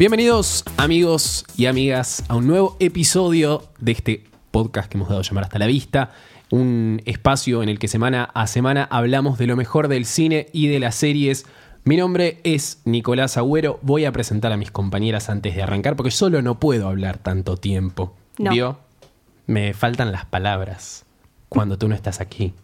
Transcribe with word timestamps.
Bienvenidos 0.00 0.64
amigos 0.78 1.44
y 1.58 1.66
amigas 1.66 2.24
a 2.28 2.36
un 2.36 2.46
nuevo 2.46 2.74
episodio 2.80 3.64
de 3.80 3.92
este 3.92 4.24
podcast 4.50 4.90
que 4.90 4.96
hemos 4.96 5.10
dado 5.10 5.20
a 5.20 5.22
llamar 5.22 5.44
hasta 5.44 5.58
la 5.58 5.66
vista. 5.66 6.12
Un 6.50 7.02
espacio 7.04 7.62
en 7.62 7.68
el 7.68 7.78
que 7.78 7.86
semana 7.86 8.24
a 8.32 8.46
semana 8.46 8.88
hablamos 8.90 9.36
de 9.36 9.46
lo 9.46 9.56
mejor 9.56 9.88
del 9.88 10.06
cine 10.06 10.46
y 10.54 10.68
de 10.68 10.80
las 10.80 10.94
series. 10.94 11.44
Mi 11.84 11.98
nombre 11.98 12.40
es 12.44 12.80
Nicolás 12.86 13.36
Agüero. 13.36 13.78
Voy 13.82 14.06
a 14.06 14.12
presentar 14.12 14.52
a 14.52 14.56
mis 14.56 14.70
compañeras 14.70 15.28
antes 15.28 15.54
de 15.54 15.62
arrancar 15.62 15.96
porque 15.96 16.12
solo 16.12 16.40
no 16.40 16.58
puedo 16.58 16.88
hablar 16.88 17.18
tanto 17.18 17.58
tiempo. 17.58 18.16
No. 18.38 18.52
¿Vio? 18.52 18.78
Me 19.46 19.74
faltan 19.74 20.12
las 20.12 20.24
palabras 20.24 21.04
cuando 21.50 21.76
tú 21.76 21.88
no 21.88 21.94
estás 21.94 22.22
aquí. 22.22 22.54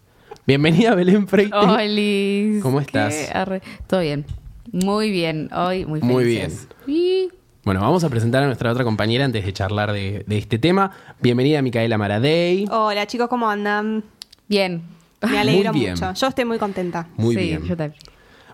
Bienvenida 0.47 0.95
Belén 0.95 1.27
Freite. 1.27 1.55
Olis. 1.55 2.63
¿Cómo 2.63 2.79
¿Qué 2.79 2.85
estás? 2.85 3.61
Todo 3.85 3.99
bien. 3.99 4.25
Muy 4.71 5.11
bien. 5.11 5.49
Hoy 5.53 5.85
muy 5.85 6.01
Muy 6.01 6.23
felices. 6.23 6.67
Y- 6.87 7.29
Bueno, 7.63 7.81
vamos 7.81 8.03
a 8.03 8.09
presentar 8.09 8.43
a 8.43 8.45
nuestra 8.47 8.71
otra 8.71 8.83
compañera 8.83 9.25
antes 9.25 9.45
de 9.45 9.53
charlar 9.53 9.91
de, 9.91 10.23
de 10.25 10.37
este 10.37 10.57
tema. 10.59 10.91
Bienvenida 11.21 11.61
Micaela 11.61 11.97
Maradei. 11.97 12.65
Hola 12.69 13.05
chicos, 13.07 13.27
¿cómo 13.27 13.49
andan? 13.49 14.03
Bien. 14.47 14.81
Me 15.21 15.39
alegro 15.39 15.71
Muy 15.73 15.81
bien. 15.81 15.93
mucho. 15.93 16.13
Yo 16.13 16.27
estoy 16.27 16.45
muy 16.45 16.57
contenta. 16.59 17.09
Muy 17.17 17.35
sí, 17.35 17.41
bien. 17.41 17.63
Yo 17.65 17.75
también. 17.75 17.99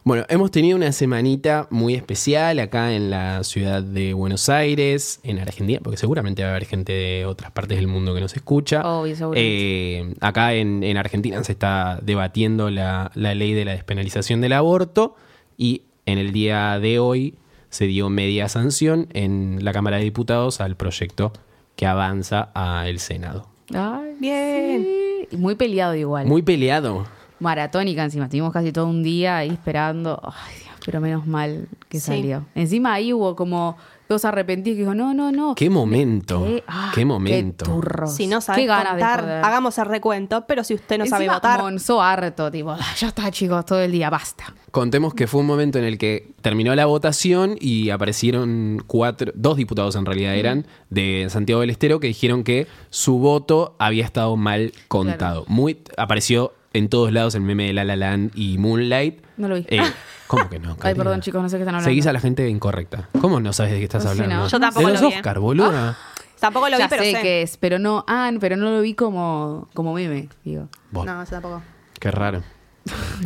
Bueno, 0.05 0.25
hemos 0.27 0.51
tenido 0.51 0.75
una 0.75 0.91
semanita 0.91 1.67
muy 1.69 1.93
especial 1.93 2.59
acá 2.59 2.93
en 2.93 3.09
la 3.09 3.41
ciudad 3.45 3.81
de 3.81 4.13
Buenos 4.13 4.49
Aires, 4.49 5.21
en 5.23 5.39
Argentina, 5.39 5.79
porque 5.81 5.95
seguramente 5.97 6.41
va 6.43 6.49
a 6.49 6.51
haber 6.51 6.65
gente 6.65 6.91
de 6.91 7.25
otras 7.25 7.51
partes 7.51 7.77
del 7.77 7.87
mundo 7.87 8.13
que 8.13 8.19
nos 8.19 8.35
escucha. 8.35 8.81
Obvio, 8.81 9.15
seguramente. 9.15 9.99
Eh, 9.99 10.13
acá 10.19 10.53
en, 10.55 10.83
en 10.83 10.97
Argentina 10.97 11.41
se 11.43 11.53
está 11.53 11.99
debatiendo 12.01 12.69
la, 12.69 13.11
la 13.15 13.33
ley 13.33 13.53
de 13.53 13.63
la 13.63 13.71
despenalización 13.71 14.41
del 14.41 14.51
aborto 14.53 15.15
y 15.57 15.83
en 16.05 16.17
el 16.17 16.31
día 16.31 16.79
de 16.79 16.99
hoy 16.99 17.35
se 17.69 17.85
dio 17.87 18.09
media 18.09 18.49
sanción 18.49 19.07
en 19.13 19.59
la 19.63 19.73
Cámara 19.73 19.97
de 19.97 20.03
Diputados 20.03 20.61
al 20.61 20.75
proyecto 20.75 21.33
que 21.75 21.85
avanza 21.87 22.49
al 22.53 22.99
Senado. 22.99 23.47
Ay, 23.73 24.13
Bien. 24.19 24.83
sí. 24.83 25.27
Y 25.31 25.37
Muy 25.37 25.55
peleado 25.55 25.95
igual. 25.95 26.27
Muy 26.27 26.41
peleado. 26.43 27.05
Maratónica 27.39 28.03
encima. 28.03 28.25
Estuvimos 28.25 28.53
casi 28.53 28.71
todo 28.71 28.87
un 28.87 29.01
día 29.03 29.37
ahí 29.37 29.49
esperando. 29.49 30.21
Ay, 30.23 30.55
Dios, 30.63 30.75
pero 30.85 31.01
menos 31.01 31.25
mal 31.25 31.67
que 31.89 31.99
Sí. 31.99 32.07
salió. 32.07 32.45
Encima 32.55 32.93
ahí 32.93 33.11
hubo 33.13 33.35
como 33.35 33.75
dos 34.13 34.25
arrepentidos 34.25 34.75
que 34.75 34.81
dijo, 34.81 34.95
no, 34.95 35.13
no, 35.13 35.31
no. 35.31 35.55
Qué 35.55 35.69
momento. 35.69 36.45
Qué, 36.45 36.63
ah, 36.67 36.91
Qué 36.93 37.05
momento. 37.05 37.65
Qué 37.65 37.71
turros. 37.71 38.13
Si 38.15 38.27
no 38.27 38.41
sabes 38.41 38.67
joder. 38.69 39.43
hagamos 39.43 39.77
el 39.77 39.85
recuento, 39.85 40.45
pero 40.47 40.63
si 40.63 40.73
usted 40.75 40.97
no 40.97 41.05
sabe 41.05 41.27
votar, 41.29 41.61
Monzó 41.61 42.01
harto, 42.01 42.51
tipo, 42.51 42.71
"Ah, 42.71 42.79
ya 42.97 43.07
está, 43.07 43.29
chicos, 43.31 43.65
todo 43.65 43.79
el 43.81 43.91
día, 43.91 44.09
basta. 44.09 44.53
Contemos 44.71 45.13
que 45.13 45.27
fue 45.27 45.41
un 45.41 45.47
momento 45.47 45.77
en 45.79 45.85
el 45.85 45.97
que 45.97 46.33
terminó 46.41 46.73
la 46.75 46.85
votación 46.85 47.55
y 47.59 47.89
aparecieron 47.91 48.83
cuatro, 48.87 49.31
dos 49.35 49.57
diputados 49.57 49.95
en 49.95 50.05
realidad 50.05 50.35
eran, 50.35 50.65
de 50.89 51.27
Santiago 51.29 51.61
del 51.61 51.69
Estero, 51.69 51.99
que 51.99 52.07
dijeron 52.07 52.43
que 52.43 52.67
su 52.89 53.19
voto 53.19 53.75
había 53.79 54.03
estado 54.03 54.35
mal 54.35 54.73
contado. 54.87 55.45
Muy, 55.47 55.79
apareció 55.97 56.53
en 56.73 56.89
todos 56.89 57.11
lados 57.11 57.35
el 57.35 57.41
meme 57.41 57.67
de 57.67 57.73
La 57.73 57.83
La 57.83 57.95
Land 57.95 58.31
y 58.35 58.57
Moonlight. 58.57 59.23
No 59.37 59.47
lo 59.47 59.55
vi. 59.55 59.65
Eh, 59.69 59.79
¿Cómo 60.27 60.49
que 60.49 60.59
no? 60.59 60.71
Ay, 60.71 60.75
Karina? 60.79 61.03
perdón, 61.03 61.21
chicos, 61.21 61.41
no 61.41 61.49
sé 61.49 61.57
qué 61.57 61.63
están 61.63 61.75
hablando. 61.75 61.89
Seguís 61.89 62.07
a 62.07 62.13
la 62.13 62.19
gente 62.19 62.47
incorrecta. 62.49 63.09
¿Cómo 63.21 63.39
no 63.39 63.53
sabes 63.53 63.73
de 63.73 63.77
qué 63.79 63.83
estás 63.83 64.03
No 64.05 64.13
sé, 64.13 64.21
hablando? 64.23 64.43
no. 64.43 64.49
Yo 64.49 64.59
tampoco 64.59 64.87
de 64.87 64.93
los 64.93 65.01
lo 65.01 65.07
vi, 65.09 65.13
¿eh? 65.13 65.17
Oscar, 65.17 65.39
boluda. 65.39 65.97
tampoco 66.39 66.69
lo 66.69 66.77
vi, 66.77 66.81
ya 66.83 66.89
pero 66.89 67.03
sé, 67.03 67.11
sé. 67.13 67.21
que 67.21 67.41
es, 67.43 67.57
pero 67.57 67.77
no, 67.79 68.03
ah, 68.07 68.31
pero 68.39 68.57
no 68.57 68.71
lo 68.71 68.81
vi 68.81 68.95
como, 68.95 69.69
como 69.73 69.93
meme, 69.93 70.29
digo. 70.43 70.67
Bueno, 70.91 71.13
No, 71.15 71.23
yo 71.23 71.29
tampoco. 71.29 71.61
Qué 71.99 72.09
raro. 72.11 72.41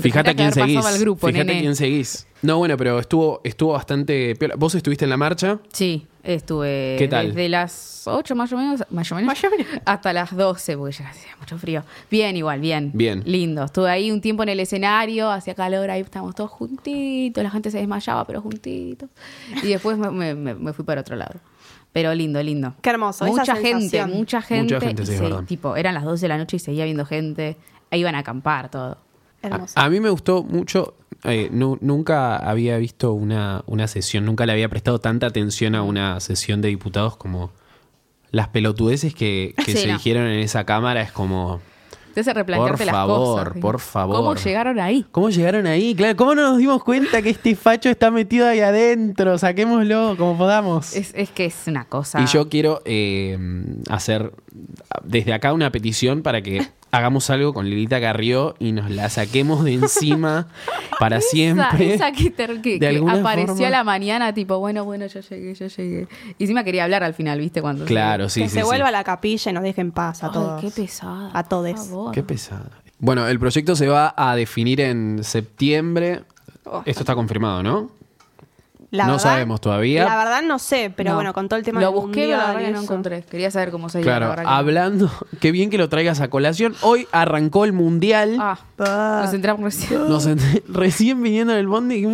Fíjate 0.02 0.32
a 0.32 0.36
quién 0.36 0.52
seguís. 0.54 0.76
pasado 0.76 0.94
al 0.96 1.00
grupo, 1.02 1.28
Fíjate 1.28 1.46
nene. 1.46 1.62
quién 1.62 1.76
seguís. 1.76 2.28
No, 2.44 2.58
bueno, 2.60 2.78
pero 2.78 3.00
estuvo, 3.00 3.42
estuvo 3.44 3.74
bastante 3.74 4.36
piola. 4.36 4.56
¿Vos 4.56 4.76
estuviste 4.76 5.06
en 5.06 5.10
la 5.10 5.18
marcha? 5.18 5.58
Sí, 5.74 6.06
estuve 6.24 6.96
¿Qué 7.00 7.08
tal? 7.08 7.30
desde 7.30 7.50
las 7.50 8.04
8 8.06 8.36
más 8.36 8.54
o 8.54 8.58
menos, 8.58 8.84
más 8.92 9.12
o 9.12 9.16
menos, 9.16 9.28
Más 9.28 9.44
o 9.44 9.50
menos. 9.50 9.66
hasta 9.86 10.14
las 10.14 10.36
12, 10.36 10.78
porque 10.78 10.96
ya 10.98 11.10
hacía 11.10 11.36
mucho 11.40 11.58
frío. 11.58 11.84
Bien, 12.12 12.38
igual, 12.38 12.60
bien. 12.60 12.92
Bien. 12.94 13.24
Lindo. 13.26 13.64
Estuve 13.64 13.90
ahí 13.90 14.12
un 14.12 14.22
tiempo 14.22 14.44
en 14.44 14.50
el 14.50 14.60
escenario, 14.60 15.32
hacía 15.32 15.56
calor, 15.56 15.90
ahí 15.90 16.02
estábamos 16.02 16.36
todos 16.36 16.52
juntitos, 16.52 17.44
la 17.44 17.50
gente 17.50 17.72
se 17.72 17.80
desmayaba, 17.80 18.26
pero 18.26 18.42
juntitos. 18.42 19.10
Y 19.64 19.68
después 19.70 19.98
me, 19.98 20.12
me- 20.12 20.36
me- 20.36 20.54
me 20.56 20.74
fui 20.74 20.86
para 20.86 21.02
otro 21.02 21.16
lado. 21.16 21.40
Pero 21.92 22.14
lindo, 22.14 22.44
lindo. 22.44 22.76
Qué 22.84 22.92
hermoso, 22.92 23.26
esa 23.26 23.34
Mucha 23.34 23.56
gente, 23.56 23.80
sensación. 23.90 24.12
mucha 24.12 24.42
gente. 24.44 24.76
Mucha 24.76 24.86
gente, 24.86 25.06
sí, 25.08 25.18
tipo, 25.48 25.76
eran 25.76 25.96
las 25.96 26.04
12 26.04 26.22
de 26.22 26.28
la 26.28 26.38
noche 26.38 26.58
y 26.58 26.60
seguía 26.60 26.86
viendo 26.86 27.06
gente. 27.08 27.58
Ahí 27.90 28.02
iban 28.02 28.14
a 28.14 28.20
acampar, 28.20 28.70
todo. 28.70 29.00
Hermoso. 29.42 29.74
A, 29.80 29.86
a 29.86 29.90
mí 29.90 30.00
me 30.00 30.10
gustó 30.10 30.44
mucho. 30.44 30.96
eh, 31.24 31.50
nu- 31.52 31.78
nunca 31.82 32.36
había 32.38 32.78
visto 32.78 33.14
una, 33.14 33.64
una 33.66 33.88
sesión, 33.88 34.26
nunca 34.26 34.46
le 34.46 34.52
había 34.54 34.70
prestado 34.70 35.00
tanta 35.00 35.28
atención 35.28 35.76
a 35.76 35.82
una 35.84 36.20
sesión 36.20 36.62
de 36.62 36.68
diputados 36.70 37.18
como 37.18 37.52
las 38.32 38.50
pelotudeces 38.50 39.14
que, 39.16 39.54
que 39.66 39.72
Sí, 39.72 39.78
se 39.78 39.88
no. 39.88 39.94
dijeron 39.94 40.28
en 40.28 40.40
esa 40.40 40.64
cámara. 40.66 41.02
Es 41.02 41.12
como, 41.12 41.62
Te 42.14 42.20
hace 42.22 42.34
replantearte 42.34 42.78
Por 42.78 42.86
las 42.86 42.94
favor, 42.94 43.60
por 43.60 43.80
favor. 43.80 44.16
¿Cómo 44.18 44.36
llegaron 44.36 44.80
ahí? 44.80 45.06
¿cómo 45.12 45.30
llegaron 45.30 45.66
ahí? 45.66 45.96
Claro, 45.96 46.16
¿cómo 46.18 46.36
no 46.36 46.42
nos 46.50 46.58
dimos 46.58 46.84
cuenta 46.84 47.22
que 47.22 47.30
este 47.30 47.56
facho 47.56 47.90
está 47.90 48.12
metido 48.12 48.48
ahí 48.48 48.60
adentro? 48.60 49.38
Saquémoslo 49.38 50.16
como 50.18 50.38
podamos. 50.38 50.94
Es, 50.96 51.14
es 51.16 51.30
que 51.32 51.46
es 51.46 51.56
una 51.68 51.86
cosa. 51.86 52.22
Y 52.22 52.26
yo 52.28 52.50
quiero 52.50 52.82
eh, 52.86 53.38
hacer 53.90 54.34
desde 55.04 55.34
acá 55.34 55.54
una 55.54 55.72
petición 55.72 56.22
para 56.22 56.42
que 56.42 56.68
hagamos 56.92 57.30
algo 57.30 57.54
con 57.54 57.70
Lilita 57.70 58.00
Carrió 58.02 58.56
y 58.60 58.72
nos 58.72 58.90
la 58.90 59.10
saquemos 59.10 59.64
de 59.64 59.74
encima 59.74 60.48
para 61.00 61.18
Esa- 61.18 61.30
siempre. 61.30 61.94
Esa, 61.94 62.12
que, 62.12 62.30
ter- 62.32 62.62
que- 62.62 62.74
De 62.74 62.80
que 62.80 62.88
alguna 62.88 63.20
apareció 63.20 63.54
forma. 63.56 63.68
a 63.68 63.72
la 63.72 63.84
mañana, 63.84 64.34
tipo, 64.34 64.58
bueno, 64.60 64.84
bueno, 64.86 65.06
yo 65.08 65.20
llegué, 65.20 65.54
yo 65.54 65.68
llegué. 65.68 66.08
Y 66.38 66.44
encima 66.44 66.64
quería 66.64 66.84
hablar 66.86 67.04
al 67.04 67.14
final, 67.14 67.40
¿viste? 67.40 67.62
Cuando 67.62 67.86
Claro, 67.86 68.30
sí, 68.30 68.42
que 68.42 68.50
sí. 68.50 68.54
se 68.56 68.60
sí. 68.62 68.66
vuelva 68.66 68.88
a 68.88 68.92
la 68.92 69.04
capilla 69.04 69.52
y 69.52 69.54
nos 69.54 69.64
deje 69.64 69.82
en 69.82 69.92
paz 69.92 70.24
a 70.24 70.28
Ay, 70.28 70.34
todos. 70.34 70.62
qué 70.62 70.72
pesada. 70.72 71.32
A 71.34 71.44
favor. 71.44 72.12
Qué 72.14 72.24
pesada. 72.24 72.70
Bueno, 73.00 73.28
el 73.28 73.40
proyecto 73.40 73.76
se 73.76 73.88
va 73.88 74.14
a 74.18 74.36
definir 74.36 74.82
en 74.82 75.24
septiembre. 75.24 76.22
Oh. 76.66 76.82
Esto 76.86 77.02
está 77.02 77.16
confirmado, 77.16 77.62
¿no? 77.64 77.92
La 78.90 79.06
no 79.06 79.14
verdad- 79.14 79.24
sabemos 79.24 79.60
todavía. 79.60 80.06
La 80.06 80.16
verdad 80.18 80.42
no 80.44 80.60
sé, 80.60 80.94
pero 80.96 81.10
No. 81.10 81.16
bueno, 81.18 81.34
con 81.34 81.50
todo 81.50 81.60
el 81.60 81.66
tema 81.66 81.82
Lo 81.82 81.88
del 81.92 81.96
busqué, 82.00 82.26
pero 82.28 82.38
la 82.38 82.54
verdad 82.54 82.72
no 82.72 82.82
encontré. 82.82 83.22
Quería 83.24 83.52
saber 83.52 83.70
cómo 83.72 83.90
se 83.90 83.98
la 84.00 84.04
Claro, 84.06 84.30
verdad 84.30 84.44
que- 84.44 84.50
hablando, 84.50 85.12
qué 85.42 85.52
bien 85.52 85.70
que 85.70 85.78
lo 85.78 85.90
traigas 85.90 86.22
a 86.22 86.30
colación. 86.30 86.74
Hoy 86.82 87.06
arrancó 87.12 87.66
el 87.66 87.74
mundial. 87.74 88.38
Ah, 88.40 88.58
Ah. 88.80 89.22
nos 89.26 89.34
entramos 89.34 89.62
recién. 89.64 90.08
Nos 90.08 90.26
ent- 90.28 90.64
recién 90.70 91.22
viniendo 91.22 91.52
en 91.54 91.60
el 91.60 91.68
bondi. 91.68 92.06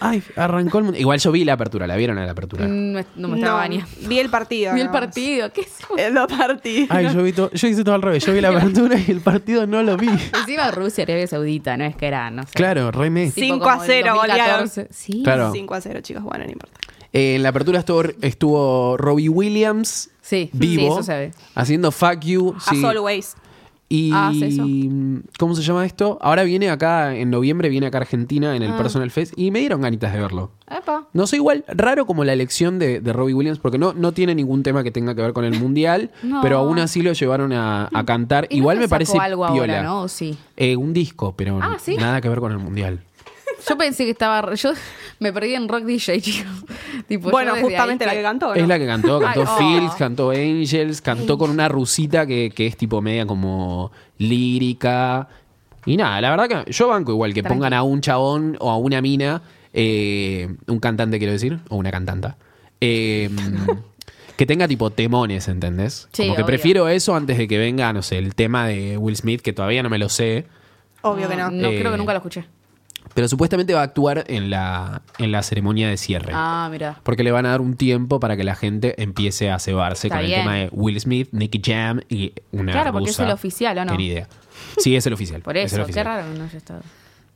Ay, 0.00 0.22
arrancó 0.36 0.78
el 0.78 0.84
mundial. 0.84 1.00
Igual 1.00 1.18
yo 1.18 1.32
vi 1.32 1.44
la 1.44 1.54
apertura, 1.54 1.86
¿la 1.86 1.96
vieron 1.96 2.18
a 2.18 2.26
la 2.26 2.32
apertura? 2.32 2.66
No, 2.68 3.00
no 3.16 3.28
me 3.28 3.38
estaba 3.38 3.58
bañando. 3.60 3.86
vi 4.02 4.18
el 4.18 4.28
partido. 4.28 4.74
Vi 4.74 4.80
el 4.82 4.90
partido. 4.90 5.52
¿Qué 5.52 5.62
es? 5.62 5.78
Eh, 5.96 6.10
Lo 6.10 6.26
partí. 6.26 6.86
Ay, 6.90 7.08
yo 7.14 7.22
vi 7.22 7.32
todo, 7.32 7.50
yo 7.52 7.68
hice 7.68 7.82
todo 7.84 7.94
al 7.94 8.02
revés. 8.02 8.24
Yo 8.26 8.32
vi 8.34 8.40
la 8.40 8.50
apertura 8.50 8.98
y 8.98 9.10
el 9.10 9.20
partido 9.20 9.66
no 9.66 9.82
lo 9.82 9.96
vi. 9.96 10.08
Encima 10.40 10.70
Rusia, 10.70 11.04
Arabia 11.04 11.26
Saudita, 11.26 11.76
no 11.76 11.84
es 11.84 11.96
que 11.96 12.06
era, 12.06 12.30
no 12.30 12.42
sé. 12.42 12.50
Claro, 12.54 12.90
re 12.90 13.08
Messi. 13.10 13.40
Tipo 13.40 13.54
5 13.54 13.58
como 13.64 13.70
a 13.80 13.84
el 13.84 13.90
0 13.90 14.14
golearon. 14.16 14.60
2014. 14.66 14.88
Sí. 14.90 15.22
Claro. 15.24 15.52
5 15.52 15.74
a 15.74 15.80
0, 15.80 16.00
chicos. 16.02 16.22
Bueno, 16.22 16.44
no 16.44 16.50
importa. 16.50 16.78
Eh, 17.12 17.36
en 17.36 17.42
la 17.42 17.48
apertura 17.50 17.78
estuvo, 17.78 18.02
estuvo 18.20 18.96
Robbie 18.98 19.28
Williams 19.30 20.10
Sí, 20.20 20.50
sí, 20.52 20.58
vivo 20.58 20.94
eso 20.94 21.02
se 21.04 21.14
ve. 21.14 21.30
haciendo 21.54 21.90
Fuck 21.92 22.20
You. 22.20 22.54
sí. 22.68 22.76
As 22.78 22.84
always. 22.84 23.36
Y. 23.88 24.10
¿cómo 25.38 25.54
se 25.54 25.62
llama 25.62 25.86
esto? 25.86 26.18
Ahora 26.20 26.42
viene 26.42 26.70
acá 26.70 27.14
en 27.14 27.30
noviembre 27.30 27.68
viene 27.68 27.86
acá 27.86 27.98
a 27.98 28.00
Argentina 28.02 28.56
en 28.56 28.62
el 28.62 28.72
Ah. 28.72 28.76
Personal 28.76 29.10
Fest 29.10 29.32
y 29.36 29.50
me 29.52 29.60
dieron 29.60 29.80
ganitas 29.80 30.12
de 30.12 30.20
verlo. 30.20 30.50
Epa. 30.68 31.06
No 31.12 31.26
sé, 31.28 31.36
igual, 31.36 31.64
raro 31.68 32.04
como 32.06 32.24
la 32.24 32.32
elección 32.32 32.78
de, 32.80 33.00
de 33.00 33.12
Robbie 33.12 33.34
Williams, 33.34 33.58
porque 33.60 33.78
no, 33.78 33.92
no 33.92 34.10
tiene 34.12 34.34
ningún 34.34 34.62
tema 34.64 34.82
que 34.82 34.90
tenga 34.90 35.14
que 35.14 35.22
ver 35.22 35.32
con 35.32 35.44
el 35.44 35.58
mundial, 35.58 36.10
No. 36.24 36.40
pero 36.42 36.58
aún 36.58 36.78
así 36.80 37.02
lo 37.02 37.12
llevaron 37.12 37.52
a, 37.52 37.88
a 37.92 38.04
cantar. 38.04 38.46
Y 38.50 38.56
no 38.56 38.62
Igual 38.62 38.78
me 38.80 38.88
parece 38.88 39.18
algo 39.18 39.46
piola. 39.52 39.74
ahora, 39.78 39.82
¿no? 39.84 40.00
¿O 40.02 40.08
Sí. 40.08 40.36
Eh, 40.56 40.74
un 40.76 40.92
disco, 40.92 41.34
pero 41.36 41.60
Ah, 41.62 41.76
¿sí? 41.80 41.96
nada 41.96 42.20
que 42.20 42.28
ver 42.28 42.40
con 42.40 42.50
el 42.52 42.58
mundial. 42.58 43.00
Yo 43.68 43.76
pensé 43.78 44.04
que 44.04 44.10
estaba. 44.10 44.54
Yo 44.54 44.72
me 45.18 45.32
perdí 45.32 45.54
en 45.54 45.68
Rock 45.68 45.84
DJ, 45.84 46.20
chicos. 46.22 46.50
Tipo, 47.08 47.30
Bueno, 47.30 47.54
justamente 47.60 48.04
ahí 48.04 48.10
la 48.10 48.16
que 48.16 48.22
cantó. 48.22 48.46
¿no? 48.48 48.54
Es 48.54 48.66
la 48.66 48.78
que 48.78 48.86
cantó, 48.86 49.20
cantó 49.20 49.40
Ay, 49.42 49.46
oh. 49.48 49.58
Fields, 49.58 49.94
cantó 49.94 50.30
Angels, 50.30 51.00
cantó 51.00 51.38
con 51.38 51.50
una 51.50 51.68
rusita 51.68 52.26
que, 52.26 52.50
que 52.54 52.66
es 52.66 52.76
tipo 52.76 53.00
media 53.00 53.26
como 53.26 53.92
lírica. 54.18 55.28
Y 55.84 55.96
nada, 55.96 56.20
la 56.20 56.30
verdad 56.30 56.64
que 56.64 56.72
yo 56.72 56.88
banco 56.88 57.12
igual 57.12 57.32
que 57.32 57.44
pongan 57.44 57.72
a 57.72 57.82
un 57.84 58.00
chabón 58.00 58.56
o 58.58 58.70
a 58.70 58.76
una 58.76 59.00
mina, 59.00 59.40
eh, 59.72 60.48
un 60.66 60.80
cantante 60.80 61.18
quiero 61.18 61.32
decir, 61.32 61.60
o 61.68 61.76
una 61.76 61.92
cantanta, 61.92 62.36
eh, 62.80 63.30
que 64.36 64.46
tenga 64.46 64.66
tipo 64.66 64.90
temones, 64.90 65.46
¿entendés? 65.46 66.08
Sí, 66.12 66.24
como 66.24 66.34
que 66.34 66.42
obvio. 66.42 66.46
prefiero 66.46 66.88
eso 66.88 67.14
antes 67.14 67.38
de 67.38 67.46
que 67.46 67.56
venga, 67.58 67.92
no 67.92 68.02
sé, 68.02 68.18
el 68.18 68.34
tema 68.34 68.66
de 68.66 68.98
Will 68.98 69.16
Smith, 69.16 69.42
que 69.42 69.52
todavía 69.52 69.82
no 69.84 69.88
me 69.90 69.98
lo 69.98 70.08
sé. 70.08 70.46
Obvio 71.02 71.28
que 71.28 71.36
no. 71.36 71.50
No, 71.52 71.68
Eh, 71.68 71.78
creo 71.78 71.92
que 71.92 71.98
nunca 71.98 72.12
lo 72.12 72.18
escuché. 72.18 72.46
Pero 73.16 73.28
supuestamente 73.28 73.72
va 73.72 73.80
a 73.80 73.84
actuar 73.84 74.24
en 74.28 74.50
la, 74.50 75.00
en 75.16 75.32
la 75.32 75.42
ceremonia 75.42 75.88
de 75.88 75.96
cierre. 75.96 76.32
Ah, 76.34 76.68
mira. 76.70 77.00
Porque 77.02 77.24
le 77.24 77.30
van 77.32 77.46
a 77.46 77.48
dar 77.48 77.62
un 77.62 77.74
tiempo 77.74 78.20
para 78.20 78.36
que 78.36 78.44
la 78.44 78.54
gente 78.54 79.02
empiece 79.02 79.50
a 79.50 79.58
cebarse 79.58 80.08
Está 80.08 80.18
con 80.18 80.26
bien. 80.26 80.40
el 80.40 80.44
tema 80.44 80.54
de 80.56 80.68
Will 80.70 81.00
Smith, 81.00 81.30
Nicky 81.32 81.62
Jam 81.64 82.02
y 82.10 82.34
una 82.52 82.72
Claro, 82.72 82.92
porque 82.92 83.08
es 83.08 83.18
el 83.18 83.30
oficial, 83.30 83.78
¿o 83.78 83.84
no? 83.86 83.92
que 83.92 83.96
ni 83.96 84.08
idea. 84.08 84.28
Sí, 84.76 84.94
es 84.94 85.06
el 85.06 85.14
oficial. 85.14 85.40
Por 85.40 85.56
es 85.56 85.72
el 85.72 85.80
eso, 85.80 85.90
qué 85.90 86.04
raro 86.04 86.30
que 86.30 86.38
no 86.38 86.44
haya 86.44 86.58
estado. 86.58 86.82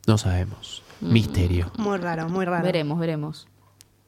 No 0.06 0.18
sabemos. 0.18 0.82
Misterio. 1.00 1.72
Muy 1.78 1.96
raro, 1.96 2.28
muy 2.28 2.44
raro. 2.44 2.62
Veremos, 2.62 2.98
veremos. 2.98 3.48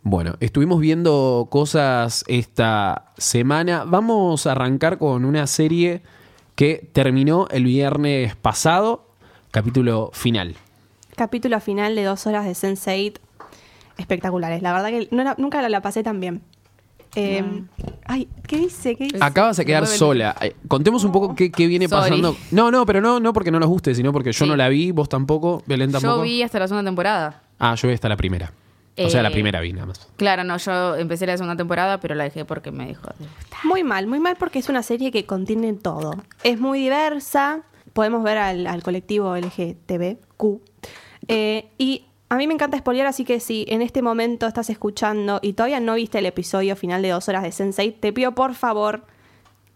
Bueno, 0.02 0.34
estuvimos 0.40 0.78
viendo 0.78 1.48
cosas 1.50 2.22
esta 2.28 3.12
semana. 3.16 3.84
Vamos 3.86 4.46
a 4.46 4.52
arrancar 4.52 4.98
con 4.98 5.24
una 5.24 5.46
serie 5.46 6.02
que 6.54 6.90
terminó 6.92 7.48
el 7.50 7.64
viernes 7.64 8.36
pasado, 8.36 9.08
capítulo 9.50 10.10
final. 10.12 10.54
Capítulo 11.16 11.60
final 11.60 11.94
de 11.94 12.04
dos 12.04 12.26
horas 12.26 12.44
de 12.44 12.52
Sense8. 12.52 13.18
Espectaculares. 13.98 14.62
La 14.62 14.72
verdad 14.72 14.88
que 14.88 15.08
no 15.10 15.22
la- 15.22 15.34
nunca 15.38 15.60
la, 15.62 15.68
la 15.68 15.82
pasé 15.82 16.02
tan 16.02 16.18
bien. 16.20 16.42
Eh, 17.14 17.44
Ay, 18.06 18.26
¿qué 18.46 18.56
dice? 18.56 18.96
¿Qué 18.96 19.04
dice? 19.04 19.18
Acabas 19.20 19.58
de 19.58 19.66
quedar 19.66 19.86
sola. 19.86 20.34
Contemos 20.66 21.04
un 21.04 21.12
poco 21.12 21.34
qué, 21.34 21.52
qué 21.52 21.66
viene 21.66 21.86
Sorry. 21.86 22.08
pasando. 22.10 22.34
No, 22.50 22.70
no, 22.70 22.86
pero 22.86 23.02
no, 23.02 23.20
no 23.20 23.34
porque 23.34 23.50
no 23.50 23.60
nos 23.60 23.68
guste, 23.68 23.94
sino 23.94 24.12
porque 24.12 24.32
yo 24.32 24.44
Sí. 24.46 24.48
no 24.50 24.56
la 24.56 24.68
vi, 24.70 24.92
vos 24.92 25.10
tampoco, 25.10 25.62
Belén 25.66 25.92
tampoco. 25.92 26.16
Yo 26.16 26.22
vi 26.22 26.42
hasta 26.42 26.58
la 26.58 26.68
segunda 26.68 26.88
temporada. 26.88 27.42
Ah, 27.58 27.74
yo 27.74 27.86
vi 27.88 27.94
hasta 27.94 28.08
la 28.08 28.16
primera. 28.16 28.50
O 28.98 29.08
sea, 29.10 29.22
la 29.22 29.28
Eh, 29.28 29.32
primera 29.32 29.60
vi 29.60 29.72
nada 29.74 29.86
más. 29.86 30.08
Claro, 30.16 30.42
no, 30.44 30.56
yo 30.56 30.96
empecé 30.96 31.26
la 31.26 31.36
segunda 31.36 31.56
temporada, 31.56 32.00
pero 32.00 32.14
la 32.14 32.24
dejé 32.24 32.44
porque 32.46 32.70
me 32.72 32.86
dijo. 32.88 33.08
Muy 33.64 33.84
mal, 33.84 34.06
muy 34.06 34.18
mal 34.20 34.36
porque 34.38 34.58
es 34.58 34.68
una 34.70 34.82
serie 34.82 35.10
que 35.12 35.26
contiene 35.26 35.72
todo. 35.74 36.14
Es 36.44 36.58
muy 36.60 36.78
diversa. 36.80 37.60
Podemos 37.92 38.22
ver 38.22 38.38
al, 38.38 38.66
al 38.66 38.82
colectivo 38.82 39.36
LGTBQ. 39.36 40.60
Eh, 41.28 41.68
y 41.78 42.04
a 42.28 42.36
mí 42.36 42.46
me 42.46 42.54
encanta 42.54 42.78
spoilear, 42.78 43.06
así 43.06 43.24
que 43.24 43.40
si 43.40 43.64
en 43.68 43.82
este 43.82 44.00
momento 44.02 44.46
estás 44.46 44.70
escuchando 44.70 45.38
y 45.42 45.52
todavía 45.52 45.80
no 45.80 45.94
viste 45.94 46.18
el 46.18 46.26
episodio 46.26 46.76
final 46.76 47.02
de 47.02 47.10
dos 47.10 47.28
horas 47.28 47.42
de 47.42 47.52
Sensei, 47.52 47.92
te 47.92 48.12
pido 48.12 48.32
por 48.32 48.54
favor 48.54 49.04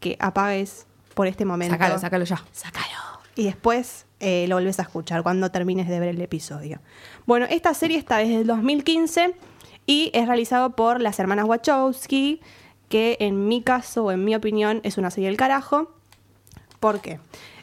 que 0.01 0.17
apagues 0.21 0.87
por 1.15 1.27
este 1.27 1.45
momento. 1.45 1.75
Sácalo, 1.75 1.99
sácalo 1.99 2.25
ya. 2.25 2.43
Sácalo. 2.53 2.87
Y 3.35 3.45
después 3.45 4.07
eh, 4.21 4.47
lo 4.49 4.57
volvés 4.57 4.79
a 4.79 4.83
escuchar 4.83 5.23
cuando 5.23 5.51
termines 5.51 5.89
de 5.89 6.01
ver 6.01 6.11
el 6.11 6.21
episodio. 6.23 6.81
Bueno, 7.27 7.47
esta 7.51 7.75
serie 7.75 7.99
está 7.99 8.17
desde 8.19 8.37
el 8.37 8.47
2015 8.47 9.35
y 9.85 10.11
es 10.15 10.27
realizado 10.27 10.71
por 10.71 11.01
las 11.01 11.19
hermanas 11.19 11.45
Wachowski, 11.45 12.41
que 12.89 13.19
en 13.21 13.49
mi 13.49 13.61
caso 13.63 14.05
o 14.05 14.13
en 14.13 14.25
mi 14.25 14.35
opinión 14.35 14.81
es 14.85 14.97
una 14.97 15.11
serie 15.11 15.29
del 15.29 15.37
carajo. 15.37 15.93
¿Por 16.81 17.01
qué? 17.01 17.21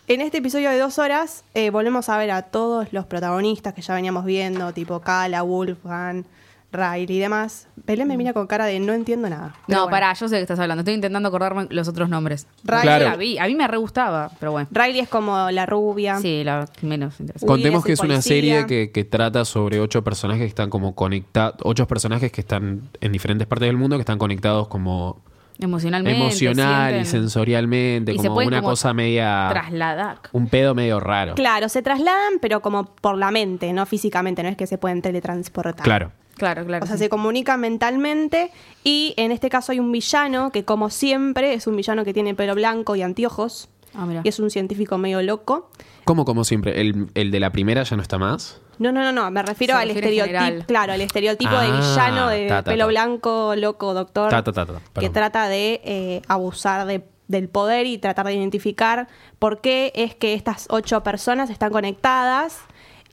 En 0.07 0.19
este 0.21 0.39
episodio 0.39 0.69
de 0.69 0.77
dos 0.79 0.99
horas 0.99 1.43
eh, 1.53 1.69
volvemos 1.69 2.09
a 2.09 2.17
ver 2.17 2.31
a 2.31 2.41
todos 2.41 2.91
los 2.91 3.05
protagonistas 3.05 3.73
que 3.73 3.81
ya 3.81 3.95
veníamos 3.95 4.25
viendo, 4.25 4.73
tipo 4.73 4.99
Kala, 4.99 5.43
Wolfgang, 5.43 6.25
Riley 6.73 7.15
y 7.17 7.19
demás. 7.19 7.67
Belén 7.85 8.07
me 8.09 8.17
mira 8.17 8.33
con 8.33 8.45
cara 8.47 8.65
de 8.65 8.79
no 8.81 8.91
entiendo 8.91 9.29
nada. 9.29 9.55
Pero 9.65 9.77
No, 9.79 9.83
bueno. 9.85 9.91
pará, 9.91 10.13
yo 10.13 10.27
sé 10.27 10.35
de 10.35 10.39
qué 10.39 10.43
estás 10.43 10.59
hablando. 10.59 10.81
Estoy 10.81 10.95
intentando 10.95 11.29
acordarme 11.29 11.67
los 11.69 11.87
otros 11.87 12.09
nombres. 12.09 12.47
Riley, 12.65 12.81
Claro. 12.81 13.05
La 13.05 13.15
vi. 13.15 13.37
A 13.37 13.45
mí 13.45 13.55
me 13.55 13.65
re 13.65 13.77
gustaba, 13.77 14.29
pero 14.41 14.51
bueno. 14.51 14.67
Riley 14.71 14.99
es 14.99 15.07
como 15.07 15.49
la 15.51 15.65
rubia. 15.65 16.19
Sí, 16.19 16.43
la 16.43 16.67
menos 16.81 17.19
interesante. 17.21 17.45
Will 17.45 17.61
Contemos 17.61 17.79
es 17.79 17.85
que 17.85 17.91
el 17.91 17.93
es 17.93 17.99
una 18.01 18.13
policía. 18.15 18.35
serie 18.35 18.65
que, 18.65 18.91
que 18.91 19.05
trata 19.05 19.45
sobre 19.45 19.79
ocho 19.79 20.03
personajes 20.03 20.41
que 20.41 20.47
están 20.49 20.69
como 20.69 20.95
conectados, 20.95 21.55
ocho 21.63 21.87
personajes 21.87 22.29
que 22.29 22.41
están 22.41 22.89
en 22.99 23.11
diferentes 23.13 23.47
partes 23.47 23.67
del 23.67 23.77
mundo 23.77 23.95
que 23.95 24.01
están 24.01 24.17
conectados 24.19 24.67
como 24.67 25.21
Emocionalmente. 25.59 26.19
emocional 26.19 27.01
y 27.01 27.05
sensorialmente, 27.05 28.13
y 28.13 28.17
como 28.17 28.35
una 28.37 28.57
como 28.59 28.69
cosa 28.71 28.93
media, 28.93 29.47
Trasladar. 29.51 30.17
un 30.31 30.47
pedo 30.47 30.73
medio 30.75 30.99
raro. 30.99 31.35
Claro, 31.35 31.69
se 31.69 31.81
trasladan, 31.81 32.39
pero 32.41 32.61
como 32.61 32.85
por 32.85 33.17
la 33.17 33.31
mente, 33.31 33.71
no 33.73 33.85
físicamente, 33.85 34.43
no 34.43 34.49
es 34.49 34.57
que 34.57 34.67
se 34.67 34.77
pueden 34.77 35.01
teletransportar. 35.01 35.83
Claro. 35.83 36.11
Claro, 36.35 36.65
claro. 36.65 36.83
O 36.83 36.87
sea, 36.87 36.97
sí. 36.97 37.03
se 37.03 37.09
comunican 37.09 37.59
mentalmente 37.61 38.49
y 38.83 39.13
en 39.17 39.31
este 39.31 39.49
caso 39.49 39.71
hay 39.71 39.79
un 39.79 39.91
villano 39.91 40.51
que 40.51 40.65
como 40.65 40.89
siempre 40.89 41.53
es 41.53 41.67
un 41.67 41.75
villano 41.75 42.03
que 42.03 42.11
tiene 42.13 42.33
pelo 42.33 42.55
blanco 42.55 42.95
y 42.95 43.03
anteojos 43.03 43.69
Ah, 43.93 44.07
mira. 44.07 44.21
y 44.23 44.29
es 44.29 44.39
un 44.39 44.49
científico 44.49 44.97
medio 44.97 45.21
loco. 45.21 45.69
Como 46.05 46.25
como 46.25 46.43
siempre, 46.43 46.81
el, 46.81 47.07
el 47.13 47.29
de 47.29 47.39
la 47.39 47.51
primera 47.51 47.83
ya 47.83 47.95
no 47.95 48.01
está 48.01 48.17
más. 48.17 48.59
No, 48.79 48.91
no, 48.91 49.01
no, 49.03 49.11
no, 49.11 49.29
me 49.31 49.41
refiero 49.43 49.75
al 49.75 49.89
estereotipo, 49.91 50.65
claro, 50.67 50.93
el 50.93 51.01
estereotipo 51.01 51.51
de 51.57 51.67
Ah, 51.67 51.79
villano 51.79 52.27
de 52.29 52.47
ta, 52.47 52.63
ta, 52.63 52.71
pelo 52.71 52.87
blanco, 52.87 53.55
loco, 53.55 53.93
doctor, 53.93 54.29
Ta, 54.29 54.43
ta, 54.43 54.51
ta, 54.51 54.65
ta, 54.65 54.81
que 54.99 55.09
trata 55.09 55.47
de 55.47 55.81
eh, 55.83 56.21
abusar 56.27 56.85
de- 56.85 57.03
del 57.27 57.49
poder 57.49 57.85
y 57.85 57.97
tratar 57.97 58.25
de 58.27 58.33
identificar 58.33 59.07
por 59.39 59.61
qué 59.61 59.91
es 59.95 60.13
que 60.15 60.33
estas 60.33 60.67
ocho 60.69 61.01
personas 61.03 61.49
están 61.49 61.71
conectadas 61.71 62.59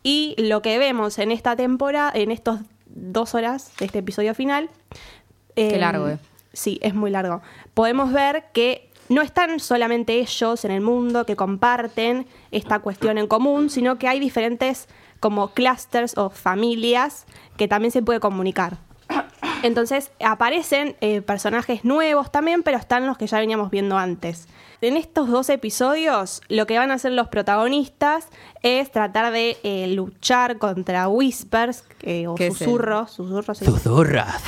y 0.02 0.34
lo 0.38 0.62
que 0.62 0.78
vemos 0.78 1.18
en 1.18 1.30
esta 1.30 1.54
temporada, 1.56 2.10
en 2.14 2.30
estos 2.30 2.58
dos 2.86 3.34
horas 3.34 3.70
de 3.78 3.86
este 3.86 4.00
episodio 4.00 4.34
final. 4.34 4.68
Qué 5.54 5.76
eh, 5.76 5.78
largo, 5.78 6.08
eh. 6.08 6.18
Sí, 6.52 6.78
es 6.82 6.94
muy 6.94 7.10
largo. 7.10 7.42
Podemos 7.74 8.12
ver 8.12 8.46
que 8.52 8.89
no 9.10 9.20
están 9.20 9.60
solamente 9.60 10.14
ellos 10.20 10.64
en 10.64 10.70
el 10.70 10.80
mundo 10.80 11.26
que 11.26 11.36
comparten 11.36 12.26
esta 12.50 12.78
cuestión 12.78 13.18
en 13.18 13.26
común, 13.26 13.68
sino 13.68 13.98
que 13.98 14.08
hay 14.08 14.18
diferentes 14.20 14.88
como 15.20 15.48
clusters 15.52 16.16
o 16.16 16.30
familias 16.30 17.26
que 17.58 17.68
también 17.68 17.92
se 17.92 18.00
puede 18.02 18.20
comunicar. 18.20 18.78
Entonces 19.62 20.10
aparecen 20.24 20.96
eh, 21.02 21.20
personajes 21.20 21.84
nuevos 21.84 22.30
también, 22.32 22.62
pero 22.62 22.78
están 22.78 23.06
los 23.06 23.18
que 23.18 23.26
ya 23.26 23.38
veníamos 23.38 23.70
viendo 23.70 23.98
antes. 23.98 24.48
En 24.80 24.96
estos 24.96 25.28
dos 25.28 25.50
episodios, 25.50 26.40
lo 26.48 26.66
que 26.66 26.78
van 26.78 26.90
a 26.90 26.94
hacer 26.94 27.12
los 27.12 27.28
protagonistas 27.28 28.28
es 28.62 28.90
tratar 28.90 29.30
de 29.32 29.58
eh, 29.62 29.88
luchar 29.88 30.56
contra 30.56 31.08
whispers 31.08 31.84
eh, 32.00 32.26
o 32.28 32.34
¿Qué 32.36 32.46
es 32.46 32.52
el- 32.62 32.66
susurros. 32.68 33.10
Susurros 33.10 33.58
Susurras. 33.58 34.42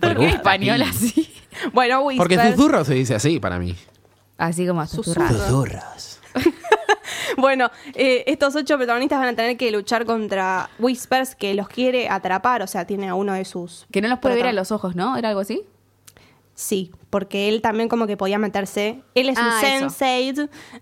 ¿Por 0.00 0.16
qué 0.16 0.28
español 0.28 0.80
así? 0.80 1.28
Bueno, 1.72 2.00
whispers. 2.02 2.28
Porque 2.36 2.52
susurro 2.52 2.84
se 2.84 2.94
dice 2.94 3.14
así 3.14 3.40
para 3.40 3.58
mí. 3.58 3.74
Así 4.38 4.66
como 4.66 4.86
Susurro. 4.86 5.26
susurrar. 5.28 5.48
Susurras. 5.48 6.20
Bueno, 7.38 7.70
eh, 7.94 8.24
estos 8.28 8.54
ocho 8.56 8.76
protagonistas 8.76 9.18
van 9.18 9.28
a 9.28 9.36
tener 9.36 9.56
que 9.56 9.70
luchar 9.70 10.06
contra 10.06 10.70
Whispers 10.78 11.34
que 11.34 11.54
los 11.54 11.68
quiere 11.68 12.08
atrapar, 12.08 12.62
o 12.62 12.66
sea, 12.66 12.86
tiene 12.86 13.08
a 13.08 13.14
uno 13.14 13.34
de 13.34 13.44
sus... 13.44 13.86
Que 13.90 14.00
no 14.00 14.08
los 14.08 14.20
puede 14.20 14.36
ver 14.36 14.46
a 14.46 14.52
los 14.52 14.72
ojos, 14.72 14.96
¿no? 14.96 15.16
¿Era 15.16 15.28
algo 15.30 15.40
así? 15.40 15.62
Sí, 16.54 16.92
porque 17.10 17.48
él 17.50 17.60
también 17.60 17.88
como 17.90 18.06
que 18.06 18.16
podía 18.16 18.38
meterse... 18.38 19.02
Él 19.14 19.28
es 19.28 19.36
Ah, 19.38 19.58
un 19.60 19.66
eso. 19.66 19.90
sensei 19.90 20.34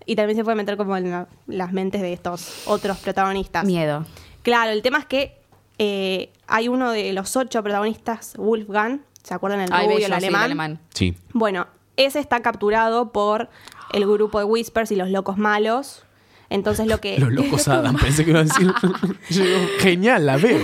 y 0.05 0.15
también 0.15 0.37
se 0.37 0.43
puede 0.45 0.55
meter 0.55 0.77
como 0.77 0.95
en 0.95 1.11
la- 1.11 1.27
las 1.47 1.73
mentes 1.73 2.01
de 2.01 2.13
estos 2.13 2.63
otros 2.67 2.97
protagonistas. 2.99 3.65
Miedo. 3.65 4.05
Claro, 4.41 4.71
el 4.71 4.81
tema 4.81 4.99
es 4.99 5.05
que 5.05 5.37
eh, 5.77 6.31
hay 6.47 6.69
uno 6.69 6.91
de 6.91 7.11
los 7.11 7.35
ocho 7.35 7.61
protagonistas, 7.63 8.35
Wolfgang, 8.37 9.01
¿se 9.25 9.33
acuerdan 9.33 9.59
el 9.61 9.69
Ay, 9.73 9.85
rubio, 9.87 9.95
bello, 9.97 10.05
el 10.07 10.11
sí, 10.13 10.25
alemán? 10.25 10.43
alemán. 10.43 10.79
Sí. 10.93 11.15
Bueno, 11.33 11.67
ese 11.97 12.19
está 12.19 12.41
capturado 12.41 13.11
por 13.11 13.49
el 13.91 14.05
grupo 14.07 14.39
de 14.39 14.45
Whispers 14.45 14.91
y 14.91 14.95
los 14.95 15.09
locos 15.09 15.37
malos. 15.37 16.03
Entonces 16.49 16.85
lo 16.87 17.01
que... 17.01 17.17
Los 17.19 17.31
locos 17.33 17.67
Adam, 17.67 17.95
pensé 18.01 18.23
que 18.23 18.29
iba 18.31 18.41
a 18.41 18.43
decir. 18.43 18.71
Yo 19.29 19.43
digo, 19.43 19.59
genial, 19.79 20.25
la 20.27 20.37
veo. 20.37 20.59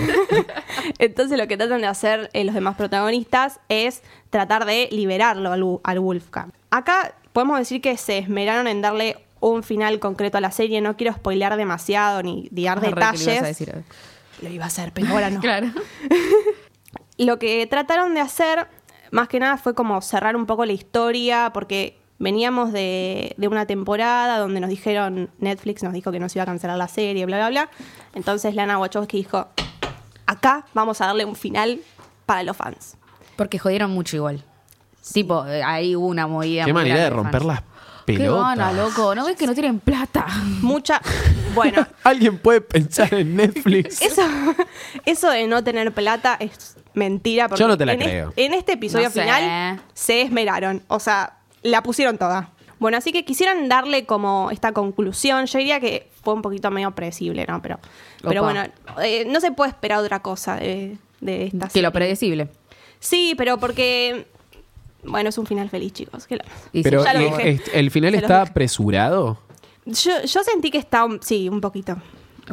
Entonces 0.98 1.36
lo 1.38 1.48
que 1.48 1.56
tratan 1.56 1.80
de 1.80 1.86
hacer 1.88 2.30
eh, 2.32 2.44
los 2.44 2.54
demás 2.54 2.76
protagonistas 2.76 3.58
es 3.68 4.02
tratar 4.30 4.64
de 4.64 4.88
liberarlo 4.92 5.50
al, 5.52 5.64
al 5.82 6.00
Wolfgang. 6.00 6.52
Acá 6.70 7.14
podemos 7.32 7.58
decir 7.58 7.80
que 7.80 7.96
se 7.96 8.18
esmeraron 8.18 8.68
en 8.68 8.80
darle 8.80 9.16
un 9.40 9.64
final 9.64 9.98
concreto 9.98 10.38
a 10.38 10.40
la 10.40 10.52
serie. 10.52 10.80
No 10.80 10.96
quiero 10.96 11.12
spoilear 11.14 11.56
demasiado 11.56 12.22
ni 12.22 12.48
dar 12.52 12.78
Ah, 12.78 12.80
re 12.80 12.88
que 12.88 12.90
lo 12.90 12.94
detalles. 12.96 13.26
ibas 13.26 13.42
a 13.42 13.46
decir. 13.46 13.84
Lo 14.40 14.48
iba 14.50 14.64
a 14.64 14.68
hacer, 14.68 14.92
pero 14.92 15.08
ahora 15.08 15.30
no. 15.30 15.40
Claro. 15.42 15.68
Lo 17.22 17.38
que 17.38 17.66
trataron 17.68 18.14
de 18.14 18.20
hacer, 18.20 18.66
más 19.10 19.28
que 19.28 19.38
nada, 19.38 19.56
fue 19.56 19.74
como 19.74 20.00
cerrar 20.02 20.34
un 20.34 20.46
poco 20.46 20.64
la 20.66 20.72
historia, 20.72 21.50
porque 21.54 21.98
veníamos 22.18 22.72
de, 22.72 23.34
de 23.36 23.48
una 23.48 23.64
temporada 23.66 24.38
donde 24.38 24.60
nos 24.60 24.70
dijeron, 24.70 25.30
Netflix 25.38 25.82
nos 25.82 25.92
dijo 25.92 26.10
que 26.10 26.18
nos 26.18 26.34
iba 26.34 26.42
a 26.42 26.46
cancelar 26.46 26.76
la 26.76 26.88
serie, 26.88 27.24
bla, 27.26 27.36
bla, 27.36 27.48
bla. 27.50 27.70
Entonces 28.14 28.54
Lana 28.54 28.78
Wachowski 28.78 29.18
dijo, 29.18 29.48
acá 30.26 30.66
vamos 30.74 31.00
a 31.00 31.06
darle 31.06 31.24
un 31.24 31.36
final 31.36 31.80
para 32.26 32.42
los 32.42 32.56
fans. 32.56 32.96
Porque 33.36 33.58
jodieron 33.58 33.90
mucho 33.92 34.16
igual. 34.16 34.44
Tipo, 35.12 35.46
eh, 35.46 35.62
ahí 35.62 35.96
hubo 35.96 36.06
una 36.06 36.26
movida. 36.26 36.64
Qué 36.64 36.72
manera 36.72 37.04
de 37.04 37.10
romper 37.10 37.44
las 37.44 37.62
Qué 38.06 38.14
pelotas. 38.18 38.56
gana, 38.58 38.72
loco. 38.72 39.14
¿No 39.14 39.24
ves 39.26 39.36
que 39.36 39.46
no 39.46 39.54
tienen 39.54 39.78
plata? 39.78 40.26
Mucha, 40.60 41.00
bueno, 41.54 41.86
Alguien 42.02 42.38
puede 42.38 42.60
pensar 42.60 43.12
en 43.14 43.36
Netflix. 43.36 44.00
eso, 44.02 44.22
eso 45.04 45.30
de 45.30 45.46
no 45.46 45.62
tener 45.62 45.92
plata 45.92 46.36
es 46.40 46.76
mentira. 46.94 47.48
Porque 47.48 47.60
Yo 47.60 47.68
no 47.68 47.76
te 47.78 47.86
la 47.86 47.92
en 47.94 48.02
es- 48.02 48.08
creo. 48.08 48.32
en 48.36 48.54
este 48.54 48.72
episodio 48.72 49.06
No 49.06 49.10
sé. 49.12 49.22
final 49.22 49.80
se 49.94 50.22
esmeraron, 50.22 50.82
o 50.88 50.98
sea, 51.00 51.38
la 51.62 51.82
pusieron 51.82 52.18
toda. 52.18 52.50
Bueno, 52.78 52.96
así 52.98 53.12
que 53.12 53.24
quisieran 53.24 53.68
darle 53.68 54.06
como 54.06 54.50
esta 54.50 54.72
conclusión. 54.72 55.46
Yo 55.46 55.58
diría 55.58 55.78
que 55.78 56.10
fue 56.22 56.34
un 56.34 56.42
poquito 56.42 56.70
medio 56.72 56.90
predecible, 56.92 57.46
¿no? 57.46 57.62
Pero, 57.62 57.78
pero 58.22 58.42
Opa. 58.42 58.52
bueno, 58.52 58.72
eh, 59.02 59.24
no 59.26 59.40
se 59.40 59.52
puede 59.52 59.70
esperar 59.70 59.98
otra 60.00 60.20
cosa 60.20 60.56
de, 60.56 60.98
de 61.20 61.44
esta 61.46 61.58
Que 61.68 61.80
lo 61.80 61.88
serie. 61.88 61.90
predecible. 61.92 62.48
Sí, 62.98 63.34
pero 63.38 63.58
porque. 63.58 64.26
Bueno, 65.04 65.28
es 65.30 65.38
un 65.38 65.46
final 65.46 65.68
feliz, 65.68 65.92
chicos. 65.92 66.26
que 66.26 66.36
lo- 66.36 66.44
Y 66.72 66.82
Pero 66.82 67.00
sí, 67.00 67.06
ya 67.06 67.14
lo 67.14 67.20
¿y- 67.20 67.24
dije. 67.24 67.50
est- 67.50 67.68
el 67.72 67.90
final 67.90 68.10
Se 68.10 68.16
los 68.16 68.22
está 68.22 68.40
dije. 68.40 68.50
apresurado. 68.50 69.38
Yo, 69.84 70.22
yo 70.24 70.42
sentí 70.44 70.70
que 70.70 70.78
está. 70.78 71.04
un- 71.04 71.20
Sí, 71.22 71.48
un 71.48 71.60
poquito. 71.60 71.96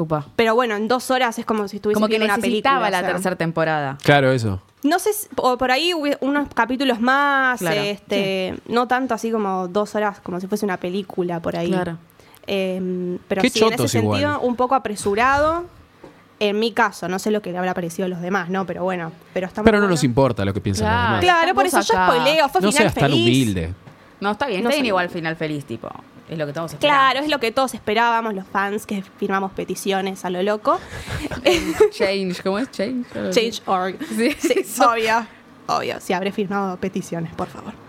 Upa. 0.02 0.26
Pero 0.36 0.56
bueno, 0.56 0.76
en 0.76 0.88
dos 0.88 1.12
horas 1.12 1.38
es 1.40 1.46
como 1.46 1.68
si 1.68 1.76
estuviese 1.78 1.96
Como 1.96 2.08
que 2.08 2.12
viendo 2.18 2.26
una 2.26 2.38
necesitaba 2.38 2.80
película. 2.86 2.90
la 2.92 2.98
o 3.00 3.02
sea. 3.02 3.14
tercera 3.16 3.36
temporada. 3.36 3.98
Claro, 4.04 4.32
eso. 4.32 4.62
No 4.84 4.98
sé, 5.00 5.12
si- 5.14 5.28
o 5.36 5.58
por 5.58 5.72
ahí 5.72 5.92
unos 6.22 6.48
capítulos 6.54 7.02
más, 7.02 7.60
Claro. 7.60 7.82
este, 7.82 8.56
no 8.68 8.88
tanto 8.88 9.14
así 9.14 9.30
como 9.32 9.68
dos 9.68 9.94
horas, 9.96 10.20
como 10.22 10.40
si 10.40 10.48
fuese 10.48 10.66
una 10.66 10.78
película 10.78 11.42
por 11.42 11.58
ahí. 11.58 11.70
Claro. 11.70 11.98
Eh, 12.48 13.18
pero 13.28 13.42
Qué 13.42 13.50
sí, 13.50 13.60
en 13.60 13.66
ese 13.68 13.76
chotos 13.76 13.92
sentido, 13.92 14.40
un 14.40 14.56
poco 14.56 14.76
apresurado. 14.76 15.66
En 16.42 16.58
mi 16.58 16.72
caso, 16.72 17.10
no 17.10 17.20
sé 17.20 17.32
lo 17.32 17.42
que 17.42 17.52
le 17.52 17.58
habrá 17.58 17.74
parecido 17.74 18.06
a 18.06 18.08
los 18.10 18.22
demás, 18.22 18.50
¿no? 18.50 18.66
Pero 18.66 18.82
bueno, 18.86 19.12
pero 19.34 19.48
está 19.48 19.62
muy 19.62 19.66
Pero 19.66 19.80
no 19.80 19.84
bueno. 19.84 19.96
nos 19.96 20.04
importa 20.06 20.46
lo 20.46 20.54
que 20.54 20.62
piensan 20.62 20.88
Claro. 20.88 21.12
los 21.16 21.22
demás. 21.22 21.36
Claro, 21.42 21.54
por 21.56 21.66
eso 21.66 21.80
Estamos 21.80 21.88
yo 21.88 22.14
acá. 22.14 22.22
spoileo, 22.24 22.50
fue 22.50 22.62
No 22.62 22.72
final 22.72 22.84
seas 22.84 22.94
tan 22.94 23.04
feliz. 23.10 23.24
humilde. 23.26 23.74
No, 24.22 24.32
está 24.32 24.48
bien, 24.48 24.64
No 24.64 24.70
está 24.70 24.78
bien 24.78 24.86
igual 24.86 25.10
final 25.10 25.36
feliz, 25.36 25.66
tipo. 25.66 25.90
Es 26.30 26.38
lo 26.38 26.46
que 26.46 26.54
todos 26.54 26.74
esperamos. 26.74 27.02
Claro, 27.02 27.20
es 27.26 27.30
lo 27.32 27.40
que 27.40 27.52
todos 27.52 27.74
esperábamos, 27.74 28.34
los 28.36 28.46
fans 28.48 28.86
que 28.86 29.04
firmamos 29.18 29.52
peticiones 29.52 30.24
a 30.26 30.30
lo 30.30 30.44
loco. 30.44 30.80
Change, 31.92 32.42
¿cómo 32.44 32.60
es 32.60 32.70
change? 32.72 33.08
Change.org. 33.32 33.96
Sí, 34.10 34.36
Sí, 34.40 34.82
obvio. 34.82 35.26
Obvio, 35.68 36.00
sí, 36.00 36.14
habré 36.14 36.32
firmado 36.32 36.78
peticiones, 36.78 37.34
por 37.34 37.48
favor. 37.48 37.74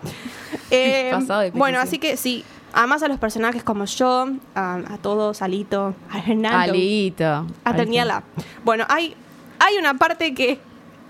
Eh, 0.73 1.11
Pasado 1.13 1.41
de 1.41 1.51
bueno, 1.51 1.81
así 1.81 1.99
que 1.99 2.17
sí, 2.17 2.45
además 2.73 3.03
a 3.03 3.09
los 3.09 3.19
personajes 3.19 3.65
como 3.65 3.87
yo, 3.87 4.29
a, 4.55 4.75
a 4.77 4.99
todos, 4.99 5.43
a 5.43 5.49
Lito, 5.49 5.97
a 6.09 6.19
Hernando, 6.21 6.73
Alito. 6.73 7.47
a. 7.65 7.73
Daniela. 7.73 8.23
Bueno, 8.65 8.85
hay, 8.89 9.17
hay 9.59 9.77
una 9.79 9.95
parte 9.95 10.33
que 10.33 10.61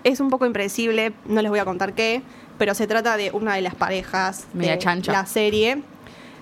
es 0.02 0.18
un 0.20 0.30
poco 0.30 0.46
impredecible, 0.46 1.12
no 1.26 1.42
les 1.42 1.50
voy 1.50 1.58
a 1.58 1.66
contar 1.66 1.92
qué, 1.92 2.22
pero 2.56 2.74
se 2.74 2.86
trata 2.86 3.18
de 3.18 3.30
una 3.32 3.54
de 3.54 3.60
las 3.60 3.74
parejas 3.74 4.46
Media 4.54 4.72
de 4.72 4.78
chancha. 4.78 5.12
la 5.12 5.26
serie. 5.26 5.82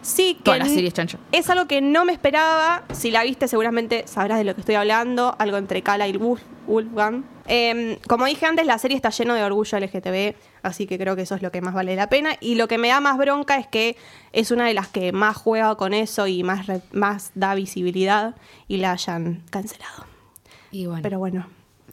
Sí, 0.03 0.35
que 0.37 0.43
Toda 0.45 0.59
la 0.59 0.65
serie 0.67 0.93
es 1.33 1.51
algo 1.51 1.67
que 1.67 1.81
no 1.81 2.05
me 2.05 2.13
esperaba. 2.13 2.85
Si 2.93 3.11
la 3.11 3.23
viste, 3.25 3.49
seguramente 3.49 4.05
sabrás 4.07 4.39
de 4.39 4.45
lo 4.45 4.55
que 4.55 4.61
estoy 4.61 4.75
hablando. 4.77 5.35
Algo 5.39 5.57
entre 5.57 5.83
Kala 5.83 6.07
y 6.09 6.13
Wolf- 6.15 6.41
Wolfgang. 6.67 7.25
Eh, 7.47 7.99
como 8.07 8.27
dije 8.27 8.45
antes, 8.47 8.67
la 8.67 8.79
serie 8.79 8.97
está 8.97 9.11
lleno 9.11 9.35
de 9.35 9.43
orgullo 9.43 9.79
LGTB, 9.79 10.35
así 10.63 10.87
que 10.87 10.99
creo 10.99 11.17
que 11.17 11.23
eso 11.23 11.35
es 11.35 11.41
lo 11.43 11.51
que 11.51 11.61
más 11.63 11.73
vale 11.75 11.97
la 11.97 12.09
pena. 12.09 12.37
Y 12.41 12.55
lo 12.57 12.69
que 12.69 12.77
me 12.79 12.89
da 12.89 13.01
más 13.01 13.17
bronca 13.19 13.57
es 13.57 13.67
que 13.67 13.97
es 14.33 14.51
una 14.51 14.67
de 14.67 14.75
las 14.75 14.89
que 14.89 15.13
más 15.13 15.37
juega 15.37 15.75
con 15.77 15.95
eso 15.95 16.27
y 16.27 16.43
más, 16.43 16.67
re- 16.67 16.83
más 16.93 17.31
da 17.35 17.55
visibilidad 17.55 18.35
y 18.69 18.77
la 18.79 18.93
hayan 18.93 19.43
cancelado. 19.51 20.05
Y 20.71 20.87
bueno. 20.87 21.03
Pero 21.03 21.19
bueno, 21.19 21.47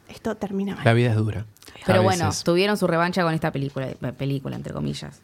esto 0.08 0.36
termina 0.36 0.74
mal. 0.76 0.84
La 0.84 0.92
vida 0.92 1.10
es 1.10 1.16
dura. 1.16 1.46
Pero 1.86 2.02
bueno, 2.02 2.30
tuvieron 2.44 2.76
su 2.76 2.86
revancha 2.86 3.22
con 3.22 3.32
esta 3.32 3.50
película, 3.52 3.88
película 4.18 4.56
entre 4.56 4.72
comillas. 4.74 5.22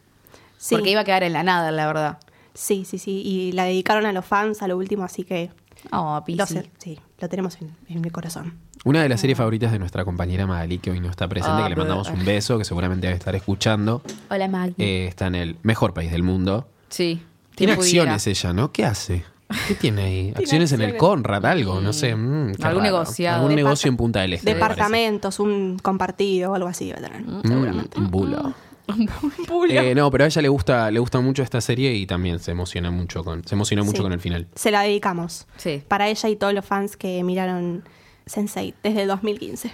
Sí, 0.57 0.75
Porque 0.75 0.91
iba 0.91 1.01
a 1.01 1.03
quedar 1.03 1.23
en 1.23 1.33
la 1.33 1.43
nada, 1.43 1.71
la 1.71 1.85
verdad. 1.85 2.17
Sí, 2.53 2.85
sí, 2.85 2.97
sí. 2.97 3.21
Y 3.25 3.51
la 3.53 3.65
dedicaron 3.65 4.05
a 4.05 4.11
los 4.13 4.25
fans 4.25 4.61
a 4.61 4.67
lo 4.67 4.77
último, 4.77 5.03
así 5.03 5.23
que 5.23 5.49
Oh, 5.91 6.23
lo, 6.27 6.45
sé, 6.45 6.69
sí, 6.77 6.97
lo 7.19 7.27
tenemos 7.27 7.57
en, 7.61 7.71
en 7.89 7.99
mi 8.01 8.09
corazón. 8.09 8.53
Una 8.85 9.01
de 9.03 9.09
las 9.09 9.19
series 9.19 9.37
favoritas 9.37 9.71
de 9.71 9.79
nuestra 9.79 10.05
compañera 10.05 10.47
Magali, 10.47 10.77
que 10.77 10.91
hoy 10.91 10.99
no 11.01 11.09
está 11.09 11.27
presente, 11.27 11.57
Ah, 11.59 11.63
que 11.63 11.69
le 11.71 11.75
mandamos 11.75 12.09
un 12.09 12.23
beso, 12.25 12.57
que 12.57 12.63
seguramente 12.63 13.07
debe 13.07 13.17
estar 13.17 13.35
escuchando. 13.35 14.01
Hola, 14.29 14.47
Maggie. 14.47 14.75
Eh, 14.77 15.07
está 15.07 15.27
en 15.27 15.35
el 15.35 15.57
mejor 15.63 15.93
país 15.93 16.11
del 16.11 16.23
mundo. 16.23 16.67
sí. 16.89 17.21
Tiene 17.55 17.75
pudiera. 17.75 18.13
acciones 18.13 18.27
ella, 18.27 18.51
¿no? 18.53 18.71
¿Qué 18.71 18.83
hace? 18.83 19.23
¿Qué 19.67 19.75
tiene 19.75 20.01
ahí? 20.03 20.33
acciones 20.35 20.71
en 20.71 20.81
el. 20.81 20.97
Conrad, 20.97 21.45
algo, 21.45 21.79
no 21.81 21.93
sé. 21.93 22.15
mm, 22.15 22.19
Algún 22.47 22.57
raro. 22.57 22.81
negociado. 22.81 23.35
Algún 23.35 23.51
Depart- 23.51 23.55
negocio 23.57 23.89
en 23.89 23.97
Punta 23.97 24.21
del 24.21 24.33
Este. 24.33 24.53
Departamentos, 24.55 25.39
un 25.39 25.77
compartido 25.79 26.51
o 26.51 26.55
algo 26.55 26.67
así 26.67 26.85
debe 26.87 27.01
tener, 27.01 27.21
Mm, 27.21 27.41
seguramente. 27.47 27.99
un 27.99 28.09
bulo. 28.09 28.53
Eh, 29.69 29.95
no, 29.95 30.11
pero 30.11 30.25
a 30.25 30.27
ella 30.27 30.41
le 30.41 30.49
gusta, 30.49 30.91
le 30.91 30.99
gusta 30.99 31.19
mucho 31.21 31.41
esta 31.41 31.61
serie 31.61 31.93
y 31.93 32.05
también 32.05 32.39
se 32.39 32.51
emociona 32.51 32.91
mucho 32.91 33.23
con, 33.23 33.45
se 33.47 33.55
emocionó 33.55 33.83
mucho 33.85 33.97
Sí. 33.97 34.03
con 34.03 34.13
el 34.13 34.19
final. 34.19 34.47
Se 34.55 34.71
la 34.71 34.81
dedicamos. 34.81 35.47
Sí. 35.57 35.81
Para 35.87 36.09
ella 36.09 36.29
y 36.29 36.35
todos 36.35 36.53
los 36.53 36.65
fans 36.65 36.97
que 36.97 37.23
miraron 37.23 37.83
Sensei 38.25 38.73
desde 38.83 39.03
el 39.03 39.07
2015. 39.07 39.71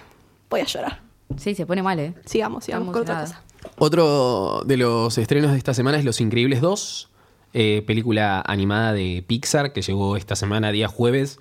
Voy 0.48 0.60
a 0.60 0.64
llorar. 0.64 1.00
Sí, 1.36 1.54
se 1.54 1.66
pone 1.66 1.82
mal, 1.82 1.98
¿eh? 1.98 2.14
Sigamos, 2.24 2.64
sigamos 2.64 2.92
con 2.92 3.02
otra 3.02 3.20
cosa. 3.22 3.42
Otro 3.78 4.62
de 4.64 4.76
los 4.76 5.16
estrenos 5.18 5.52
de 5.52 5.58
esta 5.58 5.74
semana 5.74 5.98
es 5.98 6.04
Los 6.04 6.20
Increíbles 6.20 6.60
2, 6.60 7.10
eh, 7.52 7.82
película 7.86 8.42
animada 8.46 8.92
de 8.92 9.24
Pixar 9.26 9.72
que 9.72 9.82
llegó 9.82 10.16
esta 10.16 10.34
semana, 10.36 10.72
día 10.72 10.88
jueves, 10.88 11.38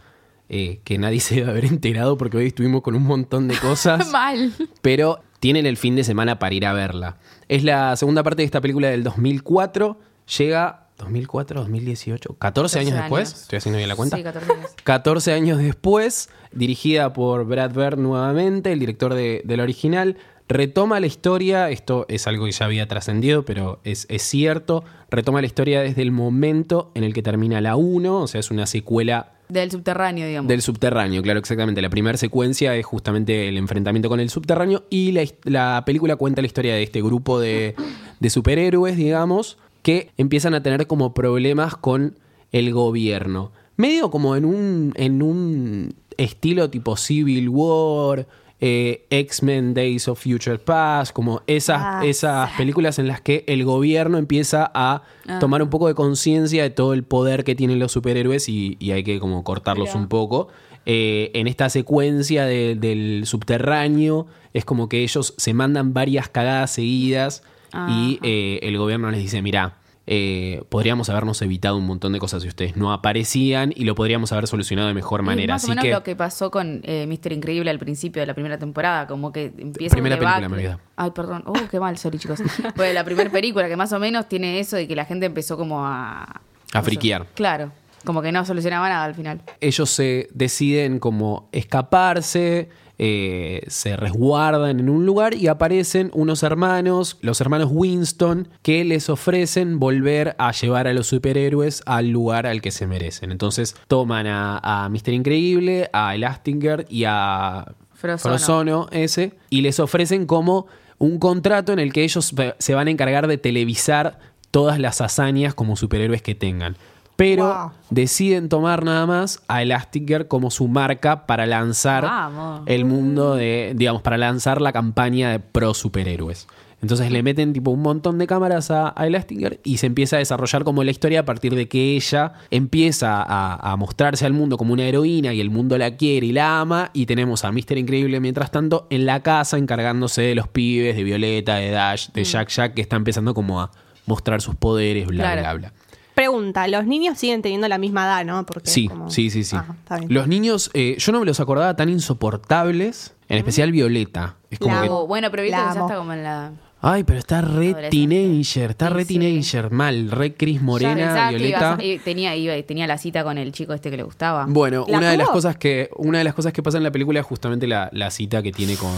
eh, 0.49 0.81
que 0.83 0.97
nadie 0.97 1.19
se 1.21 1.35
debe 1.35 1.51
haber 1.51 1.65
enterado 1.65 2.17
porque 2.17 2.38
hoy 2.38 2.47
estuvimos 2.47 2.81
con 2.81 2.95
un 2.95 3.03
montón 3.03 3.47
de 3.47 3.55
cosas. 3.57 4.07
mal. 4.11 4.53
pero 4.81 5.21
tienen 5.39 5.65
el 5.65 5.77
fin 5.77 5.96
de 5.96 6.03
semana 6.03 6.39
para 6.39 6.55
ir 6.55 6.65
a 6.65 6.74
verla. 6.74 7.17
Es 7.48 7.63
la 7.63 7.96
segunda 7.96 8.24
parte 8.24 8.41
de 8.41 8.46
esta 8.46 8.62
película 8.62 8.89
del 8.89 9.03
2004. 9.03 9.98
Llega 10.38 10.88
2004, 10.98 11.62
2018, 11.62 12.36
14 12.38 12.79
años 12.79 12.91
14 12.91 13.01
después. 13.01 13.41
Estoy 13.41 13.58
haciendo 13.58 13.77
bien 13.77 13.89
la 13.89 13.96
cuenta. 13.96 14.17
Sí, 14.17 14.24
14 14.24 14.53
años. 14.53 14.72
14 14.84 15.34
años 15.34 15.58
después, 15.58 16.29
dirigida 16.51 17.13
por 17.13 17.46
Brad 17.46 17.72
Bird 17.72 17.98
nuevamente, 17.98 18.72
el 18.72 18.79
director 18.79 19.13
de, 19.13 19.41
del 19.46 19.62
original, 19.62 20.17
retoma 20.48 21.00
la 21.00 21.08
historia, 21.08 21.69
esto 21.69 22.05
es 22.10 22.27
algo 22.27 22.46
que 22.46 22.51
ya 22.51 22.65
había 22.65 22.88
trascendido, 22.88 23.46
pero 23.46 23.79
es, 23.84 24.08
es 24.10 24.24
cierto, 24.24 24.84
retoma 25.10 25.41
la 25.41 25.48
historia 25.48 25.81
desde 25.81 26.01
el 26.01 26.12
momento 26.12 26.91
en 26.96 27.03
el 27.03 27.13
que 27.13 27.22
termina 27.22 27.62
la 27.62 27.75
1, 27.75 28.22
o 28.22 28.27
sea, 28.27 28.39
es 28.39 28.51
una 28.51 28.65
secuela 28.65 29.38
Del 29.50 29.72
subterráneo, 29.72 30.27
digamos. 30.27 30.48
del 30.48 30.62
subterráneo, 30.62 31.24
claro, 31.24 31.39
exactamente. 31.39 31.82
La 31.82 31.89
primera 31.89 32.18
secuencia 32.18 32.75
es 32.75 32.86
justamente 32.86 33.50
el 33.50 33.58
enfrentamiento 33.58 34.08
con 34.08 34.20
el 34.20 34.29
subterráneo 34.29 34.84
y 34.91 35.12
la, 35.12 35.24
la 35.44 35.84
película 35.86 36.15
cuenta 36.15 36.41
la 36.41 36.46
historia 36.46 36.75
de 36.75 36.84
este 36.84 37.01
grupo 37.01 37.39
de, 37.39 37.75
de 38.20 38.29
superhéroes, 38.29 38.96
digamos, 38.96 39.58
que 39.82 40.12
empiezan 40.18 40.53
a 40.53 40.62
tener 40.62 40.86
como 40.86 41.13
problemas 41.15 41.75
con 41.75 42.15
el 42.51 42.72
gobierno. 42.74 43.51
Medio 43.75 44.12
como 44.12 44.36
en 44.36 44.46
un, 44.46 44.94
en 44.96 45.22
un 45.22 45.96
estilo 46.18 46.70
tipo 46.70 46.96
Civil 46.96 47.50
War, 47.50 48.27
eh, 48.62 49.06
X-Men 49.10 49.74
Days 49.74 50.08
of 50.08 50.22
Future 50.22 50.58
Past, 50.60 51.13
como 51.13 51.42
esas, 51.48 51.78
Ah, 51.82 52.01
esas 52.06 52.51
películas 52.58 53.00
en 53.00 53.08
las 53.08 53.22
que 53.22 53.44
el 53.48 53.63
gobierno 53.63 54.18
empieza 54.18 54.70
a 54.74 55.04
Ah. 55.28 55.39
tomar 55.39 55.62
un 55.63 55.70
poco 55.70 55.88
de 55.88 55.96
conciencia 55.96 56.63
de 56.63 56.70
todo 56.70 56.94
el 56.94 57.04
poder 57.04 57.44
que 57.44 57.56
tienen 57.56 57.80
los 57.80 57.92
superhéroes 57.94 58.50
y, 58.50 58.75
y 58.80 58.92
hay 58.92 59.04
que 59.04 59.20
como 59.20 59.44
cortarlos 59.44 59.96
un 59.96 60.08
poco. 60.08 60.50
Eh, 60.86 61.32
en 61.36 61.48
esta 61.48 61.70
secuencia 61.70 62.46
de- 62.46 62.75
del 62.75 63.24
subterráneo 63.25 64.28
es 64.54 64.66
como 64.66 64.89
que 64.89 65.04
ellos 65.04 65.34
se 65.38 65.54
mandan 65.54 65.94
varias 65.94 66.30
cagadas 66.30 66.72
seguidas 66.72 67.44
y 67.88 68.20
eh, 68.24 68.60
el 68.63 68.78
gobierno 68.78 69.12
les 69.12 69.20
dice, 69.22 69.42
mira, 69.44 69.75
eh, 70.12 70.63
podríamos 70.70 71.08
habernos 71.10 71.39
evitado 71.44 71.78
un 71.78 71.86
montón 71.86 72.13
de 72.13 72.20
cosas 72.20 72.42
si 72.42 72.48
ustedes 72.48 72.75
no 72.75 72.92
aparecían 72.92 73.72
y 73.75 73.84
lo 73.84 73.94
podríamos 73.94 74.32
haber 74.32 74.48
solucionado 74.48 74.88
de 74.88 74.96
mejor 74.96 75.22
manera. 75.22 75.54
más 75.54 75.63
o 75.63 75.68
Así 75.68 75.70
menos 75.70 75.84
que 75.84 75.92
lo 75.92 76.01
que 76.01 76.16
pasó 76.16 76.50
con 76.50 76.82
eh, 76.84 77.06
Mr. 77.06 77.32
Increíble 77.32 77.70
al 77.70 77.78
principio 77.78 78.20
de 78.20 78.25
la 78.25 78.34
primera 78.34 78.58
temporada, 78.58 79.06
como 79.06 79.32
que 79.32 79.54
empieza 79.56 79.94
Primera 79.94 80.16
un 80.16 80.22
película, 80.22 80.50
me 80.50 80.56
olvidé. 80.56 80.78
Ay, 80.96 81.12
perdón. 81.12 81.44
Oh, 81.46 81.54
qué 81.70 81.80
mal, 81.80 81.96
sorry, 82.00 82.18
chicos. 82.18 82.39
pues 82.75 82.92
la 82.92 83.04
primera 83.04 83.30
película 83.30 83.68
que 83.68 83.75
más 83.75 83.94
o 83.94 84.00
menos 84.00 84.28
tiene 84.28 84.60
eso 84.60 84.78
de 84.78 84.88
que 84.88 84.96
la 84.96 85.06
gente 85.06 85.28
empezó 85.28 85.58
como 85.58 85.86
a... 85.86 86.42
A 86.74 86.82
friquear. 86.82 87.28
Claro. 87.36 87.72
Como 88.04 88.24
que 88.24 88.32
no 88.32 88.44
solucionaba 88.46 88.89
nada 88.89 89.04
al 89.04 89.13
final. 89.13 89.44
ellos 89.62 89.92
se 89.92 90.28
deciden 90.34 90.98
como 90.98 91.50
escaparse, 91.51 92.70
eh, 93.01 93.62
se 93.68 93.96
resguardan 93.96 94.82
en 94.82 94.89
un 94.89 95.06
lugar 95.06 95.34
y 95.34 95.48
aparecen 95.48 96.12
unos 96.13 96.44
hermanos, 96.44 97.18
los 97.22 97.39
hermanos 97.39 97.70
Winston, 97.72 98.50
que 98.62 98.84
les 98.84 99.10
ofrecen 99.10 99.79
volver 99.79 100.36
a 100.38 100.51
llevar 100.51 100.88
a 100.88 100.94
los 100.94 101.08
superhéroes 101.08 101.82
al 101.86 102.10
lugar 102.10 102.46
al 102.46 102.62
que 102.62 102.72
se 102.72 102.88
merecen. 102.88 103.32
Entonces 103.32 103.75
toman 103.88 104.27
a, 104.27 104.60
a 104.62 104.89
Mr. 104.89 105.13
Increíble, 105.13 105.89
a 105.94 106.13
Elastinger 106.13 106.86
y 106.89 107.06
a 107.08 107.74
Frozono. 107.94 108.38
Frozono 108.38 108.88
ese 108.91 109.32
y 109.50 109.62
les 109.62 109.79
ofrecen 109.79 110.25
como 110.25 110.68
un 110.98 111.20
contrato 111.20 111.72
en 111.72 111.79
el 111.79 111.94
que 111.94 112.03
ellos 112.03 112.34
se 112.58 112.75
van 112.75 112.88
a 112.88 112.91
encargar 112.91 113.27
de 113.27 113.38
televisar 113.38 114.20
todas 114.51 114.79
las 114.79 115.01
hazañas 115.01 115.53
como 115.53 115.75
superhéroes 115.75 116.22
que 116.22 116.36
tengan. 116.36 116.75
Pero 117.19 117.43
Wow. 117.47 117.71
deciden 117.89 118.47
tomar 118.47 118.85
nada 118.85 119.05
más 119.05 119.41
a 119.49 119.61
Elastigirl 119.61 120.27
como 120.27 120.49
su 120.51 120.69
marca 120.69 121.25
para 121.27 121.45
lanzar 121.45 122.03
Vamos. 122.05 122.61
el 122.65 122.85
mundo 122.85 123.35
de, 123.35 123.73
digamos, 123.75 124.01
para 124.01 124.17
lanzar 124.17 124.61
la 124.61 124.71
campaña 124.71 125.29
de 125.31 125.39
pro 125.39 125.73
superhéroes. 125.73 126.47
Entonces 126.81 127.11
le 127.11 127.21
meten 127.23 127.51
tipo 127.51 127.71
un 127.71 127.81
montón 127.81 128.17
de 128.19 128.25
cámaras 128.25 128.71
a, 128.71 128.93
a 128.95 129.05
Elastigirl 129.05 129.59
y 129.65 129.79
se 129.79 129.88
empieza 129.88 130.15
a 130.15 130.19
desarrollar 130.19 130.63
como 130.63 130.81
la 130.85 130.91
historia 130.91 131.19
a 131.19 131.25
partir 131.25 131.53
de 131.53 131.67
que 131.67 131.97
ella 131.97 132.31
empieza 132.51 133.21
a, 133.21 133.71
a 133.73 133.75
mostrarse 133.75 134.25
al 134.25 134.31
mundo 134.31 134.55
como 134.55 134.71
una 134.71 134.83
heroína 134.83 135.33
y 135.33 135.41
el 135.41 135.49
mundo 135.49 135.77
la 135.77 135.97
quiere 135.97 136.27
y 136.27 136.31
la 136.31 136.61
ama 136.61 136.89
y 136.93 137.05
tenemos 137.05 137.43
a 137.43 137.51
Mr. 137.51 137.77
Increíble 137.77 138.21
mientras 138.21 138.49
tanto 138.49 138.88
en 138.89 139.05
la 139.05 139.19
casa 139.23 139.57
encargándose 139.57 140.21
de 140.21 140.35
los 140.35 140.47
pibes, 140.47 140.95
de 140.95 141.03
Violeta, 141.03 141.55
de 141.55 141.69
Dash, 141.71 142.11
de 142.13 142.23
Jack 142.23 142.47
Jack 142.47 142.73
que 142.75 142.81
está 142.81 142.95
empezando 142.95 143.33
como 143.33 143.59
a 143.59 143.71
mostrar 144.05 144.41
sus 144.41 144.55
poderes, 144.55 145.05
bla, 145.07 145.33
Claro. 145.33 145.41
bla, 145.41 145.53
bla. 145.55 145.73
Pregunta, 146.19 146.67
los 146.67 146.85
niños 146.85 147.17
siguen 147.17 147.41
teniendo 147.41 147.67
la 147.69 147.77
misma 147.77 148.03
edad, 148.05 148.25
¿no? 148.25 148.45
Porque 148.45 148.69
Sí, 148.69 148.88
como- 148.89 149.09
sí, 149.09 149.29
sí, 149.29 149.43
sí. 149.45 149.55
Ah, 149.55 149.65
está 149.79 149.97
bien. 149.99 150.13
Los 150.13 150.27
niños, 150.27 150.69
eh, 150.73 150.97
yo 150.99 151.11
no 151.13 151.19
me 151.21 151.25
los 151.25 151.39
acordaba 151.39 151.75
tan 151.77 151.88
insoportables, 151.89 153.13
en 153.29 153.38
especial 153.38 153.71
Violeta. 153.71 154.35
Es 154.49 154.59
como 154.59 154.75
La 154.75 154.81
que, 154.81 154.88
amo. 154.88 155.07
Bueno, 155.07 155.31
pero 155.31 155.43
que 155.43 155.49
ya 155.51 155.69
está 155.69 155.95
como 155.95 156.11
en 156.13 156.23
la... 156.23 156.51
ay, 156.81 157.03
pero 157.05 157.19
está 157.19 157.41
re 157.41 157.73
teenager, 157.89 158.71
está 158.71 158.89
re 158.89 159.05
Sí, 159.05 159.13
sí. 159.13 159.19
teenager, 159.19 159.71
mal, 159.71 160.11
re 160.11 160.33
Cris 160.33 160.57
Ya 160.59 160.61
Morena, 160.61 161.29
Violeta. 161.29 161.57
ibas 161.57 161.79
a- 161.79 161.83
y 161.83 161.99
tenía, 161.99 162.35
iba- 162.35 162.61
tenía 162.63 162.85
la 162.88 162.97
cita 162.97 163.23
con 163.23 163.38
el 163.38 163.51
chico 163.53 163.73
este 163.73 163.89
que 163.89 163.95
le 163.97 164.03
gustaba. 164.03 164.45
Bueno, 164.49 164.85
¿La 164.89 164.97
una 164.97 165.11
de 165.11 165.17
las 165.17 165.29
cosas 165.29 165.55
que 165.57 165.89
una 165.95 166.17
de 166.17 166.23
las 166.25 166.33
cosas 166.33 166.51
que 166.51 166.61
pasa 166.61 166.77
en 166.77 166.83
la 166.83 166.91
película 166.91 167.19
es 167.21 167.25
justamente 167.25 167.65
la, 167.65 167.89
la 167.93 168.11
cita 168.11 168.41
que 168.43 168.51
tiene 168.51 168.75
con 168.75 168.91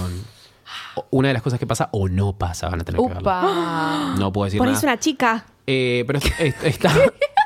una 1.12 1.28
de 1.28 1.34
las 1.36 1.44
cosas 1.44 1.60
que 1.60 1.68
pasa 1.68 1.90
o 1.92 2.08
no 2.08 2.34
pasa, 2.34 2.68
van 2.70 2.82
a 2.82 2.84
tener 2.84 3.00
que 3.00 3.08
verla. 3.08 3.22
Upa. 3.22 4.16
No 4.18 4.32
puedo 4.34 4.46
decir 4.46 4.58
Pones 4.58 4.76
nada. 4.82 4.88
una 4.94 5.00
chica. 5.00 5.46
Eh, 5.68 6.04
pero 6.08 6.20
es- 6.40 6.40
es- 6.40 6.56
está 6.64 6.92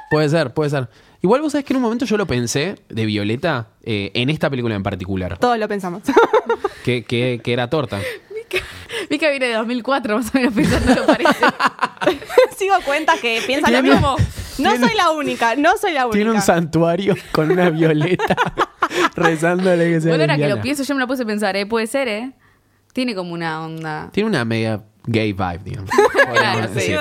Puede 0.09 0.29
ser, 0.29 0.53
puede 0.53 0.69
ser. 0.69 0.87
Igual 1.21 1.41
vos 1.41 1.51
sabés 1.53 1.65
que 1.65 1.73
en 1.73 1.77
un 1.77 1.83
momento 1.83 2.05
yo 2.05 2.17
lo 2.17 2.27
pensé 2.27 2.75
de 2.89 3.05
Violeta 3.05 3.67
eh, 3.83 4.11
en 4.13 4.29
esta 4.29 4.49
película 4.49 4.75
en 4.75 4.83
particular, 4.83 5.37
Todos 5.39 5.57
lo 5.57 5.67
pensamos. 5.67 6.03
que, 6.85 7.03
que- 7.03 7.41
que 7.43 7.53
era 7.53 7.69
torta. 7.69 7.99
Mica 9.09 9.29
viene 9.29 9.47
de 9.47 9.53
2004, 9.55 10.17
más 10.17 10.27
o 10.33 10.37
menos 10.37 10.53
pensando 10.53 10.93
lo 10.95 11.05
parece. 11.07 11.29
Sigo 12.57 12.75
cuentas 12.85 13.19
que 13.19 13.41
piensan 13.45 13.73
lo 13.73 13.81
Tiene- 13.81 13.95
mismo. 13.95 14.15
No 14.59 14.69
tiene- 14.71 14.87
soy 14.87 14.95
la 14.95 15.09
única, 15.11 15.55
no 15.55 15.75
soy 15.77 15.91
la 15.93 16.05
única. 16.05 16.15
Tiene 16.17 16.31
un 16.31 16.41
santuario 16.41 17.15
con 17.33 17.51
una 17.51 17.69
violeta 17.71 18.35
rezándole 19.15 19.89
que 19.89 20.01
sea 20.01 20.09
Bueno, 20.09 20.23
ahora 20.23 20.35
que 20.35 20.41
lesbiana. 20.41 20.55
lo 20.55 20.61
pienso, 20.61 20.83
yo 20.83 20.93
me 20.95 21.01
lo 21.01 21.07
puse 21.07 21.23
a 21.23 21.25
pensar, 21.25 21.55
¿eh? 21.57 21.65
Puede 21.65 21.87
ser, 21.87 22.07
¿eh? 22.07 22.31
Tiene 22.93 23.15
como 23.15 23.33
una 23.33 23.65
onda. 23.65 24.09
Tiene 24.13 24.29
una 24.29 24.45
media 24.45 24.81
gay 25.07 25.33
vibe, 25.33 25.61
digamos. 25.63 25.89
Podríamos 26.27 26.69
sí, 26.69 26.75
decir. 26.75 26.99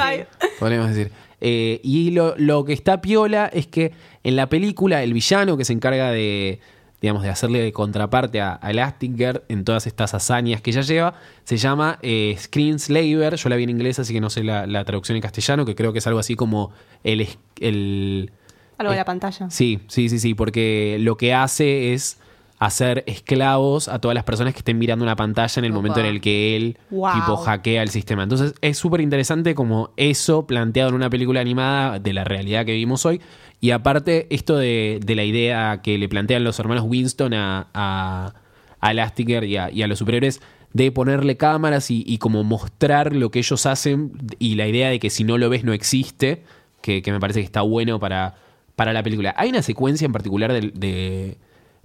Podríamos 0.58 0.88
decir. 0.94 1.12
Eh, 1.40 1.80
y 1.82 2.10
lo, 2.10 2.34
lo 2.38 2.64
que 2.64 2.72
está 2.72 3.00
piola 3.00 3.50
es 3.52 3.66
que 3.66 3.92
en 4.22 4.36
la 4.36 4.48
película 4.48 5.02
el 5.02 5.12
villano 5.12 5.56
que 5.56 5.64
se 5.64 5.72
encarga 5.72 6.10
de, 6.10 6.60
digamos, 7.02 7.22
de 7.22 7.28
hacerle 7.28 7.60
de 7.60 7.72
contraparte 7.72 8.40
a, 8.40 8.58
a 8.62 8.70
Elastigirl 8.70 9.42
en 9.48 9.64
todas 9.64 9.86
estas 9.86 10.14
hazañas 10.14 10.62
que 10.62 10.70
ella 10.70 10.80
lleva, 10.80 11.14
se 11.44 11.58
llama 11.58 11.98
eh, 12.00 12.34
Screenslaver. 12.38 13.36
Yo 13.36 13.48
la 13.50 13.56
vi 13.56 13.64
en 13.64 13.70
inglés, 13.70 13.98
así 13.98 14.14
que 14.14 14.20
no 14.20 14.30
sé 14.30 14.42
la, 14.42 14.66
la 14.66 14.84
traducción 14.84 15.16
en 15.16 15.22
castellano, 15.22 15.66
que 15.66 15.74
creo 15.74 15.92
que 15.92 15.98
es 15.98 16.06
algo 16.06 16.18
así 16.18 16.34
como 16.34 16.72
el... 17.02 17.28
el 17.60 18.32
Algo 18.78 18.92
de 18.92 18.96
la 18.98 19.04
pantalla. 19.04 19.50
Sí, 19.50 19.80
sí, 19.88 20.08
sí, 20.08 20.18
sí, 20.18 20.34
porque 20.34 20.96
lo 21.00 21.16
que 21.18 21.34
hace 21.34 21.92
es 21.92 22.18
hacer 22.66 23.04
esclavos 23.06 23.88
a 23.88 23.98
todas 23.98 24.14
las 24.14 24.24
personas 24.24 24.52
que 24.54 24.58
estén 24.58 24.78
mirando 24.78 25.04
una 25.04 25.16
pantalla 25.16 25.52
en 25.60 25.64
el 25.64 25.72
Opa. 25.72 25.76
momento 25.80 26.00
en 26.00 26.06
el 26.06 26.20
que 26.20 26.56
él 26.56 26.78
Wow. 26.90 27.12
tipo 27.14 27.36
hackea 27.36 27.82
el 27.82 27.88
sistema. 27.90 28.22
Entonces 28.22 28.54
es 28.60 28.78
súper 28.78 29.00
interesante 29.00 29.54
como 29.54 29.90
eso 29.96 30.46
planteado 30.46 30.90
en 30.90 30.94
una 30.96 31.10
película 31.10 31.40
animada 31.40 31.98
de 31.98 32.12
la 32.12 32.24
realidad 32.24 32.64
que 32.64 32.72
vivimos 32.72 33.04
hoy. 33.06 33.20
Y 33.60 33.70
aparte 33.70 34.26
esto 34.30 34.56
de, 34.56 35.00
de 35.04 35.14
la 35.14 35.24
idea 35.24 35.80
que 35.82 35.96
le 35.98 36.08
plantean 36.08 36.44
los 36.44 36.58
hermanos 36.58 36.84
Winston 36.86 37.32
a, 37.34 37.68
a, 37.72 38.34
a 38.80 38.90
Elastigirl 38.90 39.44
y 39.46 39.56
a, 39.56 39.70
y 39.70 39.82
a 39.82 39.86
los 39.86 39.98
superhéroes 39.98 40.40
de 40.72 40.90
ponerle 40.90 41.36
cámaras 41.36 41.90
y, 41.90 42.02
y 42.06 42.18
como 42.18 42.42
mostrar 42.44 43.14
lo 43.14 43.30
que 43.30 43.38
ellos 43.38 43.64
hacen 43.64 44.12
y 44.38 44.56
la 44.56 44.66
idea 44.66 44.88
de 44.90 44.98
que 44.98 45.08
si 45.08 45.22
no 45.24 45.38
lo 45.38 45.48
ves 45.48 45.64
no 45.64 45.72
existe, 45.72 46.42
que, 46.82 47.00
que 47.00 47.12
me 47.12 47.20
parece 47.20 47.40
que 47.40 47.46
está 47.46 47.62
bueno 47.62 48.00
para, 48.00 48.34
para 48.76 48.92
la 48.92 49.02
película. 49.02 49.34
Hay 49.38 49.48
una 49.50 49.62
secuencia 49.62 50.04
en 50.04 50.12
particular 50.12 50.52
de, 50.52 50.72
de, 50.74 51.38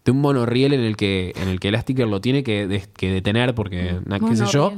de 0.06 0.12
un 0.12 0.22
monorriel 0.22 0.74
en 0.74 0.82
el 0.82 0.96
que, 0.98 1.34
en 1.36 1.48
el 1.50 1.60
que 1.60 1.72
lo 1.72 2.22
tiene 2.22 2.44
que, 2.44 2.68
de- 2.68 2.84
que 2.96 3.12
detener 3.12 3.54
porque, 3.56 4.00
na- 4.06 4.20
qué 4.20 4.36
sé 4.36 4.46
yo, 4.52 4.74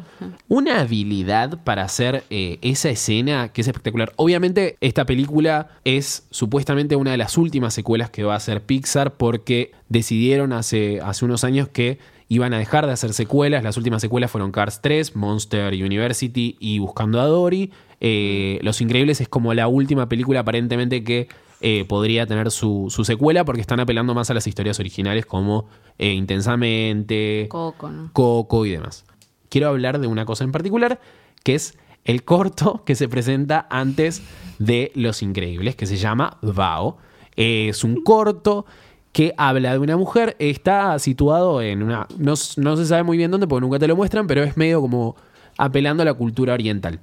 una 0.47 0.79
habilidad 0.81 1.63
para 1.63 1.83
hacer 1.83 2.23
eh, 2.29 2.57
esa 2.61 2.89
escena 2.89 3.49
que 3.49 3.61
es 3.61 3.67
espectacular. 3.67 4.11
Obviamente, 4.15 4.77
esta 4.81 5.05
película 5.05 5.69
es 5.85 6.25
supuestamente 6.31 6.95
una 6.95 7.11
de 7.11 7.17
las 7.17 7.37
últimas 7.37 7.73
secuelas 7.73 8.09
que 8.09 8.23
va 8.23 8.33
a 8.33 8.37
hacer 8.37 8.61
Pixar 8.63 9.13
porque 9.15 9.71
decidieron 9.89 10.53
hace, 10.53 11.01
hace 11.01 11.25
unos 11.25 11.43
años 11.43 11.67
que 11.69 11.99
iban 12.27 12.53
a 12.53 12.57
dejar 12.59 12.85
de 12.87 12.93
hacer 12.93 13.13
secuelas. 13.13 13.63
Las 13.63 13.77
últimas 13.77 14.01
secuelas 14.01 14.31
fueron 14.31 14.51
Cars 14.51 14.79
3, 14.81 15.15
Monster 15.15 15.73
University 15.73 16.55
y 16.59 16.79
Buscando 16.79 17.19
a 17.19 17.25
Dory. 17.25 17.71
Eh, 17.99 18.57
Los 18.63 18.81
Increíbles 18.81 19.21
es 19.21 19.27
como 19.27 19.53
la 19.53 19.67
última 19.67 20.07
película 20.09 20.39
aparentemente 20.39 21.03
que 21.03 21.27
eh, 21.63 21.85
podría 21.85 22.25
tener 22.25 22.49
su, 22.49 22.87
su 22.89 23.05
secuela 23.05 23.45
porque 23.45 23.61
están 23.61 23.79
apelando 23.79 24.15
más 24.15 24.31
a 24.31 24.33
las 24.33 24.47
historias 24.47 24.79
originales 24.79 25.27
como 25.27 25.67
eh, 25.99 26.11
Intensamente, 26.11 27.45
Coco, 27.49 27.91
¿no? 27.91 28.09
Coco 28.13 28.65
y 28.65 28.71
demás. 28.71 29.05
Quiero 29.49 29.67
hablar 29.67 29.99
de 29.99 30.07
una 30.07 30.25
cosa 30.25 30.43
en 30.43 30.51
particular, 30.51 30.99
que 31.43 31.53
es 31.53 31.77
el 32.03 32.23
corto 32.23 32.83
que 32.85 32.95
se 32.95 33.07
presenta 33.07 33.67
antes 33.69 34.23
de 34.57 34.91
Los 34.95 35.21
Increíbles, 35.21 35.75
que 35.75 35.85
se 35.85 35.97
llama 35.97 36.39
Bao. 36.41 36.97
Es 37.35 37.83
un 37.83 38.01
corto 38.03 38.65
que 39.11 39.35
habla 39.37 39.73
de 39.73 39.77
una 39.77 39.97
mujer, 39.97 40.35
está 40.39 40.97
situado 40.97 41.61
en 41.61 41.83
una... 41.83 42.07
No, 42.17 42.33
no 42.57 42.77
se 42.77 42.85
sabe 42.87 43.03
muy 43.03 43.17
bien 43.17 43.29
dónde, 43.29 43.45
porque 43.45 43.61
nunca 43.61 43.77
te 43.77 43.87
lo 43.87 43.95
muestran, 43.95 44.25
pero 44.25 44.41
es 44.41 44.57
medio 44.57 44.81
como 44.81 45.15
apelando 45.57 46.01
a 46.01 46.05
la 46.05 46.13
cultura 46.15 46.53
oriental. 46.53 47.01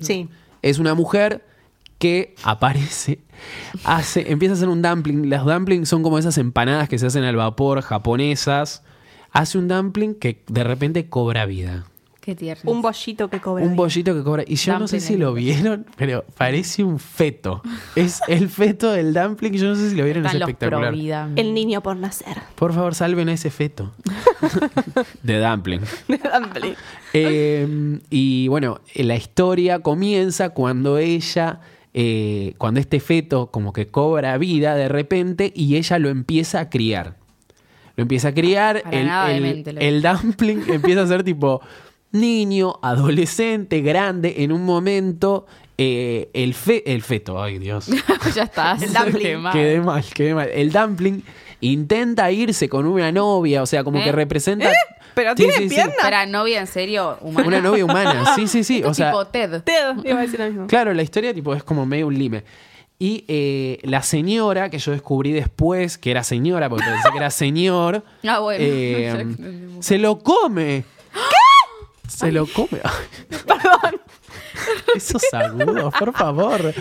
Sí. 0.00 0.28
Es 0.62 0.78
una 0.80 0.94
mujer 0.94 1.44
que 1.98 2.34
aparece, 2.42 3.20
hace, 3.84 4.30
empieza 4.30 4.54
a 4.54 4.56
hacer 4.56 4.68
un 4.68 4.82
dumpling. 4.82 5.30
Las 5.30 5.44
dumplings 5.44 5.88
son 5.88 6.02
como 6.02 6.18
esas 6.18 6.38
empanadas 6.38 6.88
que 6.88 6.98
se 6.98 7.06
hacen 7.06 7.24
al 7.24 7.36
vapor 7.36 7.82
japonesas. 7.82 8.82
Hace 9.30 9.58
un 9.58 9.68
dumpling 9.68 10.14
que 10.14 10.42
de 10.46 10.64
repente 10.64 11.08
cobra 11.08 11.46
vida. 11.46 11.86
Qué 12.24 12.34
tierno. 12.34 12.72
Un 12.72 12.80
bollito 12.80 13.28
que 13.28 13.38
cobra. 13.38 13.62
Un 13.62 13.72
vida. 13.72 13.76
bollito 13.76 14.14
que 14.14 14.22
cobra. 14.22 14.44
Y 14.46 14.54
yo 14.56 14.78
no 14.78 14.88
sé 14.88 14.98
si 15.00 15.18
lo 15.18 15.34
vieron, 15.34 15.84
pero 15.98 16.24
parece 16.38 16.82
un 16.82 16.98
feto. 16.98 17.60
Es 17.96 18.22
el 18.28 18.48
feto 18.48 18.92
del 18.92 19.12
dumpling. 19.12 19.52
Yo 19.52 19.66
no 19.66 19.74
sé 19.74 19.90
si 19.90 19.94
lo 19.94 20.04
vieron, 20.04 20.24
es 20.24 20.32
Están 20.32 20.40
los 20.40 20.48
espectacular. 20.48 20.94
El 21.36 21.52
niño 21.52 21.82
por 21.82 21.98
nacer. 21.98 22.38
Por 22.54 22.72
favor, 22.72 22.94
salven 22.94 23.28
a 23.28 23.34
ese 23.34 23.50
feto. 23.50 23.92
de 25.22 25.38
dumpling. 25.38 25.82
Dumpling. 26.08 26.74
Eh, 27.12 28.00
y 28.08 28.48
bueno, 28.48 28.80
la 28.94 29.16
historia 29.16 29.80
comienza 29.80 30.48
cuando 30.48 30.96
ella, 30.96 31.60
eh, 31.94 32.54
cuando 32.58 32.80
este 32.80 32.98
feto 33.00 33.50
como 33.52 33.72
que 33.72 33.86
cobra 33.86 34.36
vida 34.36 34.74
de 34.74 34.88
repente 34.88 35.52
y 35.54 35.76
ella 35.76 35.98
lo 35.98 36.08
empieza 36.08 36.60
a 36.60 36.68
criar. 36.70 37.16
Lo 37.96 38.02
empieza 38.02 38.28
a 38.28 38.34
criar, 38.34 38.82
el, 38.90 40.02
dumpling 40.02 40.62
empieza 40.68 41.02
a 41.02 41.06
ser 41.06 41.22
tipo 41.22 41.60
niño, 42.10 42.74
adolescente, 42.82 43.80
grande, 43.80 44.34
en 44.38 44.50
un 44.50 44.64
momento 44.64 45.46
eh, 45.78 46.30
el, 46.32 46.54
fe- 46.54 46.82
el 46.92 47.02
feto, 47.02 47.40
ay 47.40 47.58
Dios. 47.58 47.86
ya 48.34 48.44
estás. 48.44 48.82
El 48.82 48.92
dumpling. 48.92 49.22
Qué 49.22 49.36
mal. 49.36 49.52
Quedé 49.52 49.80
mal, 49.80 50.04
quedé 50.14 50.34
mal. 50.34 50.48
El 50.52 50.72
dumpling 50.72 51.22
intenta 51.60 52.30
irse 52.30 52.68
con 52.68 52.86
una 52.86 53.10
novia, 53.12 53.62
o 53.62 53.66
sea, 53.66 53.84
como 53.84 53.98
¿Eh? 53.98 54.04
que 54.04 54.12
representa... 54.12 54.70
Pero 55.14 55.30
Sí, 55.30 55.36
tiene 55.36 55.52
sí, 55.54 55.68
sí. 55.68 55.74
piernas. 55.74 55.96
Para 56.00 56.26
novia, 56.26 56.60
en 56.60 56.66
serio, 56.66 57.18
humana. 57.20 57.46
Una 57.48 57.60
novia 57.60 57.84
humana, 57.84 58.34
sí, 58.34 58.46
sí, 58.48 58.64
sí. 58.64 58.82
O 58.84 58.92
sea, 58.94 59.10
tipo 59.10 59.26
Ted. 59.26 59.62
Ted, 59.62 59.96
iba 60.04 60.18
a 60.18 60.22
decir 60.22 60.40
lo 60.40 60.46
mismo. 60.46 60.66
Claro, 60.66 60.92
la 60.94 61.02
historia 61.02 61.32
tipo 61.32 61.54
es 61.54 61.62
como 61.62 61.86
medio 61.86 62.06
un 62.08 62.18
lime. 62.18 62.44
Y 62.98 63.24
eh, 63.28 63.80
la 63.82 64.02
señora, 64.02 64.70
que 64.70 64.78
yo 64.78 64.92
descubrí 64.92 65.32
después 65.32 65.98
que 65.98 66.10
era 66.10 66.22
señora, 66.24 66.68
porque 66.68 66.84
pensé 66.86 67.08
que 67.10 67.18
era 67.18 67.30
señor, 67.30 68.04
Ah, 68.26 68.38
bueno. 68.38 68.64
eh, 68.66 69.26
se 69.80 69.98
lo 69.98 70.18
come. 70.20 70.84
¿Qué? 71.12 72.08
Se 72.08 72.30
lo 72.32 72.46
come. 72.46 72.80
Perdón. 73.28 74.00
Esos 74.94 75.22
agudos, 75.34 75.92
por 75.98 76.12
favor. 76.16 76.72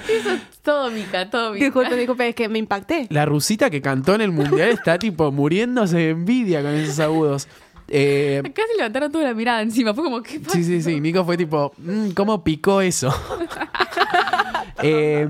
Todo 0.62 0.92
mica, 0.92 1.30
todo 1.30 1.52
mica. 1.54 1.66
Disculpe, 1.66 1.96
disculpe, 1.96 2.30
es 2.30 2.36
que 2.36 2.48
me 2.48 2.60
impacté. 2.60 3.08
La 3.10 3.26
rusita 3.26 3.70
que 3.70 3.82
cantó 3.82 4.14
en 4.16 4.22
el 4.22 4.32
mundial 4.32 4.70
está 4.70 5.00
tipo 5.00 5.32
muriéndose 5.32 5.98
de 5.98 6.10
envidia 6.12 6.62
con 6.62 6.72
esos 6.76 7.00
agudos. 7.00 7.48
Eh, 7.96 8.42
Casi 8.56 8.70
levantaron 8.76 9.12
toda 9.12 9.26
la 9.26 9.34
mirada 9.36 9.62
encima. 9.62 9.94
Fue 9.94 10.04
como, 10.04 10.24
¿qué 10.24 10.40
pasa? 10.40 10.58
Sí, 10.58 10.64
sí, 10.64 10.82
sí. 10.82 11.00
Nico 11.00 11.24
fue 11.24 11.38
tipo, 11.38 11.74
"Mm, 11.78 12.10
¿cómo 12.12 12.44
picó 12.44 12.82
eso? 12.82 13.14
Eh, 14.82 15.28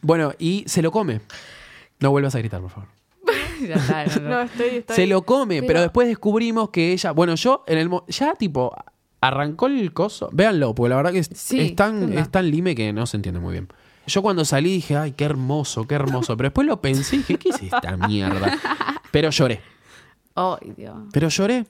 bueno, 0.00 0.32
y 0.38 0.64
se 0.66 0.80
lo 0.82 0.90
come. 0.90 1.20
No 2.00 2.10
vuelvas 2.10 2.34
a 2.34 2.38
gritar, 2.38 2.60
por 2.60 2.70
favor. 2.70 2.88
Ya 3.68 3.74
está, 3.74 4.06
no, 4.06 4.22
no. 4.22 4.28
No, 4.30 4.40
estoy, 4.42 4.66
estoy. 4.76 4.96
Se 4.96 5.06
lo 5.06 5.22
come, 5.22 5.56
pero, 5.56 5.66
Pero- 5.66 5.80
después 5.82 6.08
descubrimos 6.08 6.70
que 6.70 6.92
ella. 6.92 7.10
Bueno, 7.12 7.34
yo 7.34 7.64
en 7.66 7.78
el. 7.78 7.90
Ya, 8.08 8.34
tipo, 8.34 8.72
arrancó 9.20 9.66
el 9.66 9.92
coso. 9.92 10.30
Véanlo, 10.32 10.74
porque 10.74 10.90
la 10.90 10.96
verdad 10.96 11.12
que 11.12 11.18
es, 11.18 11.30
Sí, 11.34 11.60
es 11.60 11.74
tan, 11.76 12.50
lime 12.50 12.74
que 12.74 12.92
no 12.92 13.04
se 13.06 13.16
entiende 13.16 13.40
muy 13.40 13.52
bien. 13.52 13.68
Yo 14.06 14.22
cuando 14.22 14.44
salí 14.46 14.70
dije, 14.72 14.96
ay, 14.96 15.12
qué 15.12 15.24
hermoso, 15.24 15.86
qué 15.86 15.96
hermoso. 15.96 16.36
Pero 16.36 16.46
después 16.48 16.66
lo 16.66 16.80
pensé 16.80 17.16
y 17.16 17.18
dije, 17.18 17.36
¿qué 17.36 17.48
es 17.50 17.62
esta 17.62 17.96
mierda? 17.96 18.56
Pero 19.10 19.28
lloré. 19.30 19.60
Ay, 20.34 20.72
Dios. 20.76 20.96
Pero 21.12 21.28
lloré. 21.28 21.66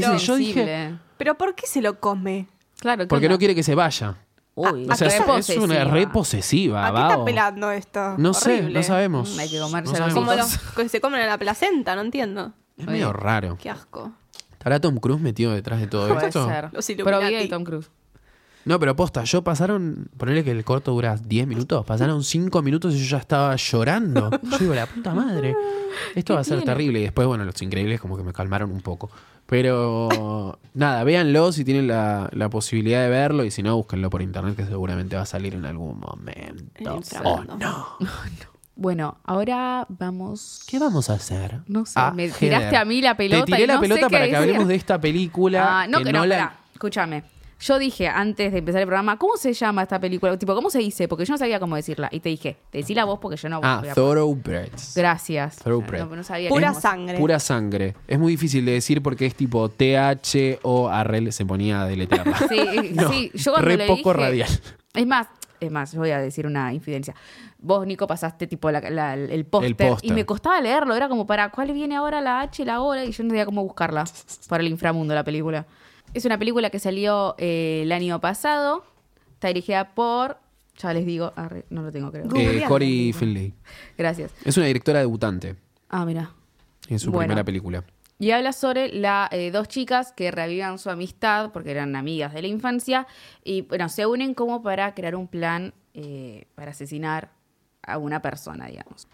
Pero- 0.00 0.12
Dice, 0.12 0.26
yo 0.26 0.36
dije. 0.36 0.94
Pero 1.18 1.34
¿por 1.36 1.54
qué 1.54 1.66
se 1.66 1.80
lo 1.80 1.98
come? 2.00 2.46
Claro, 2.78 3.04
¿qué 3.04 3.06
porque 3.08 3.28
no 3.28 3.38
quiere 3.38 3.54
que 3.54 3.62
se 3.62 3.74
vaya. 3.74 4.16
Uy, 4.54 4.86
O 4.90 4.94
sea, 4.94 5.08
es, 5.08 5.50
es 5.50 5.58
una 5.58 5.84
re 5.84 6.06
posesiva. 6.06 6.86
¿A 6.86 6.92
qué 6.94 7.00
está 7.12 7.24
pelando 7.24 7.70
esto? 7.70 8.14
No 8.16 8.32
sé, 8.32 8.62
no 8.62 8.82
sabemos. 8.82 9.36
Mm, 9.36 9.40
hay 9.40 9.50
que 9.50 9.58
comerse 9.60 9.98
No. 10.00 10.14
Como 10.14 10.34
los 10.34 10.58
que 10.76 10.88
se 10.88 11.00
comen 11.00 11.20
en 11.20 11.26
la 11.28 11.36
placenta, 11.38 11.94
no 11.94 12.00
entiendo. 12.00 12.52
Es 12.78 12.86
medio 12.86 13.12
raro. 13.12 13.58
Qué 13.60 13.68
asco. 13.70 14.12
¿Estará 14.52 14.80
Tom 14.80 14.96
Cruise 14.96 15.20
metido 15.20 15.52
detrás 15.52 15.80
de 15.80 15.86
todo 15.86 16.08
Puede 16.08 16.26
esto? 16.28 16.46
ser. 16.48 16.70
Los 16.72 16.86
Pero 16.86 17.20
bien 17.20 17.48
Tom 17.48 17.64
Cruise. 17.64 17.90
No, 18.64 18.80
pero 18.80 18.96
posta, 18.96 19.22
yo 19.22 19.44
pasaron, 19.44 20.08
ponerle 20.16 20.42
que 20.42 20.50
el 20.50 20.64
corto 20.64 20.90
dura 20.90 21.16
10 21.16 21.46
minutos, 21.46 21.86
pasaron 21.86 22.24
5 22.24 22.62
minutos 22.62 22.94
y 22.94 22.98
yo 22.98 23.04
ya 23.12 23.18
estaba 23.18 23.54
llorando. 23.54 24.28
Yo 24.42 24.58
digo, 24.58 24.74
la 24.74 24.86
puta 24.86 25.14
madre, 25.14 25.54
esto 26.16 26.34
va 26.34 26.40
a 26.40 26.44
ser 26.44 26.56
tiene? 26.58 26.72
terrible. 26.72 26.98
Y 26.98 27.02
después, 27.04 27.28
bueno, 27.28 27.44
los 27.44 27.62
increíbles 27.62 28.00
como 28.00 28.16
que 28.16 28.24
me 28.24 28.32
calmaron 28.32 28.72
un 28.72 28.80
poco. 28.80 29.08
Pero 29.46 30.58
nada, 30.74 31.04
véanlo 31.04 31.52
si 31.52 31.64
tienen 31.64 31.86
la, 31.86 32.28
la 32.32 32.48
posibilidad 32.50 33.02
de 33.02 33.08
verlo 33.08 33.44
y 33.44 33.50
si 33.50 33.62
no, 33.62 33.76
búsquenlo 33.76 34.10
por 34.10 34.20
internet 34.22 34.56
que 34.56 34.64
seguramente 34.64 35.14
va 35.16 35.22
a 35.22 35.26
salir 35.26 35.54
en 35.54 35.64
algún 35.64 36.00
momento. 36.00 36.64
En 36.74 36.88
Oh, 37.24 37.42
no. 37.58 37.86
Bueno, 38.74 39.16
ahora 39.24 39.86
vamos. 39.88 40.60
¿Qué 40.66 40.78
vamos 40.78 41.08
a 41.08 41.14
hacer? 41.14 41.60
No 41.66 41.86
sé, 41.86 41.94
Ah, 41.96 42.12
me 42.14 42.24
Heather. 42.24 42.38
tiraste 42.38 42.76
a 42.76 42.84
mí 42.84 43.00
la 43.00 43.16
pelota 43.16 43.44
Te 43.46 43.52
tiré 43.52 43.64
y 43.64 43.66
la 43.66 43.74
no 43.76 43.80
sé 43.80 43.88
pelota 43.88 44.08
qué 44.08 44.12
para 44.16 44.26
que 44.28 44.36
hablemos 44.36 44.68
de 44.68 44.74
esta 44.74 45.00
película. 45.00 45.80
Ah, 45.82 45.86
no, 45.86 46.02
que 46.02 46.12
no, 46.12 46.26
la- 46.26 46.34
espera, 46.36 46.56
escúchame. 46.74 47.24
Yo 47.58 47.78
dije 47.78 48.06
antes 48.08 48.52
de 48.52 48.58
empezar 48.58 48.82
el 48.82 48.86
programa, 48.86 49.16
¿cómo 49.18 49.36
se 49.36 49.52
llama 49.54 49.82
esta 49.82 49.98
película? 49.98 50.36
Tipo, 50.38 50.54
¿cómo 50.54 50.68
se 50.70 50.78
dice? 50.78 51.08
Porque 51.08 51.24
yo 51.24 51.32
no 51.34 51.38
sabía 51.38 51.58
cómo 51.58 51.74
decirla. 51.76 52.08
Y 52.12 52.20
te 52.20 52.28
dije, 52.28 52.56
decila 52.72 53.04
vos 53.04 53.18
porque 53.20 53.36
yo 53.36 53.48
no 53.48 53.60
Ah, 53.62 53.78
voy 53.80 53.88
a- 53.88 53.94
Thoroughbreds. 53.94 54.94
Gracias. 54.94 55.56
Thoroughbred. 55.56 56.00
No, 56.04 56.16
no 56.16 56.22
sabía 56.22 56.48
Pura 56.50 56.68
cómo- 56.68 56.80
sangre. 56.80 57.18
Pura 57.18 57.38
sangre. 57.40 57.94
Es 58.08 58.18
muy 58.18 58.32
difícil 58.32 58.64
de 58.66 58.72
decir 58.72 59.02
porque 59.02 59.26
es 59.26 59.34
tipo 59.34 59.68
TH 59.68 60.58
o 60.62 60.88
Arrel 60.88 61.32
se 61.32 61.46
ponía 61.46 61.82
a 61.82 61.86
deletrearla. 61.86 62.36
Sí, 62.48 62.90
No, 62.94 63.10
sí, 63.10 63.30
yo 63.34 63.52
cuando 63.52 63.68
re 63.68 63.76
le 63.78 63.86
poco 63.86 64.12
dije- 64.12 64.22
radial. 64.22 64.48
Es 64.94 65.06
más, 65.06 65.28
es 65.60 65.70
más, 65.70 65.92
yo 65.92 66.00
voy 66.00 66.10
a 66.10 66.18
decir 66.20 66.46
una 66.46 66.72
infidencia. 66.74 67.14
Vos, 67.58 67.86
Nico, 67.86 68.06
pasaste 68.06 68.46
tipo 68.46 68.70
la- 68.70 68.80
la- 68.90 69.14
el 69.14 69.44
póster 69.46 69.74
póster. 69.76 70.10
y 70.10 70.12
me 70.14 70.26
costaba 70.26 70.60
leerlo. 70.60 70.94
Era 70.94 71.08
como 71.08 71.26
para 71.26 71.50
cuál 71.50 71.72
viene 71.72 71.96
ahora 71.96 72.20
la 72.20 72.42
H, 72.42 72.64
la 72.66 72.82
O, 72.82 72.94
y 72.94 73.10
yo 73.10 73.24
no 73.24 73.30
sabía 73.30 73.46
cómo 73.46 73.62
buscarla 73.64 74.04
para 74.48 74.62
el 74.62 74.68
inframundo, 74.68 75.14
la 75.14 75.24
película. 75.24 75.66
Es 76.16 76.24
una 76.24 76.38
película 76.38 76.70
que 76.70 76.78
salió 76.78 77.34
eh, 77.36 77.80
el 77.82 77.92
año 77.92 78.18
pasado. 78.22 78.84
Está 79.34 79.48
dirigida 79.48 79.94
por. 79.94 80.38
Ya 80.78 80.94
les 80.94 81.04
digo, 81.04 81.34
arre, 81.36 81.66
no 81.68 81.82
lo 81.82 81.92
tengo, 81.92 82.10
creo. 82.10 82.24
Eh. 82.34 82.64
Corey 82.66 83.12
Finley. 83.12 83.52
Gracias. 83.98 84.32
Es 84.42 84.56
una 84.56 84.64
directora 84.64 85.00
debutante 85.00 85.56
Ah, 85.90 86.06
mira. 86.06 86.30
en 86.88 86.98
su 86.98 87.10
Bueno. 87.10 87.26
primera 87.26 87.44
película. 87.44 87.84
Y 88.18 88.30
habla 88.30 88.54
sobre 88.54 88.88
la, 88.88 89.28
eh, 89.30 89.50
dos 89.50 89.68
chicas 89.68 90.12
que 90.12 90.30
revivan 90.30 90.78
su 90.78 90.88
amistad 90.88 91.52
porque 91.52 91.70
eran 91.72 91.94
amigas 91.96 92.32
de 92.32 92.40
la 92.40 92.48
infancia 92.48 93.06
y 93.44 93.60
bueno, 93.62 93.90
se 93.90 94.06
unen 94.06 94.32
como 94.32 94.62
para 94.62 94.94
crear 94.94 95.16
un 95.16 95.28
plan 95.28 95.74
eh, 95.92 96.46
para 96.54 96.70
asesinar 96.70 97.30
a 97.82 97.98
una 97.98 98.22
persona, 98.22 98.68
digamos. 98.68 99.06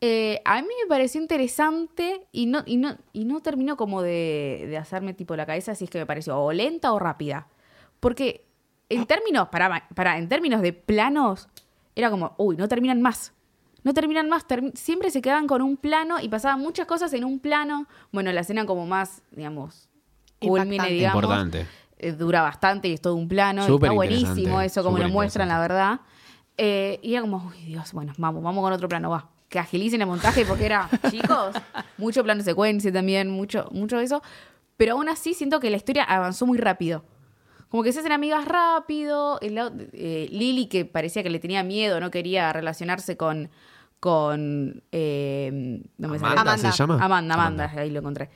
Eh, 0.00 0.40
a 0.44 0.62
mí 0.62 0.68
me 0.82 0.88
pareció 0.88 1.20
interesante 1.20 2.26
y 2.30 2.46
no, 2.46 2.62
y 2.66 2.76
no, 2.76 2.96
y 3.12 3.24
no 3.24 3.40
terminó 3.40 3.76
como 3.76 4.00
de, 4.02 4.66
de 4.68 4.76
hacerme 4.76 5.12
tipo 5.14 5.34
la 5.34 5.44
cabeza 5.46 5.74
si 5.74 5.84
es 5.84 5.90
que 5.90 5.98
me 5.98 6.06
pareció 6.06 6.38
o 6.38 6.52
lenta 6.52 6.92
o 6.92 6.98
rápida. 6.98 7.48
Porque 7.98 8.46
en 8.88 9.06
términos, 9.06 9.48
para, 9.48 9.88
para, 9.94 10.18
en 10.18 10.28
términos 10.28 10.62
de 10.62 10.72
planos, 10.72 11.48
era 11.96 12.10
como, 12.10 12.34
uy, 12.38 12.56
no 12.56 12.68
terminan 12.68 13.02
más. 13.02 13.32
No 13.82 13.92
terminan 13.94 14.28
más, 14.28 14.46
termi- 14.46 14.74
siempre 14.76 15.10
se 15.10 15.20
quedaban 15.20 15.46
con 15.46 15.62
un 15.62 15.76
plano 15.76 16.20
y 16.20 16.28
pasaban 16.28 16.60
muchas 16.60 16.86
cosas 16.86 17.12
en 17.12 17.24
un 17.24 17.40
plano. 17.40 17.86
Bueno, 18.12 18.30
la 18.32 18.40
escena 18.42 18.66
como 18.66 18.86
más, 18.86 19.22
digamos, 19.32 19.88
culmine, 20.38 20.74
Impactante. 20.76 20.92
digamos. 20.94 21.22
Importante. 21.24 21.66
eh, 21.98 22.12
dura 22.12 22.42
bastante 22.42 22.86
y 22.88 22.92
es 22.94 23.00
todo 23.00 23.14
un 23.16 23.26
plano. 23.28 23.62
y 23.62 23.66
Súper 23.66 23.88
está 23.90 23.94
buenísimo 23.96 24.60
eso, 24.60 24.82
como 24.84 24.98
lo 24.98 25.08
muestran, 25.12 25.48
la 25.48 25.58
verdad. 25.60 26.00
Eh, 26.56 27.00
y 27.02 27.12
era 27.14 27.22
como, 27.22 27.38
uy, 27.48 27.64
Dios, 27.66 27.92
bueno, 27.92 28.12
vamos, 28.18 28.42
vamos 28.42 28.62
con 28.62 28.72
otro 28.72 28.88
plano, 28.88 29.10
va. 29.10 29.28
Que 29.48 29.58
agilicen 29.58 30.00
el 30.02 30.06
montaje 30.06 30.44
porque 30.44 30.66
era, 30.66 30.88
chicos, 31.10 31.56
mucho 31.96 32.22
plano 32.22 32.42
secuencia 32.42 32.92
también, 32.92 33.30
mucho, 33.30 33.68
mucho 33.72 33.96
de 33.98 34.04
eso. 34.04 34.22
Pero 34.76 34.92
aún 34.94 35.08
así 35.08 35.34
siento 35.34 35.58
que 35.60 35.70
la 35.70 35.76
historia 35.76 36.04
avanzó 36.04 36.46
muy 36.46 36.58
rápido. 36.58 37.04
Como 37.70 37.82
que 37.82 37.92
se 37.92 38.00
hacen 38.00 38.12
amigas 38.12 38.44
rápido. 38.46 39.38
el 39.40 39.54
lado- 39.56 39.72
eh, 39.92 40.28
Lily, 40.30 40.66
que 40.66 40.84
parecía 40.84 41.22
que 41.22 41.30
le 41.30 41.38
tenía 41.38 41.62
miedo, 41.62 41.98
no 42.00 42.10
quería 42.10 42.52
relacionarse 42.52 43.16
con. 43.16 43.50
con 44.00 44.82
eh, 44.92 45.82
no 45.98 46.08
me 46.08 46.18
sale. 46.18 46.32
Amanda, 46.32 46.52
Amanda. 46.52 46.72
se 46.72 46.78
llama. 46.78 46.98
Amanda, 47.04 47.34
Amanda, 47.34 47.72
ahí 47.76 47.90
lo 47.90 47.98
encontré. 48.00 48.30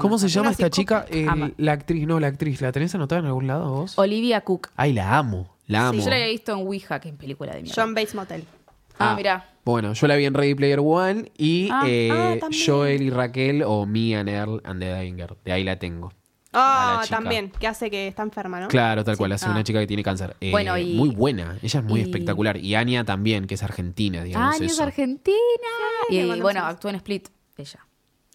¿Cómo 0.00 0.18
se 0.18 0.28
llama 0.28 0.50
esta 0.50 0.68
chica? 0.68 1.06
El- 1.08 1.28
Ama. 1.28 1.50
la 1.58 1.72
actriz, 1.72 2.06
no, 2.08 2.18
la 2.18 2.26
actriz. 2.28 2.60
¿La 2.60 2.72
tenés 2.72 2.92
anotada 2.94 3.20
en 3.20 3.26
algún 3.26 3.46
lado 3.46 3.70
vos? 3.72 3.96
Olivia 3.98 4.40
Cook. 4.40 4.70
Ay, 4.74 4.92
la 4.92 5.16
amo. 5.16 5.54
La 5.68 5.88
amo. 5.88 6.00
Yo 6.02 6.08
la 6.10 6.16
había 6.16 6.28
visto 6.28 6.52
en 6.52 6.58
Ouija, 6.66 6.98
que 7.00 7.10
es 7.10 7.14
película 7.14 7.54
de 7.54 7.62
mierda. 7.62 7.80
John 7.82 7.94
Bates 7.94 8.14
Motel. 8.16 8.44
Ah, 8.98 9.14
mirá. 9.16 9.50
Bueno, 9.64 9.92
yo 9.94 10.06
la 10.06 10.16
vi 10.16 10.24
en 10.26 10.34
Ready 10.34 10.54
Player 10.54 10.78
One 10.80 11.32
y 11.36 11.68
Ah, 11.72 11.82
eh, 11.86 12.08
ah, 12.12 12.36
también. 12.40 12.62
Joel 12.66 13.02
y 13.02 13.10
Raquel 13.10 13.62
o 13.66 13.84
Me 13.86 14.16
and 14.16 14.28
Earl 14.28 14.60
and 14.64 14.80
the 14.80 14.94
Dying 14.94 15.16
Girl. 15.16 15.36
De 15.44 15.52
ahí 15.52 15.64
la 15.64 15.78
tengo. 15.78 16.12
A 16.52 16.92
Ah, 16.92 16.96
la 16.98 17.02
chica. 17.02 17.16
también, 17.16 17.50
que 17.50 17.66
hace 17.66 17.90
que 17.90 18.06
está 18.08 18.22
enferma, 18.22 18.60
¿no? 18.60 18.68
Claro, 18.68 19.04
tal 19.04 19.16
cual. 19.18 19.32
Hace 19.32 19.46
Ah. 19.46 19.50
una 19.50 19.62
chica 19.64 19.78
que 19.80 19.86
tiene 19.86 20.02
cáncer. 20.02 20.36
Eh, 20.40 20.50
Bueno, 20.52 20.78
y- 20.78 20.94
Muy 20.94 21.10
buena. 21.10 21.58
Ella 21.62 21.80
es 21.80 21.84
muy 21.84 22.00
y- 22.00 22.02
espectacular. 22.04 22.56
Y 22.56 22.74
Anya 22.76 23.04
también, 23.04 23.46
que 23.46 23.54
es 23.54 23.62
argentina, 23.62 24.22
digamos. 24.22 24.54
Ah, 24.54 24.64
es 24.64 24.72
eso. 24.72 24.82
Argentina. 24.84 25.36
Sí, 26.08 26.14
y 26.14 26.18
mandamos 26.20 26.42
bueno, 26.42 26.60
un- 26.62 26.66
actuó 26.68 26.88
en 26.90 26.96
Split, 26.96 27.28
ella. 27.58 27.80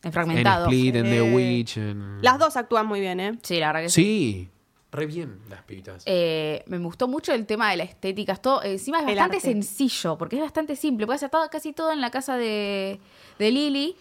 En 0.04 0.08
En 0.08 0.14
Fragmentado. 0.14 0.66
Split, 0.66 0.96
en 0.96 1.04
The 1.04 1.18
Eh, 1.18 1.34
Witch. 1.34 1.78
en- 1.78 2.22
Las 2.22 2.38
dos 2.38 2.58
actúan 2.58 2.86
muy 2.88 3.00
bien, 3.00 3.20
¿eh? 3.20 3.40
Sí, 3.42 3.60
la 3.60 3.68
verdad 3.68 3.82
que 3.84 3.90
sí. 3.90 4.04
Sí. 4.04 4.50
Re 4.92 5.06
bien 5.06 5.40
las 5.50 5.62
pibitas. 5.64 6.04
Eh, 6.06 6.64
me 6.68 6.78
gustó 6.80 7.08
mucho 7.08 7.34
el 7.34 7.46
tema 7.46 7.72
de 7.72 7.78
la 7.78 7.84
estética. 7.84 8.34
es 8.34 8.42
todo- 8.42 8.62
encima 8.64 8.98
es 9.00 9.04
El 9.08 9.16
bastante 9.16 9.38
arte. 9.38 9.48
sencillo, 9.48 10.18
porque 10.18 10.36
es 10.36 10.42
bastante 10.42 10.76
simple. 10.76 11.06
Puede 11.06 11.16
hacer 11.16 11.30
todo, 11.30 11.50
casi 11.50 11.72
todo 11.74 11.92
en 11.94 12.02
la 12.02 12.12
casa 12.12 12.36
de, 12.38 13.00
de 13.40 13.52
Lily, 13.52 13.96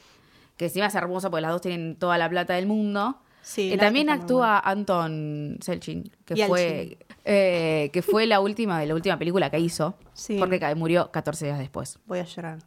que 0.57 0.65
encima 0.67 0.87
es 0.87 0.95
hermosa 0.97 1.31
porque 1.31 1.43
las 1.43 1.53
dos 1.53 1.61
tienen 1.61 1.97
toda 1.97 2.19
la 2.19 2.29
plata 2.29 2.55
del 2.55 2.67
mundo. 2.67 3.17
Sí, 3.43 3.73
Eh, 3.73 3.79
también 3.79 4.11
actúa 4.11 4.59
Anton 4.59 5.59
Selchin, 5.63 6.11
que 6.27 6.47
fue 6.47 6.99
eh, 7.25 7.91
que 7.93 8.03
fue 8.03 8.27
la 8.27 8.41
última 8.41 8.85
la 8.85 8.95
última 8.95 9.19
película 9.19 9.49
que 9.51 9.59
hizo, 9.59 9.95
Sí. 10.13 10.37
porque 10.39 10.59
murió 10.75 11.11
14 11.11 11.47
días 11.47 11.59
después. 11.59 11.99
Voy 12.07 12.19
a 12.19 12.25
llorar. 12.25 12.59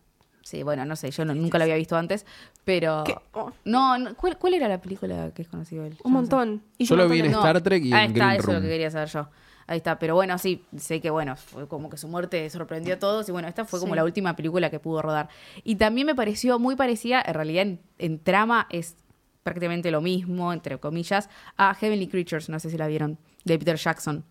Sí, 0.53 0.61
bueno, 0.61 0.85
no 0.85 0.95
sé, 0.95 1.09
yo 1.09 1.25
no- 1.25 1.33
nunca 1.33 1.57
lo 1.57 1.63
había 1.63 1.75
visto 1.77 1.97
antes, 1.97 2.27
pero 2.63 3.03
¿Qué? 3.07 3.15
Oh. 3.31 3.51
no, 3.65 3.97
no, 3.97 4.13
¿cuál, 4.13 4.37
cuál 4.37 4.53
era 4.53 4.67
la 4.67 4.79
película 4.79 5.31
que 5.33 5.41
es 5.41 5.47
conocido 5.47 5.83
él? 5.83 5.93
Yo 5.93 6.01
Un 6.03 6.13
no 6.13 6.19
sé. 6.19 6.21
montón. 6.21 6.63
Hizo 6.77 6.89
Yo 6.89 6.93
un 6.93 6.97
lo 6.99 7.03
montón 7.05 7.13
vi 7.15 7.19
en 7.27 7.31
de-. 7.31 7.37
Star 7.39 7.61
Trek 7.61 7.83
y 7.85 7.91
Ahí 7.93 8.05
en 8.05 8.11
está, 8.11 8.25
Green 8.27 8.39
eso 8.39 8.49
es 8.51 8.55
lo 8.57 8.61
que 8.61 8.67
quería 8.67 8.91
saber 8.91 9.09
yo. 9.09 9.29
Ahí 9.65 9.77
está, 9.77 9.97
pero 9.97 10.13
bueno, 10.13 10.37
sí, 10.37 10.63
sé 10.77 11.01
que 11.01 11.09
bueno, 11.09 11.35
fue 11.37 11.67
como 11.67 11.89
que 11.89 11.97
su 11.97 12.07
muerte 12.07 12.47
sorprendió 12.51 12.93
a 12.93 12.99
todos 12.99 13.27
y 13.29 13.31
bueno, 13.31 13.47
esta 13.47 13.65
fue 13.65 13.79
como 13.79 13.93
Sí. 13.93 13.95
la 13.95 14.03
última 14.03 14.35
película 14.35 14.69
que 14.69 14.79
pudo 14.79 15.01
rodar. 15.01 15.27
Y 15.63 15.77
también 15.77 16.05
me 16.05 16.13
pareció 16.13 16.59
muy 16.59 16.75
parecida, 16.75 17.23
en 17.25 17.33
realidad 17.33 17.63
en, 17.63 17.79
en 17.97 18.19
trama 18.19 18.67
es 18.69 18.95
prácticamente 19.41 19.89
lo 19.89 20.01
mismo, 20.01 20.53
entre 20.53 20.77
comillas, 20.79 21.29
a 21.57 21.73
Heavenly 21.73 22.07
Creatures, 22.09 22.47
no 22.49 22.59
sé 22.59 22.69
si 22.69 22.77
la 22.77 22.85
vieron, 22.85 23.17
de 23.43 23.57
Peter 23.57 23.75
Jackson. 23.77 24.23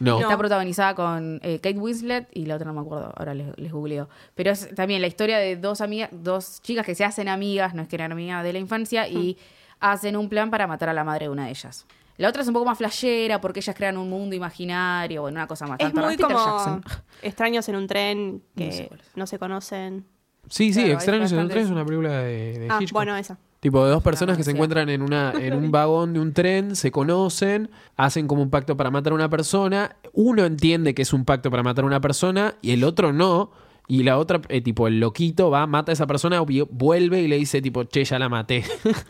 No. 0.00 0.20
Está 0.20 0.36
protagonizada 0.38 0.94
con 0.94 1.40
eh, 1.42 1.60
Kate 1.60 1.78
Winslet 1.78 2.28
y 2.32 2.46
la 2.46 2.56
otra 2.56 2.66
no 2.66 2.74
me 2.74 2.80
acuerdo, 2.80 3.12
ahora 3.16 3.34
les, 3.34 3.56
les 3.58 3.72
googleo. 3.72 4.08
Pero 4.34 4.50
es 4.50 4.74
también 4.74 5.00
la 5.00 5.06
historia 5.08 5.38
de 5.38 5.56
dos 5.56 5.80
amigas, 5.80 6.10
dos 6.12 6.60
chicas 6.62 6.84
que 6.86 6.94
se 6.94 7.04
hacen 7.04 7.28
amigas, 7.28 7.74
no 7.74 7.82
es 7.82 7.88
que 7.88 7.96
eran 7.96 8.12
amigas 8.12 8.42
de 8.44 8.52
la 8.52 8.58
infancia, 8.58 9.08
y 9.08 9.36
hacen 9.80 10.16
un 10.16 10.28
plan 10.28 10.50
para 10.50 10.66
matar 10.66 10.88
a 10.88 10.92
la 10.92 11.04
madre 11.04 11.26
de 11.26 11.30
una 11.30 11.44
de 11.44 11.50
ellas. 11.50 11.86
La 12.18 12.28
otra 12.28 12.42
es 12.42 12.48
un 12.48 12.54
poco 12.54 12.66
más 12.66 12.78
flashera 12.78 13.40
porque 13.40 13.60
ellas 13.60 13.74
crean 13.74 13.96
un 13.96 14.08
mundo 14.10 14.36
imaginario, 14.36 15.22
bueno, 15.22 15.36
una 15.38 15.46
cosa 15.46 15.66
más. 15.66 15.80
Es 15.80 15.92
muy 15.94 16.16
como 16.16 16.36
Jackson. 16.36 16.84
extraños 17.22 17.68
en 17.68 17.76
un 17.76 17.86
tren 17.86 18.42
que 18.56 18.90
No 19.16 19.26
sé 19.26 19.32
se 19.36 19.38
conocen. 19.38 20.04
Sí, 20.48 20.72
sí, 20.72 20.80
Claro, 20.80 20.94
Extraños 20.94 21.32
en 21.32 21.38
un 21.38 21.48
tren 21.48 21.64
es 21.64 21.70
una 21.70 21.84
película 21.84 22.18
de, 22.18 22.58
de 22.58 22.68
Ah, 22.70 22.78
Hitchcock. 22.80 22.92
bueno, 22.94 23.16
esa. 23.16 23.38
Tipo 23.62 23.84
de 23.84 23.92
dos 23.92 24.02
personas 24.02 24.36
que 24.36 24.42
se 24.42 24.50
encuentran 24.50 24.88
en, 24.88 25.02
una, 25.02 25.32
en 25.40 25.54
un 25.54 25.70
vagón 25.70 26.14
de 26.14 26.18
un 26.18 26.32
tren, 26.32 26.74
se 26.74 26.90
conocen, 26.90 27.70
hacen 27.96 28.26
como 28.26 28.42
un 28.42 28.50
pacto 28.50 28.76
para 28.76 28.90
matar 28.90 29.12
a 29.12 29.14
una 29.14 29.30
persona. 29.30 29.94
Uno 30.12 30.44
entiende 30.44 30.94
que 30.94 31.02
es 31.02 31.12
un 31.12 31.24
pacto 31.24 31.48
para 31.48 31.62
matar 31.62 31.84
a 31.84 31.86
una 31.86 32.00
persona 32.00 32.56
y 32.60 32.72
el 32.72 32.82
otro 32.82 33.12
no. 33.12 33.52
Y 33.86 34.02
la 34.02 34.18
otra, 34.18 34.40
eh, 34.48 34.62
tipo, 34.62 34.88
el 34.88 34.98
loquito 34.98 35.48
va, 35.48 35.68
mata 35.68 35.92
a 35.92 35.94
esa 35.94 36.08
persona, 36.08 36.40
vuelve 36.40 37.22
y 37.22 37.28
le 37.28 37.36
dice, 37.36 37.62
tipo, 37.62 37.84
che, 37.84 38.04
ya 38.04 38.18
la 38.18 38.28
maté. 38.28 38.64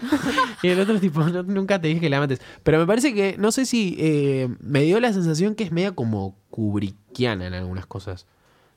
y 0.63 0.69
el 0.69 0.81
otro, 0.81 1.01
tipo, 1.01 1.23
"No, 1.23 1.43
nunca 1.45 1.81
te 1.81 1.89
dije 1.89 2.01
que 2.01 2.11
la 2.11 2.21
mates. 2.21 2.43
Pero 2.63 2.79
me 2.79 2.87
parece 2.87 3.15
que, 3.15 3.37
no 3.39 3.53
sé 3.53 3.65
si, 3.65 3.97
eh, 3.99 4.51
me 4.61 4.83
dio 4.83 5.01
la 5.01 5.15
sensación 5.15 5.55
que 5.55 5.65
es 5.65 5.73
media 5.73 5.93
como 5.93 6.37
kubrickiana 6.51 7.47
en 7.47 7.55
algunas 7.55 7.87
cosas. 7.87 8.27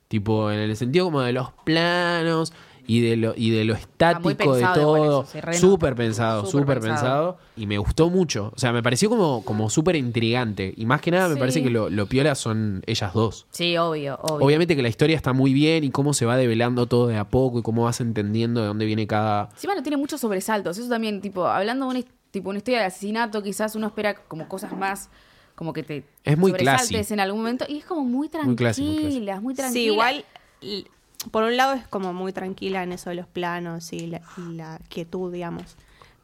Tipo, 0.08 0.52
en 0.52 0.60
el 0.60 0.78
sentido 0.78 1.04
como 1.06 1.20
de 1.20 1.34
los 1.34 1.52
planos 1.66 2.54
y 2.88 3.02
de 3.02 3.18
lo, 3.18 3.34
y 3.36 3.50
de 3.52 3.64
lo 3.66 3.74
estático 3.74 4.56
de 4.56 4.66
todo. 4.74 5.26
Súper 5.54 5.96
pensado, 5.96 6.46
Súper 6.46 6.80
pensado. 6.80 7.34
pensado. 7.36 7.38
Y 7.58 7.66
me 7.68 7.78
gustó 7.78 8.10
mucho. 8.10 8.52
O 8.56 8.60
sea, 8.60 8.72
me 8.74 8.84
pareció 8.84 9.10
como, 9.10 9.44
como 9.44 9.70
súper 9.70 9.96
intrigante. 9.96 10.74
Y 10.76 10.86
más 10.86 11.02
que 11.02 11.12
nada 11.12 11.28
me 11.30 11.36
Sí. 11.36 11.40
parece 11.40 11.64
que 11.64 11.70
lo, 11.70 11.90
lo 11.90 12.06
piola 12.08 12.36
son 12.36 12.84
ellas 12.86 13.14
dos. 13.14 13.48
Sí, 13.52 13.78
obvio, 13.78 14.18
obvio. 14.22 14.46
Obviamente 14.46 14.76
que 14.76 14.82
la 14.82 14.90
historia 14.90 15.16
está 15.16 15.34
muy 15.34 15.54
bien 15.54 15.84
y 15.84 15.92
cómo 15.92 16.14
se 16.14 16.26
va 16.26 16.38
develando 16.38 16.86
todo 16.88 17.08
de 17.08 17.18
a 17.18 17.28
poco 17.30 17.60
y 17.60 17.62
cómo 17.62 17.84
vas 17.84 18.02
entendiendo 18.02 18.62
de 18.62 18.68
dónde 18.68 18.86
viene 18.86 19.08
cada... 19.08 19.50
Encima 19.54 19.76
no 19.76 19.82
tiene 19.84 19.98
muchos 19.98 20.22
sobresaltos. 20.22 20.78
Eso 20.78 20.90
también, 20.90 21.22
tipo, 21.22 21.46
hablando 21.48 21.86
de 21.90 22.00
una, 22.00 22.08
tipo, 22.32 22.50
una 22.50 22.58
historia 22.58 22.80
de 22.82 22.86
asesinato, 22.86 23.42
quizás 23.42 23.76
uno 23.76 23.88
espera 23.88 24.14
como 24.16 24.48
cosas 24.48 24.76
más, 24.78 25.10
como 25.56 25.72
que 25.72 25.84
te 25.84 26.04
Es 26.26 26.38
muy 26.38 26.52
sobresaltes 26.52 26.90
classy. 26.90 27.14
en 27.14 27.20
algún 27.22 27.40
momento. 27.40 27.66
Y 27.68 27.78
es 27.78 27.86
como 27.86 28.04
muy 28.04 28.28
tranquila, 28.30 28.48
Muy 28.50 28.56
classy, 28.58 28.82
muy 28.84 29.22
classy. 29.22 29.42
muy 29.42 29.54
tranquila. 29.56 29.72
Sí, 29.82 29.86
igual, 29.86 30.26
por 31.32 31.44
un 31.44 31.58
lado 31.58 31.74
es 31.74 31.88
como 31.88 32.14
muy 32.14 32.34
tranquila 32.34 32.84
en 32.84 32.92
eso 32.92 33.10
de 33.10 33.16
los 33.16 33.28
planos 33.28 33.94
y 33.94 34.08
la, 34.08 34.22
y 34.38 34.54
la 34.54 34.80
quietud, 34.90 35.32
digamos. 35.32 35.76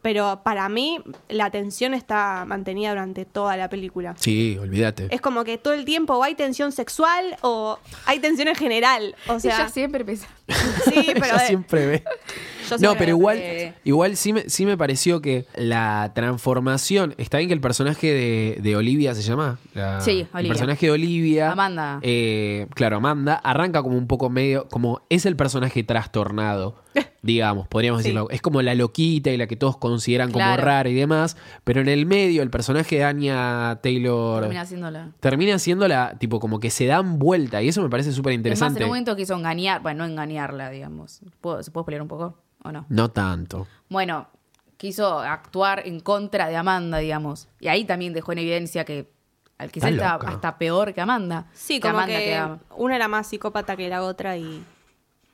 Pero 0.01 0.41
para 0.43 0.67
mí 0.67 0.99
la 1.29 1.51
tensión 1.51 1.93
está 1.93 2.43
mantenida 2.47 2.89
durante 2.89 3.23
toda 3.25 3.55
la 3.55 3.69
película. 3.69 4.15
Sí, 4.17 4.57
olvídate. 4.59 5.07
Es 5.11 5.21
como 5.21 5.43
que 5.43 5.59
todo 5.59 5.73
el 5.75 5.85
tiempo 5.85 6.15
o 6.15 6.23
hay 6.23 6.33
tensión 6.33 6.71
sexual 6.71 7.37
o 7.41 7.77
hay 8.05 8.19
tensión 8.19 8.47
en 8.47 8.55
general. 8.55 9.15
O 9.27 9.39
sea, 9.39 9.55
Ella 9.55 9.69
siempre 9.69 10.03
pesa. 10.03 10.27
sí, 10.85 11.05
pero 11.13 11.25
Ella 11.25 11.39
siempre 11.39 11.85
ve. 11.85 12.03
Yo 12.77 12.91
No, 12.91 12.97
pero 12.97 13.09
igual, 13.11 13.37
que- 13.37 13.73
igual 13.83 14.15
sí 14.15 14.33
me, 14.33 14.49
sí 14.49 14.65
me 14.65 14.77
pareció 14.77 15.21
que 15.21 15.45
la 15.55 16.11
transformación. 16.13 17.13
Está 17.17 17.37
bien 17.37 17.47
que 17.49 17.53
el 17.53 17.61
personaje 17.61 18.07
de, 18.13 18.59
de 18.61 18.75
Olivia 18.75 19.13
se 19.15 19.21
llama. 19.21 19.57
La- 19.73 20.01
Sí, 20.01 20.21
El 20.21 20.27
Olivia. 20.33 20.49
personaje 20.49 20.85
de 20.85 20.91
Olivia. 20.91 21.51
Amanda. 21.51 21.99
eh, 22.01 22.67
claro, 22.73 22.97
Amanda. 22.97 23.35
Arranca 23.35 23.81
como 23.83 23.97
un 23.97 24.07
poco 24.07 24.29
medio. 24.29 24.67
Como 24.69 25.01
es 25.09 25.25
el 25.25 25.35
personaje 25.35 25.83
trastornado. 25.83 26.75
digamos, 27.21 27.67
podríamos 27.69 28.01
Sí. 28.01 28.09
decirlo. 28.09 28.29
Es 28.31 28.41
como 28.41 28.61
la 28.61 28.75
loquita 28.75 29.29
y 29.31 29.37
la 29.37 29.47
que 29.47 29.55
todos 29.55 29.77
consideran 29.77 30.31
como 30.31 30.57
rara 30.57 30.89
y 30.89 30.93
demás, 30.93 31.37
pero 31.63 31.79
en 31.79 31.87
el 31.87 32.05
medio 32.05 32.41
el 32.43 32.49
personaje 32.49 32.97
de 32.97 33.03
Anya 33.05 33.79
Taylor 33.81 34.41
Termina 34.41 34.61
haciéndola. 34.61 35.09
termina 35.21 35.59
siendo 35.59 35.87
la, 35.87 36.17
tipo, 36.17 36.39
como 36.41 36.59
que 36.59 36.69
se 36.69 36.87
dan 36.87 37.17
vuelta 37.19 37.61
y 37.61 37.69
eso 37.69 37.81
me 37.81 37.89
parece 37.89 38.11
súper 38.11 38.33
Es 38.33 38.39
más, 38.39 38.39
en 38.39 38.39
interesante. 38.39 38.83
un 38.83 38.89
momento 38.89 39.15
quiso 39.15 39.35
engañar, 39.35 39.81
bueno, 39.81 39.99
no 40.05 40.11
engañarla, 40.11 40.69
digamos. 40.71 41.21
¿Puedo- 41.39 41.63
¿Se 41.63 41.71
puede 41.71 41.85
pelear 41.85 42.01
un 42.01 42.07
poco 42.09 42.37
o 42.63 42.71
no? 42.71 42.85
No 42.89 43.09
tanto. 43.11 43.67
Bueno, 43.89 44.27
quiso 44.77 45.19
actuar 45.19 45.83
en 45.85 45.99
contra 45.99 46.47
de 46.47 46.55
Amanda, 46.57 46.97
digamos. 46.99 47.47
Y 47.59 47.67
ahí 47.67 47.85
también 47.85 48.13
dejó 48.13 48.31
en 48.31 48.39
evidencia 48.39 48.85
que 48.85 49.09
al 49.57 49.71
quizá 49.71 49.89
Está 49.89 50.15
está 50.15 50.27
hasta 50.29 50.57
peor 50.57 50.93
que 50.93 51.01
Amanda. 51.01 51.45
Sí, 51.53 51.75
que 51.75 51.81
como 51.81 51.99
Amanda 51.99 52.17
que 52.19 52.35
a- 52.35 52.59
una 52.77 52.95
era 52.95 53.07
más 53.07 53.27
psicópata 53.27 53.75
que 53.75 53.89
la 53.89 54.01
otra 54.03 54.35
y 54.37 54.63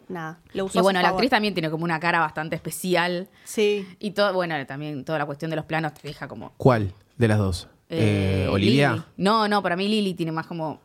nada, 0.09 0.39
lo 0.53 0.65
usó 0.65 0.77
Y 0.77 0.79
a 0.79 0.81
su 0.81 0.83
bueno, 0.83 0.99
la 1.01 1.07
favor. 1.09 1.19
actriz 1.19 1.29
también 1.31 1.53
tiene 1.53 1.69
como 1.69 1.83
una 1.85 1.99
cara 1.99 2.19
bastante 2.19 2.55
especial. 2.55 3.29
Sí. 3.45 3.87
Y 3.99 4.11
todo, 4.11 4.33
bueno, 4.33 4.55
también 4.65 5.05
toda 5.05 5.19
la 5.19 5.25
cuestión 5.25 5.49
de 5.49 5.55
los 5.55 5.65
planos 5.65 5.93
te 5.93 6.07
deja 6.07 6.27
como. 6.27 6.51
¿Cuál 6.57 6.93
de 7.17 7.27
las 7.27 7.37
dos? 7.37 7.67
eh, 7.89 8.43
Eh, 8.45 8.49
¿Olivia? 8.49 8.91
Lily. 8.91 9.03
No, 9.17 9.47
no, 9.47 9.63
para 9.63 9.75
mí 9.77 9.87
Lily 9.87 10.13
tiene 10.13 10.31
más 10.33 10.45
como. 10.47 10.81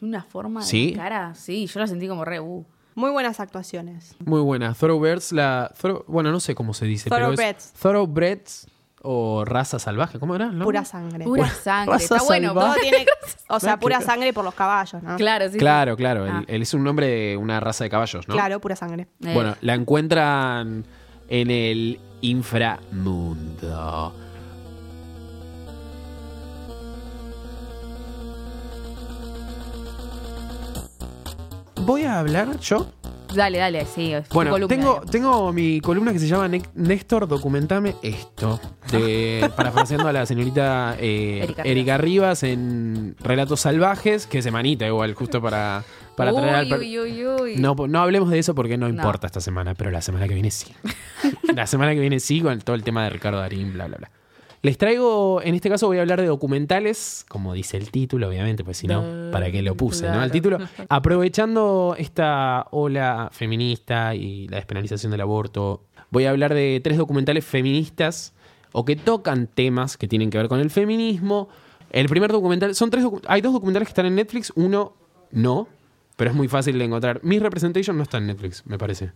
Una 0.00 0.24
forma 0.24 0.62
¿Sí? 0.62 0.90
de 0.90 0.96
cara. 0.96 1.32
Sí, 1.36 1.66
yo 1.68 1.78
la 1.78 1.86
sentí 1.86 2.08
como 2.08 2.24
re. 2.24 2.40
Uh. 2.40 2.64
Muy 2.94 3.10
buenas 3.10 3.40
actuaciones. 3.40 4.14
Muy 4.24 4.40
buena. 4.40 4.74
Thoroughbreds, 4.74 5.32
la. 5.32 5.72
Thorough- 5.80 6.04
bueno, 6.06 6.30
no 6.30 6.40
sé 6.40 6.54
cómo 6.54 6.74
se 6.74 6.84
dice, 6.86 7.08
pero 7.10 7.26
Thoroughbreds. 7.26 7.66
es. 7.66 7.72
Thoroughbreds 7.80 8.66
o 9.04 9.44
raza 9.44 9.78
salvaje. 9.78 10.18
¿Cómo 10.20 10.36
era? 10.36 10.46
¿No? 10.46 10.64
Pura 10.64 10.84
sangre. 10.84 11.24
Pura 11.24 11.48
sangre. 11.48 11.94
raza 11.94 12.14
Está 12.16 12.24
bueno. 12.26 12.48
salvaje. 12.48 12.68
Todo 12.80 12.80
tiene, 12.90 13.06
o 13.48 13.58
sea, 13.60 13.76
pura 13.78 14.00
sangre 14.00 14.32
por 14.32 14.44
los 14.44 14.54
caballos, 14.54 15.02
¿no? 15.02 15.16
Claro, 15.16 15.46
sí. 15.46 15.52
sí. 15.54 15.58
Claro, 15.58 15.96
claro. 15.96 16.24
Ah. 16.28 16.38
Él, 16.46 16.54
él 16.56 16.62
es 16.62 16.72
un 16.74 16.84
nombre 16.84 17.06
de 17.08 17.36
una 17.36 17.58
raza 17.60 17.82
de 17.84 17.90
caballos, 17.90 18.28
¿no? 18.28 18.34
Claro, 18.34 18.60
pura 18.60 18.76
sangre. 18.76 19.08
Eh, 19.24 19.32
Bueno, 19.34 19.56
la 19.60 19.74
encuentran 19.74 20.84
en 21.28 21.50
el 21.50 21.98
inframundo. 22.20 24.14
Voy 31.84 32.02
a 32.04 32.18
hablar 32.20 32.58
yo. 32.60 32.86
Dale, 33.34 33.58
dale, 33.58 33.86
sí. 33.86 34.12
es 34.12 34.28
tu 34.28 34.34
Bueno, 34.34 34.50
columna, 34.50 34.68
tengo, 34.76 34.90
digamos. 34.92 35.10
tengo 35.10 35.52
mi 35.54 35.80
columna 35.80 36.12
que 36.12 36.18
se 36.18 36.28
llama 36.28 36.48
Ne- 36.48 36.62
Néstor, 36.74 37.26
documentame 37.26 37.96
esto. 38.02 38.60
De, 38.90 39.50
parafraseando 39.56 40.06
a 40.08 40.12
la 40.12 40.26
señorita 40.26 40.96
eh, 41.00 41.40
Erika 41.42 41.62
Erika, 41.62 41.98
Rivas 41.98 42.42
en 42.42 43.16
Relatos 43.20 43.60
Salvajes, 43.60 44.26
que 44.26 44.42
semanita 44.42 44.86
igual, 44.86 45.14
justo 45.14 45.40
para, 45.40 45.82
para 46.14 46.30
traer 46.32 46.54
al 46.54 46.64
Uy, 46.66 46.70
per- 46.70 46.80
uy, 46.80 46.98
uy, 46.98 47.26
uy. 47.26 47.56
no, 47.56 47.74
po- 47.74 47.88
no 47.88 48.00
hablemos 48.02 48.28
de 48.28 48.38
eso 48.38 48.54
porque 48.54 48.76
No. 48.76 48.86
importa 48.86 49.26
esta 49.26 49.40
semana, 49.40 49.74
pero 49.74 49.90
la 49.90 50.02
semana 50.02 50.28
que 50.28 50.34
viene 50.34 50.50
sí. 50.50 50.74
la 51.54 51.66
semana 51.66 51.94
que 51.94 52.00
viene 52.00 52.20
sí 52.20 52.42
con 52.42 52.60
todo 52.60 52.76
el 52.76 52.82
tema 52.84 53.04
de 53.04 53.10
Ricardo 53.10 53.38
Darín, 53.38 53.72
bla, 53.72 53.86
bla, 53.86 53.96
bla. 53.96 54.10
Les 54.62 54.78
traigo, 54.78 55.42
en 55.42 55.56
este 55.56 55.68
caso 55.68 55.88
voy 55.88 55.98
a 55.98 56.02
hablar 56.02 56.20
de 56.20 56.26
documentales, 56.28 57.24
como 57.28 57.52
dice 57.52 57.76
el 57.76 57.90
título, 57.90 58.28
obviamente, 58.28 58.62
pues 58.62 58.76
si 58.76 58.86
no, 58.86 59.30
¿para 59.32 59.50
qué 59.50 59.60
lo 59.60 59.76
puse, 59.76 60.08
no? 60.08 60.22
El 60.22 60.30
título, 60.30 60.58
aprovechando 60.88 61.96
esta 61.98 62.68
ola 62.70 63.28
feminista 63.32 64.14
y 64.14 64.46
la 64.46 64.58
despenalización 64.58 65.10
del 65.10 65.20
aborto, 65.20 65.82
voy 66.10 66.26
a 66.26 66.30
hablar 66.30 66.54
de 66.54 66.80
tres 66.82 66.96
documentales 66.96 67.44
feministas 67.44 68.34
o 68.70 68.84
que 68.84 68.94
tocan 68.94 69.48
temas 69.48 69.96
que 69.96 70.06
tienen 70.06 70.30
que 70.30 70.38
ver 70.38 70.46
con 70.46 70.60
el 70.60 70.70
feminismo. 70.70 71.48
El 71.90 72.08
primer 72.08 72.30
documental, 72.30 72.74
son 72.76 72.88
tres, 72.90 73.04
hay 73.26 73.40
dos 73.40 73.52
documentales 73.52 73.88
que 73.88 73.90
están 73.90 74.06
en 74.06 74.14
Netflix, 74.14 74.52
uno 74.54 74.94
no, 75.32 75.66
pero 76.16 76.30
es 76.30 76.36
muy 76.36 76.46
fácil 76.46 76.78
de 76.78 76.84
encontrar. 76.84 77.18
Miss 77.24 77.42
Representation 77.42 77.96
no 77.96 78.04
está 78.04 78.18
en 78.18 78.28
Netflix, 78.28 78.62
me 78.64 78.78
parece. 78.78 79.10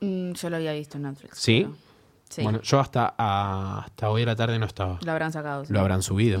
Mm, 0.00 0.32
yo 0.32 0.50
lo 0.50 0.56
había 0.56 0.72
visto 0.72 0.96
en 0.96 1.04
Netflix. 1.04 1.38
¿Sí? 1.38 1.62
pero- 1.68 1.87
Sí. 2.28 2.42
Bueno, 2.42 2.60
yo 2.62 2.80
hasta, 2.80 3.14
a- 3.16 3.84
hasta 3.86 4.10
hoy 4.10 4.22
a 4.22 4.26
la 4.26 4.36
tarde 4.36 4.58
no 4.58 4.66
estaba. 4.66 4.98
lo 5.04 5.12
habrán 5.12 5.32
sacado. 5.32 5.64
sí. 5.64 5.72
Lo 5.72 5.80
habrán 5.80 6.02
subido. 6.02 6.40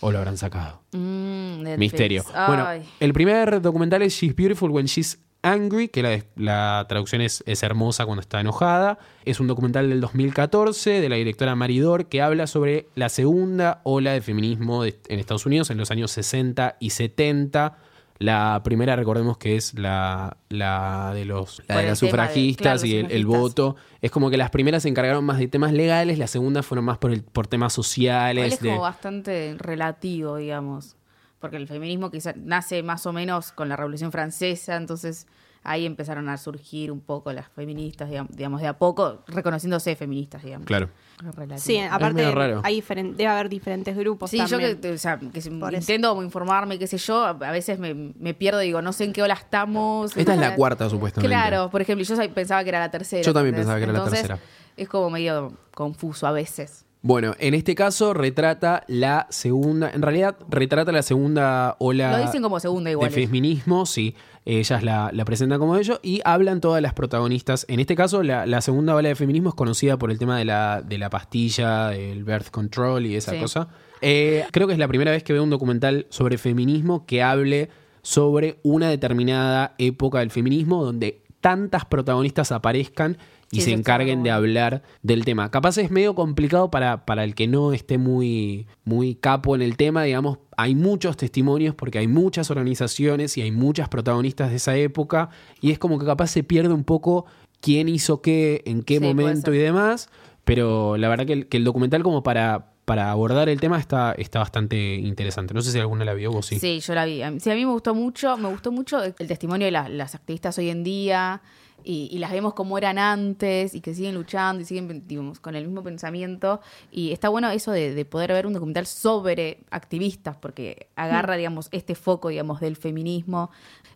O 0.00 0.10
lo 0.10 0.18
habrán 0.18 0.36
sacado. 0.36 0.80
Mm. 0.92 1.76
Misterio. 1.78 2.24
Bueno, 2.48 2.66
Ay. 2.66 2.82
el 2.98 3.12
primer 3.12 3.60
documental 3.62 4.02
es 4.02 4.14
She's 4.14 4.34
Beautiful 4.34 4.70
When 4.70 4.86
She's 4.86 5.18
Angry, 5.44 5.88
que 5.88 6.02
la, 6.02 6.24
la 6.36 6.86
traducción 6.88 7.20
es, 7.20 7.42
es 7.46 7.62
hermosa 7.62 8.04
cuando 8.06 8.20
está 8.20 8.40
enojada. 8.40 8.98
Es 9.24 9.38
un 9.40 9.48
documental 9.48 9.88
del 9.88 10.00
2014 10.00 11.00
de 11.00 11.08
la 11.08 11.16
directora 11.16 11.54
Maridor 11.56 12.06
que 12.06 12.22
habla 12.22 12.46
sobre 12.46 12.86
la 12.94 13.08
segunda 13.08 13.80
ola 13.84 14.12
de 14.12 14.20
feminismo 14.22 14.82
de- 14.84 14.98
en 15.08 15.18
Estados 15.18 15.46
Unidos 15.46 15.70
en 15.70 15.78
los 15.78 15.90
años 15.90 16.10
60 16.12 16.76
y 16.80 16.90
70. 16.90 17.76
La 18.18 18.60
primera, 18.62 18.94
recordemos 18.94 19.36
que 19.38 19.56
es 19.56 19.74
la, 19.78 20.36
la 20.48 21.12
de 21.14 21.24
los 21.24 21.60
la 21.68 21.78
de 21.78 21.86
las 21.88 22.00
de- 22.00 22.06
sufragistas 22.08 22.82
claro, 22.82 22.86
y 22.86 23.12
el, 23.14 23.26
voto. 23.26 23.76
Es 24.00 24.10
como 24.10 24.30
que 24.30 24.36
las 24.36 24.50
primeras 24.50 24.84
se 24.84 24.88
encargaron 24.88 25.24
más 25.24 25.38
de 25.38 25.48
temas 25.48 25.72
legales, 25.72 26.18
las 26.18 26.30
segundas 26.30 26.64
fueron 26.64 26.84
más 26.84 26.98
por, 26.98 27.10
el, 27.12 27.22
por 27.24 27.46
temas 27.48 27.72
sociales. 27.72 28.54
es 28.54 28.60
de- 28.60 28.68
como 28.70 28.82
bastante 28.82 29.56
relativo, 29.58 30.36
digamos. 30.36 30.96
Porque 31.40 31.56
el 31.56 31.66
feminismo 31.66 32.10
quizá 32.12 32.34
nace 32.36 32.82
más 32.84 33.04
o 33.06 33.12
menos 33.12 33.50
con 33.50 33.68
la 33.68 33.74
Revolución 33.74 34.12
Francesa, 34.12 34.76
entonces 34.76 35.26
ahí 35.64 35.86
empezaron 35.86 36.28
a 36.28 36.36
surgir 36.36 36.92
un 36.92 37.00
poco 37.00 37.32
las 37.32 37.48
feministas, 37.48 38.08
digam- 38.08 38.28
digamos, 38.28 38.60
de 38.60 38.68
a 38.68 38.78
poco, 38.78 39.24
reconociéndose 39.26 39.96
feministas, 39.96 40.44
digamos. 40.44 40.66
Claro. 40.66 40.88
Relativo. 41.22 41.58
Sí, 41.58 41.78
aparte 41.78 42.14
medio 42.14 42.34
raro. 42.34 42.60
hay 42.64 42.80
debe 42.82 43.26
haber 43.26 43.48
diferentes 43.48 43.96
grupos 43.96 44.30
Sí, 44.30 44.38
yo 44.48 44.58
que, 44.58 44.92
o 44.92 44.98
sea, 44.98 45.18
que 45.18 45.40
intento 45.78 46.22
informarme, 46.22 46.78
qué 46.78 46.86
sé 46.86 46.98
yo, 46.98 47.24
a 47.24 47.32
veces 47.34 47.78
me, 47.78 47.94
me 47.94 48.34
pierdo 48.34 48.62
y 48.62 48.66
digo, 48.66 48.82
no 48.82 48.92
sé 48.92 49.04
en 49.04 49.12
qué 49.12 49.22
ola 49.22 49.34
estamos. 49.34 50.16
Esta 50.16 50.34
es 50.34 50.40
la 50.40 50.54
cuarta, 50.54 50.88
supuestamente. 50.90 51.28
Claro, 51.28 51.70
por 51.70 51.80
ejemplo, 51.80 52.04
yo 52.04 52.16
sab- 52.16 52.32
pensaba 52.32 52.62
que 52.62 52.70
era 52.70 52.80
la 52.80 52.90
tercera. 52.90 53.22
Yo 53.22 53.32
también 53.32 53.54
¿entendés? 53.54 53.66
pensaba 53.74 53.78
que 53.78 53.84
era 53.84 53.92
la 53.92 54.10
tercera. 54.10 54.38
Es 54.76 54.88
como 54.88 55.10
medio 55.10 55.52
confuso 55.74 56.26
a 56.26 56.32
veces. 56.32 56.84
Bueno, 57.04 57.34
en 57.40 57.54
este 57.54 57.74
caso 57.74 58.14
retrata 58.14 58.84
la 58.86 59.26
segunda, 59.28 59.90
en 59.90 60.02
realidad 60.02 60.36
retrata 60.48 60.92
la 60.92 61.02
segunda 61.02 61.74
ola 61.80 62.12
Lo 62.16 62.24
dicen 62.24 62.42
como 62.42 62.60
segunda 62.60 62.92
igual. 62.92 63.10
de 63.10 63.26
feminismo, 63.26 63.86
sí, 63.86 64.14
ellas 64.44 64.82
la, 64.82 65.10
la 65.12 65.24
presentan 65.24 65.58
como 65.58 65.76
ello 65.76 66.00
y 66.02 66.20
hablan 66.24 66.60
todas 66.60 66.82
las 66.82 66.94
protagonistas. 66.94 67.64
En 67.68 67.78
este 67.80 67.94
caso, 67.94 68.22
la, 68.22 68.44
la 68.46 68.60
segunda 68.60 68.94
ola 68.94 69.08
de 69.08 69.14
feminismo 69.14 69.50
es 69.50 69.54
conocida 69.54 69.96
por 69.98 70.10
el 70.10 70.18
tema 70.18 70.36
de 70.38 70.44
la, 70.44 70.82
de 70.82 70.98
la 70.98 71.10
pastilla, 71.10 71.94
el 71.94 72.24
birth 72.24 72.50
control 72.50 73.06
y 73.06 73.16
esa 73.16 73.32
Sí. 73.32 73.38
cosa. 73.40 73.68
Eh, 74.00 74.44
creo 74.50 74.66
que 74.66 74.72
es 74.72 74.78
la 74.80 74.88
primera 74.88 75.12
vez 75.12 75.22
que 75.22 75.32
veo 75.32 75.44
un 75.44 75.50
documental 75.50 76.06
sobre 76.10 76.38
feminismo 76.38 77.06
que 77.06 77.22
hable 77.22 77.68
sobre 78.02 78.58
una 78.64 78.88
determinada 78.88 79.74
época 79.78 80.18
del 80.18 80.30
feminismo 80.32 80.84
donde 80.84 81.22
tantas 81.40 81.84
protagonistas 81.84 82.50
aparezcan 82.50 83.18
y 83.52 83.56
Sí, 83.58 83.62
se 83.66 83.72
encarguen 83.72 84.22
de 84.22 84.30
hablar 84.30 84.82
del 85.02 85.24
tema. 85.26 85.50
Capaz 85.50 85.76
es 85.78 85.90
medio 85.90 86.14
complicado 86.14 86.70
para, 86.70 87.04
para 87.04 87.22
el 87.22 87.34
que 87.34 87.46
no 87.46 87.72
esté 87.74 87.98
muy, 87.98 88.66
muy 88.84 89.14
capo 89.14 89.54
en 89.54 89.60
el 89.62 89.76
tema, 89.76 90.02
digamos, 90.04 90.38
hay 90.56 90.74
muchos 90.74 91.16
testimonios 91.18 91.74
porque 91.74 91.98
hay 91.98 92.08
muchas 92.08 92.50
organizaciones 92.50 93.36
y 93.36 93.42
hay 93.42 93.50
muchas 93.52 93.88
protagonistas 93.90 94.50
de 94.50 94.56
esa 94.56 94.74
época 94.76 95.28
y 95.60 95.70
es 95.70 95.78
como 95.78 95.98
que 95.98 96.06
capaz 96.06 96.28
se 96.28 96.42
pierde 96.42 96.72
un 96.72 96.82
poco 96.84 97.26
quién 97.60 97.88
hizo 97.90 98.22
qué, 98.22 98.62
en 98.64 98.82
qué 98.82 98.98
Sí, 98.98 99.04
momento 99.04 99.52
y 99.52 99.58
demás, 99.58 100.08
pero 100.44 100.96
la 100.96 101.08
verdad 101.08 101.26
que 101.26 101.32
el, 101.34 101.46
que 101.46 101.58
el 101.58 101.64
documental 101.64 102.02
como 102.02 102.22
para, 102.22 102.72
para 102.86 103.10
abordar 103.10 103.48
el 103.50 103.60
tema 103.60 103.78
está, 103.78 104.12
está 104.12 104.38
bastante 104.38 104.94
interesante. 104.94 105.52
No 105.52 105.60
sé 105.60 105.72
si 105.72 105.78
alguna 105.78 106.04
la 106.06 106.14
vio 106.14 106.32
vos 106.32 106.46
sí. 106.46 106.58
Sí, 106.58 106.80
yo 106.80 106.94
la 106.94 107.04
vi. 107.04 107.20
Sí, 107.38 107.50
a 107.50 107.54
mí 107.54 107.64
me 107.66 107.70
gustó 107.72 107.94
mucho, 107.94 108.36
me 108.38 108.48
gustó 108.48 108.72
mucho 108.72 109.02
el 109.02 109.12
testimonio 109.14 109.66
de 109.66 109.70
la- 109.72 109.88
las 109.90 110.14
activistas 110.14 110.56
hoy 110.58 110.70
en 110.70 110.82
día 110.82 111.42
y, 111.84 112.08
y 112.10 112.18
las 112.18 112.32
vemos 112.32 112.54
como 112.54 112.78
eran 112.78 112.98
antes 112.98 113.74
y 113.74 113.80
que 113.80 113.94
siguen 113.94 114.14
luchando 114.14 114.62
y 114.62 114.64
siguen 114.64 115.06
digamos, 115.06 115.40
con 115.40 115.54
el 115.54 115.64
mismo 115.66 115.82
pensamiento. 115.82 116.60
Y 116.90 117.12
está 117.12 117.28
bueno 117.28 117.50
eso 117.50 117.72
de, 117.72 117.94
de 117.94 118.04
poder 118.04 118.32
ver 118.32 118.46
un 118.46 118.52
documental 118.52 118.86
sobre 118.86 119.58
activistas 119.70 120.36
porque 120.36 120.88
agarra, 120.96 121.36
digamos, 121.36 121.68
este 121.72 121.94
foco, 121.94 122.28
digamos, 122.28 122.60
del 122.60 122.76
feminismo. 122.76 123.50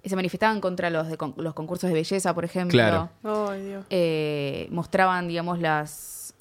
Se 0.04 0.14
manifestaban 0.16 0.60
contra 0.60 0.88
los, 0.90 1.08
de 1.08 1.16
con- 1.16 1.34
los 1.36 1.54
concursos 1.54 1.88
de 1.88 1.94
belleza, 1.94 2.34
por 2.34 2.44
ejemplo. 2.44 2.72
Claro. 2.72 3.10
Ay, 3.24 3.62
Dios. 3.64 3.84
Eh, 3.90 4.68
mostraban, 4.70 5.26
digamos, 5.28 5.58
las 5.58 5.90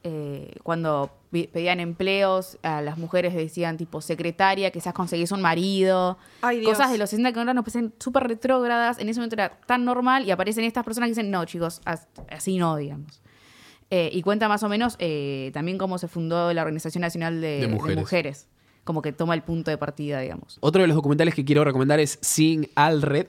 eh, 0.07 0.53
cuando 0.63 1.11
pedían 1.31 1.79
empleos, 1.81 2.57
a 2.63 2.81
las 2.81 2.97
mujeres 2.97 3.33
decían 3.33 3.75
tipo 3.75 3.99
secretaria, 3.99 4.71
quizás 4.71 4.93
conseguís 4.93 5.31
un 5.31 5.41
marido, 5.41 6.17
Ay, 6.41 6.59
Dios. 6.59 6.71
cosas 6.71 6.91
de 6.91 6.97
los 6.97 7.09
60 7.09 7.33
que 7.33 7.39
ahora 7.39 7.53
nos 7.53 7.63
parecen 7.65 7.93
súper 7.99 8.23
retrógradas, 8.27 8.99
en 8.99 9.09
ese 9.09 9.19
momento 9.19 9.35
era 9.35 9.49
tan 9.65 9.83
normal 9.83 10.25
y 10.25 10.31
aparecen 10.31 10.63
estas 10.63 10.85
personas 10.85 11.07
que 11.07 11.11
dicen, 11.11 11.31
no 11.31 11.43
chicos, 11.45 11.81
as- 11.83 12.07
así 12.29 12.57
no, 12.57 12.77
digamos. 12.77 13.21
Eh, 13.89 14.09
y 14.13 14.21
cuenta 14.21 14.47
más 14.47 14.63
o 14.63 14.69
menos 14.69 14.95
eh, 14.99 15.51
también 15.53 15.77
cómo 15.77 15.97
se 15.97 16.07
fundó 16.07 16.53
la 16.53 16.61
Organización 16.61 17.01
Nacional 17.01 17.41
de, 17.41 17.47
De 17.61 17.67
de 17.67 17.95
Mujeres. 17.95 18.47
como 18.83 19.01
que 19.01 19.11
toma 19.11 19.33
el 19.33 19.41
punto 19.41 19.71
de 19.71 19.77
partida, 19.77 20.19
digamos. 20.21 20.57
Otro 20.61 20.81
de 20.83 20.87
los 20.87 20.95
documentales 20.95 21.33
que 21.35 21.43
quiero 21.43 21.63
recomendar 21.63 21.99
es 21.99 22.17
Seeing 22.21 22.69
Alred, 22.75 23.27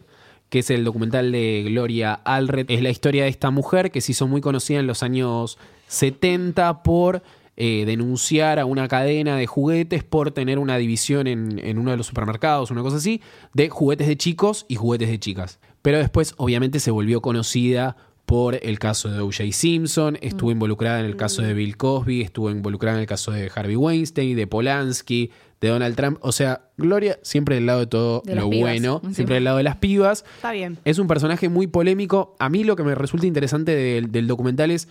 que 0.49 0.61
es 0.61 0.71
el 0.71 0.85
documental 0.85 1.33
de 1.33 1.65
Gloria 1.67 2.15
Alred. 2.15 2.71
Es 2.71 2.83
la 2.83 2.91
historia 2.91 3.25
de 3.25 3.31
esta 3.31 3.51
mujer 3.51 3.91
que 3.91 4.01
se 4.01 4.13
hizo 4.13 4.27
muy 4.27 4.41
conocida 4.41 4.79
en 4.79 4.87
los 4.87 5.03
años 5.03 5.59
70 5.89 6.83
por 6.83 7.23
eh, 7.57 7.85
denunciar 7.87 8.59
a 8.59 8.67
una 8.67 8.87
cadena 8.87 9.37
de 9.37 9.47
juguetes 9.47 10.05
por 10.05 10.31
tener 10.31 10.59
una 10.59 10.77
división 10.77 11.27
en, 11.27 11.59
en 11.59 11.79
uno 11.79 11.91
de 11.91 11.97
los 11.97 12.07
supermercados, 12.07 12.71
una 12.71 12.83
cosa 12.83 12.99
así, 12.99 13.23
de 13.55 13.71
juguetes 13.71 14.07
de 14.07 14.17
chicos 14.17 14.67
y 14.69 14.77
juguetes 14.77 15.09
de 15.09 15.19
chicas. 15.19 15.59
Pero 15.83 15.99
después, 15.99 16.35
obviamente, 16.37 16.81
se 16.81 16.91
volvió 16.91 17.23
conocida 17.23 17.97
por 18.27 18.59
el 18.61 18.79
caso 18.81 19.09
de 19.09 19.21
O.J. 19.21 19.53
Simpson, 19.53 20.19
estuvo 20.21 20.51
involucrada 20.51 20.99
en 20.99 21.07
el 21.07 21.17
caso 21.17 21.43
de 21.43 21.55
Bill 21.55 21.77
Cosby, 21.77 22.23
estuvo 22.23 22.51
involucrada 22.51 22.97
en 22.97 23.03
el 23.03 23.07
caso 23.07 23.31
de 23.31 23.51
Harvey 23.55 23.77
Weinstein, 23.77 24.37
de 24.37 24.49
Polanski, 24.49 25.31
de 25.61 25.69
Donald 25.69 25.97
Trump. 25.97 26.19
O 26.21 26.33
sea, 26.33 26.62
Gloria 26.77 27.19
siempre 27.23 27.55
del 27.55 27.66
lado 27.66 27.81
de 27.81 27.87
todo 27.87 28.23
De 28.25 28.35
lo 28.35 28.51
pibas. 28.51 28.61
bueno, 28.73 29.03
siempre 29.12 29.37
del 29.37 29.45
lado 29.45 29.57
de 29.57 29.62
las 29.62 29.77
pibas. 29.77 30.25
Está 30.37 30.53
bien. 30.53 30.79
Es 30.85 30.99
un 30.99 31.07
personaje 31.07 31.49
muy 31.49 31.66
polémico. 31.66 32.37
A 32.38 32.49
mí 32.49 32.64
lo 32.64 32.77
que 32.77 32.83
me 32.83 32.95
resulta 32.95 33.27
interesante 33.27 33.75
del, 33.75 34.12
del 34.12 34.27
documental 34.27 34.71
es, 34.71 34.88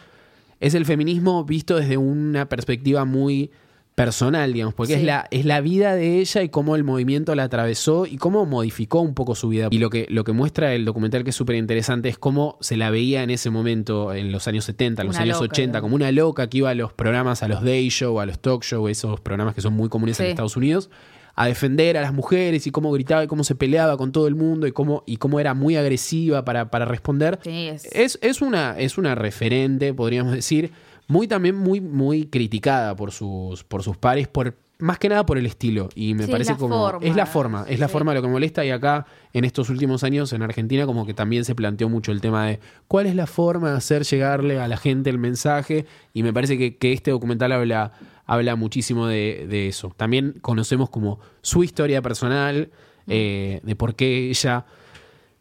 es 0.59 0.73
el 0.73 0.85
feminismo 0.85 1.43
visto 1.45 1.75
desde 1.77 1.97
una 1.97 2.47
perspectiva 2.49 3.05
muy 3.05 3.51
personal, 3.95 4.51
digamos, 4.51 4.73
porque 4.73 4.93
Sí. 4.95 4.99
es, 4.99 5.05
la, 5.05 5.25
es 5.31 5.45
la 5.45 5.61
vida 5.61 5.95
de 5.95 6.19
ella 6.19 6.43
y 6.43 6.49
cómo 6.49 6.75
el 6.75 6.83
movimiento 6.83 7.33
la 7.33 7.43
atravesó 7.43 8.05
y 8.05 8.17
cómo 8.17 8.45
modificó 8.45 8.99
un 8.99 9.13
poco 9.13 9.35
su 9.35 9.47
vida. 9.49 9.69
Y 9.71 9.77
lo 9.79 9.89
que, 9.89 10.05
lo 10.09 10.25
que 10.25 10.33
muestra 10.33 10.73
el 10.73 10.83
documental 10.83 11.23
que 11.23 11.29
es 11.29 11.35
súper 11.35 11.55
interesante 11.55 12.09
es 12.09 12.17
cómo 12.17 12.57
se 12.59 12.75
la 12.75 12.89
veía 12.89 13.23
en 13.23 13.29
ese 13.29 13.49
momento, 13.49 14.13
en 14.13 14.33
los 14.33 14.47
años 14.49 14.65
70, 14.65 15.01
en 15.01 15.07
los 15.07 15.15
Una 15.15 15.23
años 15.23 15.37
loca, 15.37 15.45
80, 15.53 15.61
digamos. 15.71 15.81
como 15.81 15.95
una 15.95 16.11
loca 16.11 16.49
que 16.49 16.57
iba 16.57 16.69
a 16.69 16.75
los 16.75 16.91
programas, 16.91 17.41
a 17.41 17.47
los 17.47 17.63
day 17.63 17.87
show, 17.89 18.19
a 18.19 18.25
los 18.25 18.37
talk 18.39 18.63
show, 18.63 18.87
esos 18.89 19.21
programas 19.21 19.55
que 19.55 19.61
son 19.61 19.73
muy 19.73 19.87
comunes 19.89 20.19
en. 20.19 20.25
Estados 20.27 20.57
Unidos 20.57 20.89
a 21.37 21.47
defender 21.47 21.97
a 21.97 22.01
las 22.01 22.13
mujeres 22.13 22.65
y 22.65 22.71
cómo 22.71 22.91
gritaba 22.93 23.21
y 23.23 23.27
cómo 23.27 23.43
se 23.43 23.55
peleaba 23.55 23.97
con 23.97 24.13
todo 24.13 24.27
el 24.27 24.35
mundo 24.35 24.67
y 24.67 24.71
cómo, 24.71 25.03
y 25.05 25.17
cómo 25.17 25.41
era 25.41 25.53
muy 25.53 25.75
agresiva 25.75 26.45
para, 26.45 26.69
para 26.71 26.85
responder. 26.85 27.39
Sí, 27.43 27.67
es- 27.67 27.85
Es, 27.93 28.19
es 28.21 28.41
una, 28.41 28.77
es 28.79 28.97
una 28.97 29.15
referente, 29.15 29.93
podríamos 29.93 30.33
decir, 30.33 30.71
muy 31.07 31.27
también 31.27 31.55
muy, 31.55 31.81
muy 31.81 32.25
criticada 32.27 32.95
por 32.95 33.11
sus, 33.11 33.63
por 33.63 33.83
sus 33.83 33.97
pares, 33.97 34.27
por, 34.27 34.55
más 34.79 34.97
que 34.99 35.07
nada 35.07 35.25
por 35.25 35.37
el 35.37 35.45
estilo. 35.45 35.89
Y 35.95 36.13
me 36.15 36.25
Sí, 36.25 36.31
parece 36.31 36.51
es 36.51 36.57
la 36.57 36.59
como. 36.59 36.77
forma. 36.89 37.05
Es 37.07 37.15
la 37.15 37.25
forma, 37.25 37.65
es 37.69 37.79
la 37.79 37.87
Sí. 37.87 37.91
forma 37.93 38.13
lo 38.13 38.21
que 38.21 38.27
molesta. 38.27 38.65
Y 38.65 38.71
acá, 38.71 39.05
en 39.33 39.45
estos 39.45 39.69
últimos 39.69 40.03
años, 40.03 40.33
en 40.33 40.41
Argentina, 40.41 40.85
como 40.85 41.05
que 41.05 41.13
también 41.13 41.45
se 41.45 41.55
planteó 41.55 41.87
mucho 41.89 42.11
el 42.11 42.21
tema 42.21 42.47
de 42.47 42.59
cuál 42.87 43.05
es 43.05 43.15
la 43.15 43.27
forma 43.27 43.71
de 43.71 43.77
hacer 43.77 44.03
llegarle 44.03 44.59
a 44.59 44.67
la 44.67 44.77
gente 44.77 45.09
el 45.09 45.17
mensaje. 45.19 45.85
Y 46.13 46.23
me 46.23 46.33
parece 46.33 46.57
que, 46.57 46.75
que 46.77 46.91
este 46.91 47.11
documental 47.11 47.51
habla, 47.51 47.93
habla 48.25 48.55
muchísimo 48.55 49.07
de, 49.07 49.45
de 49.49 49.67
eso. 49.67 49.93
También 49.95 50.35
conocemos 50.41 50.89
como 50.89 51.19
su 51.41 51.63
historia 51.63 52.01
personal, 52.01 52.69
eh, 53.07 53.61
de 53.63 53.75
por 53.75 53.95
qué 53.95 54.29
ella 54.29 54.65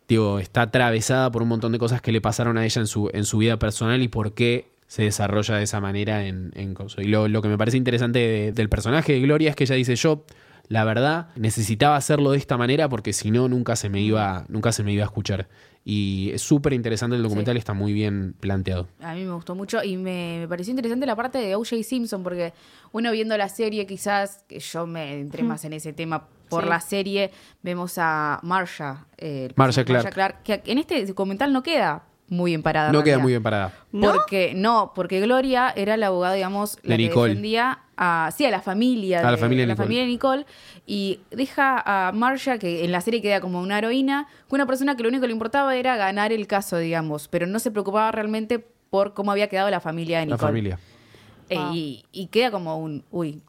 digo, 0.07 0.39
está 0.39 0.63
atravesada 0.63 1.31
por 1.33 1.43
un 1.43 1.49
montón 1.49 1.73
de 1.73 1.79
cosas 1.79 2.03
que 2.03 2.13
le 2.13 2.21
pasaron 2.21 2.59
a 2.59 2.65
ella 2.67 2.81
en 2.83 2.87
su, 2.87 3.09
en 3.15 3.25
su 3.25 3.39
vida 3.39 3.59
personal 3.59 4.03
y 4.03 4.09
por 4.09 4.35
qué 4.35 4.71
se 4.95 5.03
desarrolla 5.03 5.57
de 5.57 5.65
esa 5.65 5.81
manera 5.81 6.25
en, 6.25 6.53
en 6.55 6.73
Coso. 6.73 7.01
Y 7.03 7.07
lo, 7.07 7.27
lo 7.27 7.43
que 7.43 7.49
me 7.49 7.59
parece 7.59 7.77
interesante 7.77 8.21
de- 8.21 8.53
del 8.53 8.69
personaje 8.69 9.13
de 9.15 9.21
Gloria 9.21 9.51
es 9.51 9.57
que 9.57 9.65
ella 9.65 9.75
dice, 9.75 9.97
yo, 9.97 10.25
la 10.69 10.85
verdad, 10.85 11.31
necesitaba 11.35 11.97
hacerlo 11.97 12.31
de 12.31 12.39
esta 12.39 12.57
manera 12.57 12.89
porque 12.89 13.13
si 13.13 13.33
no, 13.33 13.49
nunca 13.49 13.75
se 13.75 13.89
me 13.89 14.01
iba, 14.01 14.45
nunca 14.49 14.71
se 14.71 14.85
me 14.85 14.93
iba 14.93 15.03
a 15.03 15.07
escuchar. 15.07 15.49
Y 15.85 16.31
es 16.33 16.43
súper 16.43 16.73
interesante 16.75 17.17
el 17.17 17.23
documental, 17.25 17.55
Sí. 17.57 17.59
está 17.59 17.75
muy 17.75 17.93
bien 17.93 18.35
planteado. 18.39 18.87
A 19.01 19.15
mí 19.15 19.25
me 19.25 19.33
gustó 19.33 19.57
mucho 19.57 19.83
y 19.83 19.97
me, 19.97 20.39
me 20.43 20.49
pareció 20.49 20.71
interesante 20.71 21.07
la 21.07 21.17
parte 21.17 21.39
de 21.39 21.57
O.J. 21.57 21.83
Simpson 21.83 22.23
porque 22.23 22.53
uno 22.93 23.11
viendo 23.11 23.37
la 23.37 23.49
serie 23.49 23.87
quizás, 23.87 24.45
que 24.49 24.61
yo 24.61 24.87
me 24.87 25.19
entré 25.21 25.43
más 25.43 25.65
en 25.65 25.73
ese 25.73 25.93
tema 25.93 26.29
por 26.49 26.63
Sí. 26.63 26.69
la 26.71 26.81
serie, 26.81 27.33
vemos 27.63 27.95
a 27.99 28.39
Marsha, 28.45 29.07
eh, 29.19 29.51
Marsha 29.57 29.85
personaje 29.85 30.15
Clark. 30.15 30.43
que 30.45 30.63
en 30.67 30.79
este 30.79 31.05
documental 31.05 31.53
no 31.53 31.63
queda 31.65 32.05
muy 32.35 32.51
bien 32.53 32.63
parada. 32.63 32.93
No 32.93 33.03
queda 33.03 33.19
muy 33.19 33.33
bien 33.33 33.43
parada. 33.43 33.73
¿No? 33.93 34.13
Porque, 34.13 34.53
no, 34.55 34.93
porque 34.95 35.21
Gloria 35.21 35.73
era 35.77 35.97
la 35.97 36.09
abogada, 36.09 36.35
digamos, 36.35 36.79
la 36.83 36.91
De 36.97 36.97
que 36.97 37.09
Nicole. 37.09 37.29
defendía 37.31 37.79
a, 37.97 38.31
sí, 38.37 38.45
a 38.45 38.51
la 38.51 38.61
familia, 38.61 39.21
A 39.27 39.31
la 39.31 39.37
familia 39.39 39.63
de 39.63 39.67
la 39.69 39.73
Nicole. 39.75 39.85
familia 39.87 40.03
de 40.03 40.09
Nicole 40.09 40.47
y 40.87 41.21
deja 41.31 41.83
a 42.09 42.13
Marsha, 42.13 42.59
que 42.59 42.85
en 42.85 42.93
la 42.93 43.01
serie 43.01 43.23
queda 43.23 43.41
como 43.41 43.61
una 43.61 43.79
heroína, 43.79 44.27
con 44.49 44.59
una 44.59 44.67
persona 44.67 44.97
que 44.97 45.03
lo 45.03 45.09
único 45.09 45.23
que 45.23 45.29
le 45.29 45.33
importaba 45.33 45.75
era 45.77 45.97
ganar 45.97 46.33
el 46.33 46.47
caso, 46.47 46.77
digamos, 46.79 47.29
pero 47.29 47.47
no 47.47 47.59
se 47.59 47.71
preocupaba 47.71 48.11
realmente 48.13 48.59
por 48.91 49.15
cómo 49.15 49.33
había 49.33 49.49
quedado 49.49 49.71
la 49.71 49.81
familia 49.81 50.19
de 50.21 50.27
La 50.27 50.35
Nicole. 50.37 50.49
familia. 50.49 50.79
Eh, 51.51 51.59
y, 51.73 52.05
y 52.13 52.27
queda 52.29 52.51
como 52.51 52.79
un, 52.79 53.05
uy, 53.11 53.41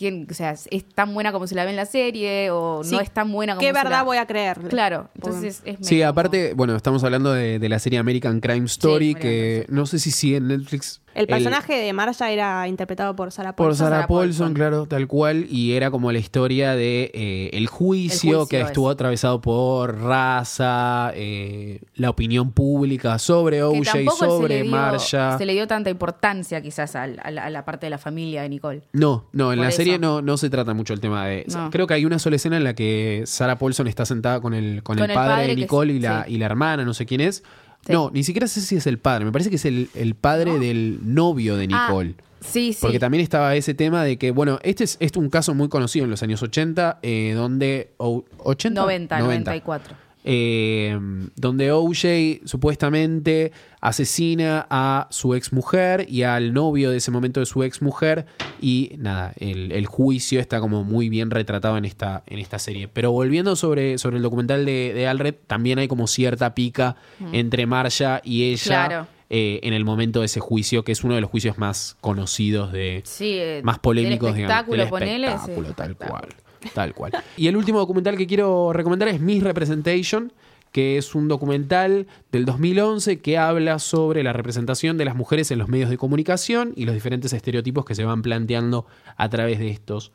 ¿quién, 0.00 0.26
o 0.30 0.32
sea, 0.32 0.52
es 0.52 0.88
tan 0.94 1.12
buena 1.12 1.30
como 1.30 1.46
se 1.46 1.54
la 1.54 1.64
ve 1.64 1.70
en 1.70 1.76
la 1.76 1.84
serie 1.84 2.50
o 2.50 2.82
Sí, 2.82 2.94
no 2.94 3.02
es 3.02 3.10
tan 3.10 3.30
buena 3.30 3.52
como 3.52 3.60
¿Qué 3.60 3.66
se 3.66 3.72
verdad 3.74 3.90
la- 3.98 4.02
voy 4.02 4.16
a 4.16 4.26
creer? 4.26 4.58
Claro, 4.70 5.10
entonces 5.14 5.60
es 5.66 5.76
Sí, 5.86 6.00
aparte, 6.00 6.54
bueno, 6.54 6.74
estamos 6.74 7.04
hablando 7.04 7.34
de, 7.34 7.58
de 7.58 7.68
la 7.68 7.78
serie 7.78 7.98
American 7.98 8.40
Crime 8.40 8.64
Story, 8.64 9.10
American 9.10 9.20
que 9.20 9.66
no 9.68 9.84
sé 9.84 9.98
si 9.98 10.10
sigue 10.10 10.38
en 10.38 10.48
Netflix. 10.48 11.02
El 11.14 11.26
personaje 11.26 11.74
de 11.74 11.92
Marsha 11.92 12.30
era 12.30 12.66
interpretado 12.68 13.16
por 13.16 13.32
Sarah 13.32 13.54
Por 13.56 13.66
Paulson. 13.66 13.86
Sarah 13.86 13.96
Sarah 13.96 14.06
Paulson, 14.08 14.28
Paulson. 14.38 14.54
claro, 14.54 14.86
tal 14.86 15.06
cual, 15.08 15.46
y 15.50 15.72
era 15.72 15.90
como 15.90 16.12
la 16.12 16.18
historia 16.18 16.74
de 16.76 17.10
eh, 17.14 17.50
el, 17.52 17.66
juicio 17.66 18.30
El 18.30 18.36
juicio 18.38 18.46
que 18.46 18.60
estuvo 18.60 18.88
atravesado 18.90 19.40
por 19.40 19.98
raza, 20.00 21.12
eh, 21.14 21.80
la 21.96 22.10
opinión 22.10 22.52
pública 22.52 23.18
sobre 23.18 23.62
OJ, 23.62 23.84
sobre 24.18 24.64
Marsha. 24.64 25.36
Se 25.38 25.44
le 25.46 25.52
dio 25.52 25.66
tanta 25.66 25.90
importancia 25.90 26.60
quizás 26.62 26.94
al- 26.96 27.20
a, 27.22 27.30
la, 27.30 27.44
a 27.44 27.50
la 27.50 27.64
parte 27.64 27.86
de 27.86 27.90
la 27.90 27.98
familia 27.98 28.42
de 28.42 28.48
Nicole. 28.48 28.82
No, 28.92 29.26
no, 29.32 29.52
en 29.52 29.58
Por 29.58 29.64
la 29.64 29.68
eso. 29.68 29.76
serie 29.78 29.98
no, 29.98 30.22
no 30.22 30.36
se 30.36 30.50
trata 30.50 30.74
mucho 30.74 30.92
el 30.94 31.00
tema 31.00 31.26
de... 31.26 31.44
No. 31.52 31.70
Creo 31.70 31.86
que 31.86 31.94
hay 31.94 32.04
una 32.04 32.18
sola 32.18 32.36
escena 32.36 32.56
en 32.56 32.64
la 32.64 32.74
que 32.74 33.22
Sarah 33.26 33.58
Paulson 33.58 33.86
está 33.88 34.04
sentada 34.06 34.40
con 34.40 34.54
el, 34.54 34.82
con 34.82 34.96
Con 34.96 35.04
el 35.04 35.10
el 35.10 35.14
padre, 35.14 35.30
padre 35.34 35.46
de 35.48 35.56
Nicole 35.56 35.92
es- 35.92 35.98
y, 35.98 36.00
la, 36.02 36.24
sí. 36.24 36.34
y 36.34 36.38
la 36.38 36.46
hermana, 36.46 36.84
no 36.84 36.94
sé 36.94 37.06
quién 37.06 37.20
es. 37.20 37.42
Sí. 37.86 37.92
No, 37.92 38.10
ni 38.12 38.22
siquiera 38.24 38.46
sé 38.46 38.60
si 38.60 38.76
es 38.76 38.86
el 38.86 38.98
padre, 38.98 39.24
me 39.24 39.32
parece 39.32 39.48
que 39.50 39.56
es 39.56 39.64
el, 39.64 39.88
el 39.94 40.14
padre 40.14 40.58
del 40.58 40.98
novio 41.02 41.56
de 41.56 41.66
Ah, 41.72 41.86
Nicole. 41.88 42.14
sí, 42.40 42.72
sí. 42.74 42.78
Porque 42.80 42.98
también 42.98 43.22
estaba 43.22 43.54
ese 43.56 43.72
tema 43.74 44.04
de 44.04 44.18
que, 44.18 44.30
bueno, 44.32 44.58
este 44.62 44.84
es, 44.84 44.96
este 45.00 45.18
es 45.18 45.22
un 45.24 45.30
caso 45.30 45.54
muy 45.54 45.68
conocido 45.68 46.04
en 46.04 46.10
los 46.10 46.22
años 46.22 46.42
80, 46.42 46.98
eh, 47.02 47.32
donde... 47.34 47.92
o- 47.96 48.24
¿80? 48.38 48.72
90, 48.72 49.18
94. 49.20 49.96
Eh, 50.24 50.98
donde 51.36 51.72
OJ 51.72 52.44
supuestamente 52.46 53.52
asesina 53.80 54.66
a 54.68 55.06
su 55.10 55.34
ex 55.34 55.52
mujer 55.52 56.04
y 56.08 56.22
al 56.24 56.52
novio 56.52 56.90
de 56.90 56.98
ese 56.98 57.10
momento 57.10 57.40
de 57.40 57.46
su 57.46 57.62
ex 57.62 57.80
mujer 57.80 58.26
y 58.60 58.92
nada, 58.98 59.32
el, 59.38 59.72
el 59.72 59.86
juicio 59.86 60.38
está 60.40 60.60
como 60.60 60.84
muy 60.84 61.08
bien 61.08 61.30
retratado 61.30 61.78
en 61.78 61.84
esta, 61.86 62.22
en 62.26 62.38
esta 62.38 62.58
serie. 62.58 62.88
Pero 62.88 63.10
volviendo 63.12 63.56
sobre, 63.56 63.96
sobre 63.98 64.18
el 64.18 64.22
documental 64.22 64.64
de, 64.66 64.92
de 64.94 65.06
Alred, 65.06 65.34
también 65.46 65.78
hay 65.78 65.88
como 65.88 66.06
cierta 66.06 66.54
pica 66.54 66.96
entre 67.32 67.66
Marsha 67.66 68.20
y 68.22 68.50
ella 68.52 68.86
Claro. 68.86 69.06
eh, 69.30 69.60
en 69.62 69.72
el 69.72 69.84
momento 69.86 70.20
de 70.20 70.26
ese 70.26 70.40
juicio, 70.40 70.84
que 70.84 70.92
es 70.92 71.02
uno 71.02 71.14
de 71.14 71.22
los 71.22 71.30
juicios 71.30 71.56
más 71.56 71.96
conocidos 72.02 72.72
de, 72.72 73.00
Sí, 73.06 73.36
eh, 73.38 73.60
más 73.64 73.78
polémicos, 73.78 74.34
del 74.34 74.42
digamos. 74.42 74.68
espectáculo, 74.68 74.88
ponele, 74.90 75.28
sí, 75.28 75.32
espectáculo, 75.34 75.72
tal 75.74 75.90
espectáculo. 75.92 76.20
cual. 76.28 76.49
Tal 76.74 76.94
cual. 76.94 77.12
Y 77.36 77.46
el 77.48 77.56
último 77.56 77.78
documental 77.78 78.16
que 78.16 78.26
quiero 78.26 78.72
recomendar 78.72 79.08
es 79.08 79.20
Miss 79.20 79.42
Representation, 79.42 80.32
que 80.72 80.98
es 80.98 81.14
un 81.14 81.26
documental 81.26 82.06
del 82.30 82.44
2011 82.44 83.18
que 83.20 83.38
habla 83.38 83.78
sobre 83.78 84.22
la 84.22 84.32
representación 84.32 84.96
de 84.98 85.04
las 85.04 85.16
mujeres 85.16 85.50
en 85.50 85.58
los 85.58 85.68
medios 85.68 85.90
de 85.90 85.96
comunicación 85.98 86.72
y 86.76 86.84
los 86.84 86.94
diferentes 86.94 87.32
estereotipos 87.32 87.84
que 87.84 87.94
se 87.96 88.04
van 88.04 88.22
planteando 88.22 88.86
a 89.16 89.28
través 89.28 89.58
de 89.58 89.70
estos 89.70 90.12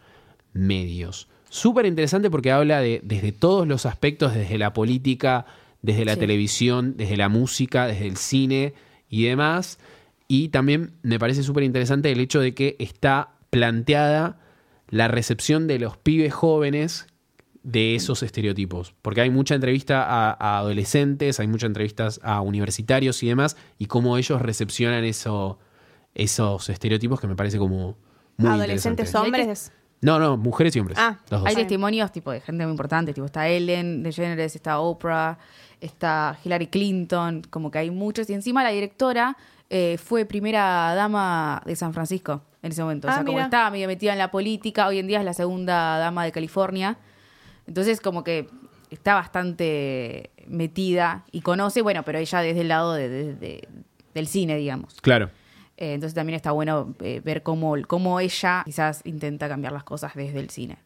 medios. 0.54 1.28
Súper 1.50 1.86
interesante 1.86 2.30
porque 2.30 2.52
habla 2.52 2.80
de 2.82 3.02
desde 3.04 3.32
todos 3.32 3.68
los 3.68 3.86
aspectos, 3.86 4.34
desde 4.34 4.58
la 4.58 4.74
política, 4.74 5.46
desde 5.82 6.06
la 6.06 6.14
Sí. 6.14 6.20
televisión, 6.22 6.96
desde 6.98 7.18
la 7.18 7.30
música, 7.30 7.86
desde 7.88 8.08
el 8.08 8.18
cine 8.18 8.74
y 9.10 9.24
demás. 9.26 9.78
Y 10.28 10.50
también 10.50 10.94
me 11.04 11.20
parece 11.20 11.44
súper 11.44 11.64
interesante 11.64 12.12
el 12.12 12.20
hecho 12.20 12.40
de 12.40 12.54
que 12.54 12.76
está 12.80 13.30
planteada 13.52 14.38
la 14.90 15.08
recepción 15.08 15.68
de 15.68 15.80
los 15.80 15.98
pibes 15.98 16.34
jóvenes 16.34 17.08
de 17.64 17.96
esos 17.96 18.22
estereotipos. 18.22 18.94
Porque 19.02 19.22
hay 19.22 19.30
mucha 19.30 19.56
entrevista 19.56 20.04
a, 20.04 20.32
a 20.32 20.60
adolescentes, 20.60 21.40
hay 21.40 21.48
muchas 21.48 21.68
entrevistas 21.68 22.20
a 22.24 22.42
universitarios 22.42 23.22
y 23.24 23.28
demás, 23.28 23.58
y 23.80 23.88
cómo 23.88 24.18
ellos 24.18 24.42
recepcionan 24.42 25.04
eso, 25.04 25.60
esos 26.14 26.70
estereotipos 26.70 27.20
que 27.20 27.28
me 27.28 27.36
parece 27.36 27.58
como 27.58 27.98
muy 28.38 28.50
Adolescentes 28.50 29.14
hombres. 29.16 29.72
No, 30.02 30.20
no, 30.20 30.38
mujeres 30.38 30.76
y 30.76 30.80
hombres. 30.80 30.98
Ah, 31.00 31.18
los 31.32 31.42
dos. 31.42 31.50
Hay 31.50 31.56
testimonios 31.56 32.12
tipo 32.12 32.32
de 32.32 32.42
gente 32.42 32.64
muy 32.66 32.72
importante, 32.72 33.14
tipo 33.14 33.26
está 33.26 33.48
Ellen 33.48 34.04
DeGeneres, 34.04 34.56
está 34.56 34.80
Oprah, 34.80 35.40
está 35.82 36.38
Hillary 36.44 36.68
Clinton, 36.68 37.42
como 37.50 37.72
que 37.72 37.80
hay 37.80 37.92
muchos. 37.92 38.30
Y 38.30 38.34
encima 38.34 38.62
la 38.64 38.70
directora 38.70 39.38
eh, 39.70 39.98
fue 39.98 40.26
primera 40.26 40.94
dama 40.94 41.64
de 41.66 41.76
San 41.76 41.94
Francisco 41.94 42.44
en 42.66 42.72
ese 42.72 42.82
momento. 42.82 43.08
o 43.08 43.12
Ah, 43.12 43.16
sea, 43.16 43.24
como 43.24 43.40
estaba 43.40 43.70
medio 43.70 43.88
metida 43.88 44.12
en 44.14 44.18
la 44.18 44.32
política, 44.32 44.88
hoy 44.88 45.00
en 45.00 45.08
día 45.08 45.20
es 45.20 45.26
la 45.26 45.34
segunda 45.34 45.98
dama 46.00 46.24
de 46.26 46.32
California. 46.32 46.98
Entonces 47.68 48.02
como 48.02 48.24
que 48.24 48.48
está 48.90 49.14
bastante 49.16 50.30
metida 50.48 51.24
y 51.32 51.42
conoce, 51.42 51.82
bueno, 51.82 52.04
pero 52.04 52.18
ella 52.20 52.40
desde 52.42 52.62
el 52.62 52.68
lado 52.68 52.94
de- 52.94 53.10
de- 53.10 53.34
de- 53.36 53.68
del 54.14 54.28
cine, 54.28 54.56
digamos. 54.58 55.00
Claro. 55.02 55.30
Eh, 55.78 55.94
entonces 55.94 56.14
también 56.16 56.36
está 56.36 56.52
bueno 56.52 56.94
eh, 57.02 57.22
ver 57.24 57.44
cómo, 57.44 57.76
cómo 57.88 58.20
ella 58.20 58.64
quizás 58.66 59.02
intenta 59.04 59.48
cambiar 59.50 59.74
las 59.74 59.84
cosas 59.84 60.14
desde 60.16 60.40
el 60.40 60.50
cine. 60.50 60.78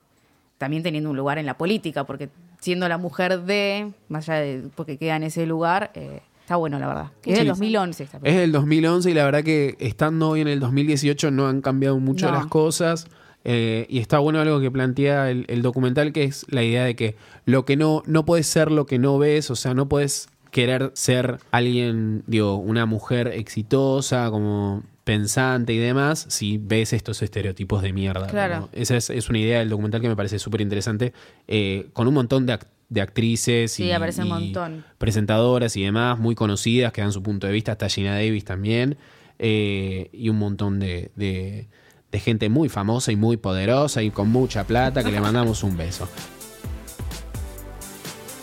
También 0.57 0.83
teniendo 0.83 1.09
un 1.11 1.15
lugar 1.17 1.37
en 1.37 1.45
la 1.45 1.57
política, 1.57 2.03
porque 2.05 2.29
siendo 2.59 2.89
la 2.89 2.97
mujer 2.97 3.41
de, 3.43 3.91
más 4.09 4.27
allá 4.27 4.41
de 4.41 4.63
porque 4.75 4.97
queda 4.97 5.15
en 5.15 5.23
ese 5.23 5.45
lugar, 5.45 5.91
eh, 5.93 6.21
está 6.49 6.55
bueno, 6.55 6.79
la 6.79 6.87
verdad. 6.87 7.11
Es 7.23 7.33
del 7.35 7.41
chido. 7.43 7.53
2011 7.53 8.03
esta 8.05 8.19
Es 8.23 8.35
del 8.35 8.51
2011 8.51 9.11
y 9.11 9.13
la 9.13 9.23
verdad 9.23 9.43
que 9.43 9.75
estando 9.79 10.29
hoy 10.29 10.41
en 10.41 10.47
el 10.47 10.59
2018 10.59 11.29
no 11.29 11.47
han 11.47 11.61
cambiado 11.61 11.99
mucho 11.99 12.25
No. 12.25 12.31
las 12.33 12.47
cosas. 12.47 13.05
eh, 13.45 13.85
y 13.87 13.99
está 13.99 14.17
bueno 14.19 14.39
algo 14.41 14.59
que 14.59 14.69
plantea 14.71 15.29
el, 15.29 15.45
el 15.47 15.61
documental, 15.61 16.11
que 16.11 16.23
es 16.23 16.45
la 16.49 16.63
idea 16.63 16.83
de 16.85 16.95
que 16.95 17.15
lo 17.45 17.65
que 17.65 17.77
no, 17.77 18.01
no 18.07 18.25
puedes 18.25 18.47
ser 18.47 18.71
lo 18.71 18.85
que 18.87 18.97
no 18.99 19.17
ves, 19.19 19.49
o 19.51 19.55
sea, 19.55 19.73
no 19.75 19.87
puedes 19.87 20.27
querer 20.51 20.91
ser 20.95 21.37
alguien, 21.51 22.23
digo, 22.27 22.55
una 22.57 22.85
mujer 22.87 23.27
exitosa, 23.27 24.29
como 24.31 24.83
pensante 25.03 25.73
y 25.73 25.77
demás, 25.77 26.25
si 26.29 26.57
ves 26.57 26.93
estos 26.93 27.21
estereotipos 27.21 27.81
de 27.83 27.93
mierda. 27.93 28.27
Claro. 28.27 28.59
¿no? 28.61 28.69
Esa 28.73 28.97
es, 28.97 29.09
es 29.11 29.29
una 29.29 29.37
idea 29.39 29.59
del 29.59 29.69
documental 29.69 30.01
que 30.01 30.09
me 30.09 30.15
parece 30.15 30.37
súper 30.39 30.61
interesante, 30.61 31.13
eh, 31.47 31.87
con 31.93 32.07
un 32.07 32.15
montón 32.15 32.45
de, 32.45 32.53
ac- 32.53 32.65
de 32.89 33.01
actrices 33.01 33.71
Sí, 33.73 33.83
y, 33.85 33.91
aparece 33.91 34.21
un 34.21 34.27
y 34.27 34.29
montón. 34.31 34.85
presentadoras 34.97 35.75
y 35.77 35.83
demás, 35.83 36.17
muy 36.19 36.35
conocidas, 36.35 36.91
que 36.91 37.01
dan 37.01 37.11
su 37.11 37.21
punto 37.23 37.47
de 37.47 37.53
vista, 37.53 37.73
está 37.73 37.87
Gina 37.89 38.13
Davis 38.15 38.43
también, 38.45 38.97
eh, 39.37 40.09
y 40.11 40.29
un 40.29 40.37
montón 40.39 40.79
de, 40.79 41.11
de- 41.15 41.67
de 42.11 42.19
gente 42.19 42.49
muy 42.49 42.69
famosa 42.69 43.11
y 43.11 43.15
muy 43.15 43.37
poderosa 43.37 44.01
y 44.01 44.09
con 44.09 44.29
mucha 44.29 44.63
plata, 44.65 45.03
que 45.03 45.11
le 45.11 45.21
mandamos 45.21 45.61
un 45.63 45.77
beso. 45.77 46.09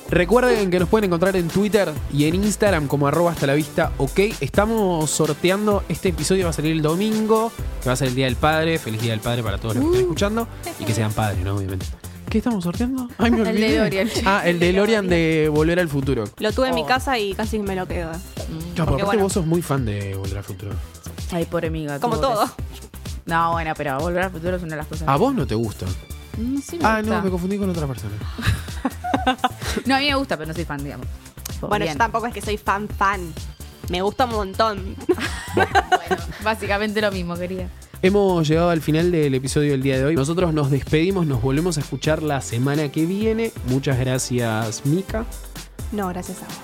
Recuerden 0.09 0.70
que 0.70 0.78
nos 0.78 0.88
pueden 0.88 1.07
encontrar 1.07 1.34
en 1.34 1.49
Twitter 1.49 1.90
y 2.14 2.26
en 2.26 2.36
Instagram 2.36 2.86
como 2.86 3.09
arroba 3.09 3.32
hasta 3.32 3.49
la 3.49 3.55
vista 3.55 3.90
ok. 3.99 4.20
Estamos 4.40 5.11
sorteando, 5.11 5.82
este 5.88 6.11
episodio 6.11 6.44
va 6.44 6.51
a 6.51 6.53
salir 6.53 6.70
el 6.70 6.80
domingo, 6.82 7.51
que 7.82 7.88
va 7.88 7.94
a 7.94 7.97
ser 7.97 8.07
el 8.09 8.14
Día 8.14 8.26
del 8.26 8.36
Padre. 8.36 8.78
Feliz 8.78 9.01
Día 9.03 9.11
del 9.11 9.20
Padre 9.20 9.42
para 9.42 9.59
todos 9.59 9.74
los 9.74 9.82
que 9.82 9.88
estén 9.90 10.03
escuchando 10.03 10.47
y 10.78 10.84
que 10.84 10.94
sean 10.94 11.12
padres, 11.12 11.44
¿no? 11.44 11.57
Obviamente. 11.57 11.86
¿Qué 12.30 12.38
estamos 12.38 12.64
sorteando? 12.64 13.08
Ay, 13.18 13.30
me 13.30 13.42
El 13.42 13.48
olvidé. 13.48 13.68
DeLorean. 13.72 14.08
Ah, 14.24 14.42
el 14.44 14.58
de 14.58 14.72
Lorian 14.72 15.08
de 15.08 15.50
Volver 15.52 15.78
al 15.80 15.88
Futuro. 15.88 16.24
Lo 16.38 16.52
tuve 16.52 16.68
en 16.68 16.74
mi 16.74 16.82
Oh. 16.82 16.86
casa 16.86 17.18
y 17.18 17.34
casi 17.34 17.58
me 17.58 17.74
lo 17.76 17.86
quedo. 17.86 18.10
Claro, 18.74 18.90
aparte 18.92 19.04
bueno. 19.04 19.22
vos 19.22 19.32
sos 19.32 19.46
muy 19.46 19.62
fan 19.62 19.84
de 19.84 20.14
Volver 20.14 20.38
al 20.38 20.44
Futuro. 20.44 20.72
Ay, 21.32 21.44
pobre 21.46 21.68
amiga. 21.68 21.98
Como 22.00 22.18
todo. 22.18 22.48
No, 23.26 23.52
bueno, 23.52 23.72
pero 23.76 23.98
volver 23.98 24.22
al 24.24 24.30
futuro 24.30 24.56
es 24.56 24.62
una 24.62 24.72
de 24.72 24.76
las 24.76 24.86
cosas. 24.86 25.08
A 25.08 25.16
vos 25.16 25.34
no 25.34 25.46
te 25.46 25.54
gusta. 25.56 25.84
Mm, 26.38 26.58
sí 26.58 26.78
me 26.78 26.84
Ah, 26.86 26.98
gusta. 27.00 27.16
no, 27.16 27.22
me 27.22 27.30
confundí 27.30 27.58
con 27.58 27.70
otra 27.70 27.86
persona. 27.86 28.14
No, 29.86 29.96
a 29.96 29.98
mí 29.98 30.06
me 30.06 30.14
gusta, 30.14 30.36
pero 30.36 30.46
no 30.48 30.54
soy 30.54 30.64
fan, 30.64 30.82
digamos. 30.82 31.06
Bueno, 31.60 31.84
bien. 31.84 31.94
yo 31.94 31.98
tampoco 31.98 32.26
es 32.26 32.34
que 32.34 32.40
soy 32.40 32.56
fan 32.56 32.88
fan. 32.88 33.32
Me 33.88 34.00
gusta 34.02 34.24
un 34.26 34.30
montón. 34.32 34.94
Bueno, 35.54 35.70
básicamente 36.44 37.00
lo 37.00 37.10
mismo, 37.10 37.34
quería. 37.36 37.68
Hemos 38.03 38.47
llegado 38.47 38.70
al 38.70 38.80
final 38.82 39.11
del 39.11 39.34
episodio 39.34 39.72
del 39.72 39.82
día 39.82 39.99
de 39.99 40.05
hoy. 40.05 40.14
Nosotros 40.16 40.53
nos 40.53 40.70
despedimos, 40.70 41.26
nos 41.26 41.40
volvemos 41.42 41.76
a 41.78 41.80
escuchar 41.80 42.22
la 42.22 42.40
semana 42.40 42.90
que 42.92 43.07
viene. 43.07 43.53
Muchas 43.68 43.99
gracias, 43.99 44.84
Mika. 44.84 45.24
No, 45.92 46.09
gracias 46.09 46.38
a 46.42 46.47
vos. 46.47 46.55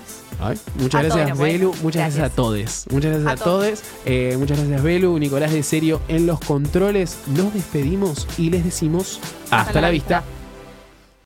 Ay, 0.40 0.58
muchas 0.76 1.00
A 1.00 1.04
gracias, 1.16 1.38
Belu. 1.38 1.68
muchas 1.82 2.14
gracias. 2.14 2.16
gracias. 2.16 2.32
a 2.32 2.34
todos. 2.34 2.86
Muchas 2.90 3.10
gracias 3.12 3.26
a, 3.28 3.32
A 3.32 3.36
todos. 3.36 3.66
todos. 3.66 3.82
Eh, 4.04 4.36
muchas 4.38 4.58
gracias, 4.58 4.82
Belu. 4.82 5.18
Nicolás 5.18 5.52
de 5.52 5.62
Serio 5.62 6.00
en 6.08 6.26
los 6.26 6.40
controles. 6.40 7.16
Nos 7.36 7.54
despedimos 7.54 8.26
y 8.38 8.50
les 8.50 8.64
decimos 8.64 9.20
hasta, 9.50 9.80
la 9.80 9.90
vista. 9.90 10.22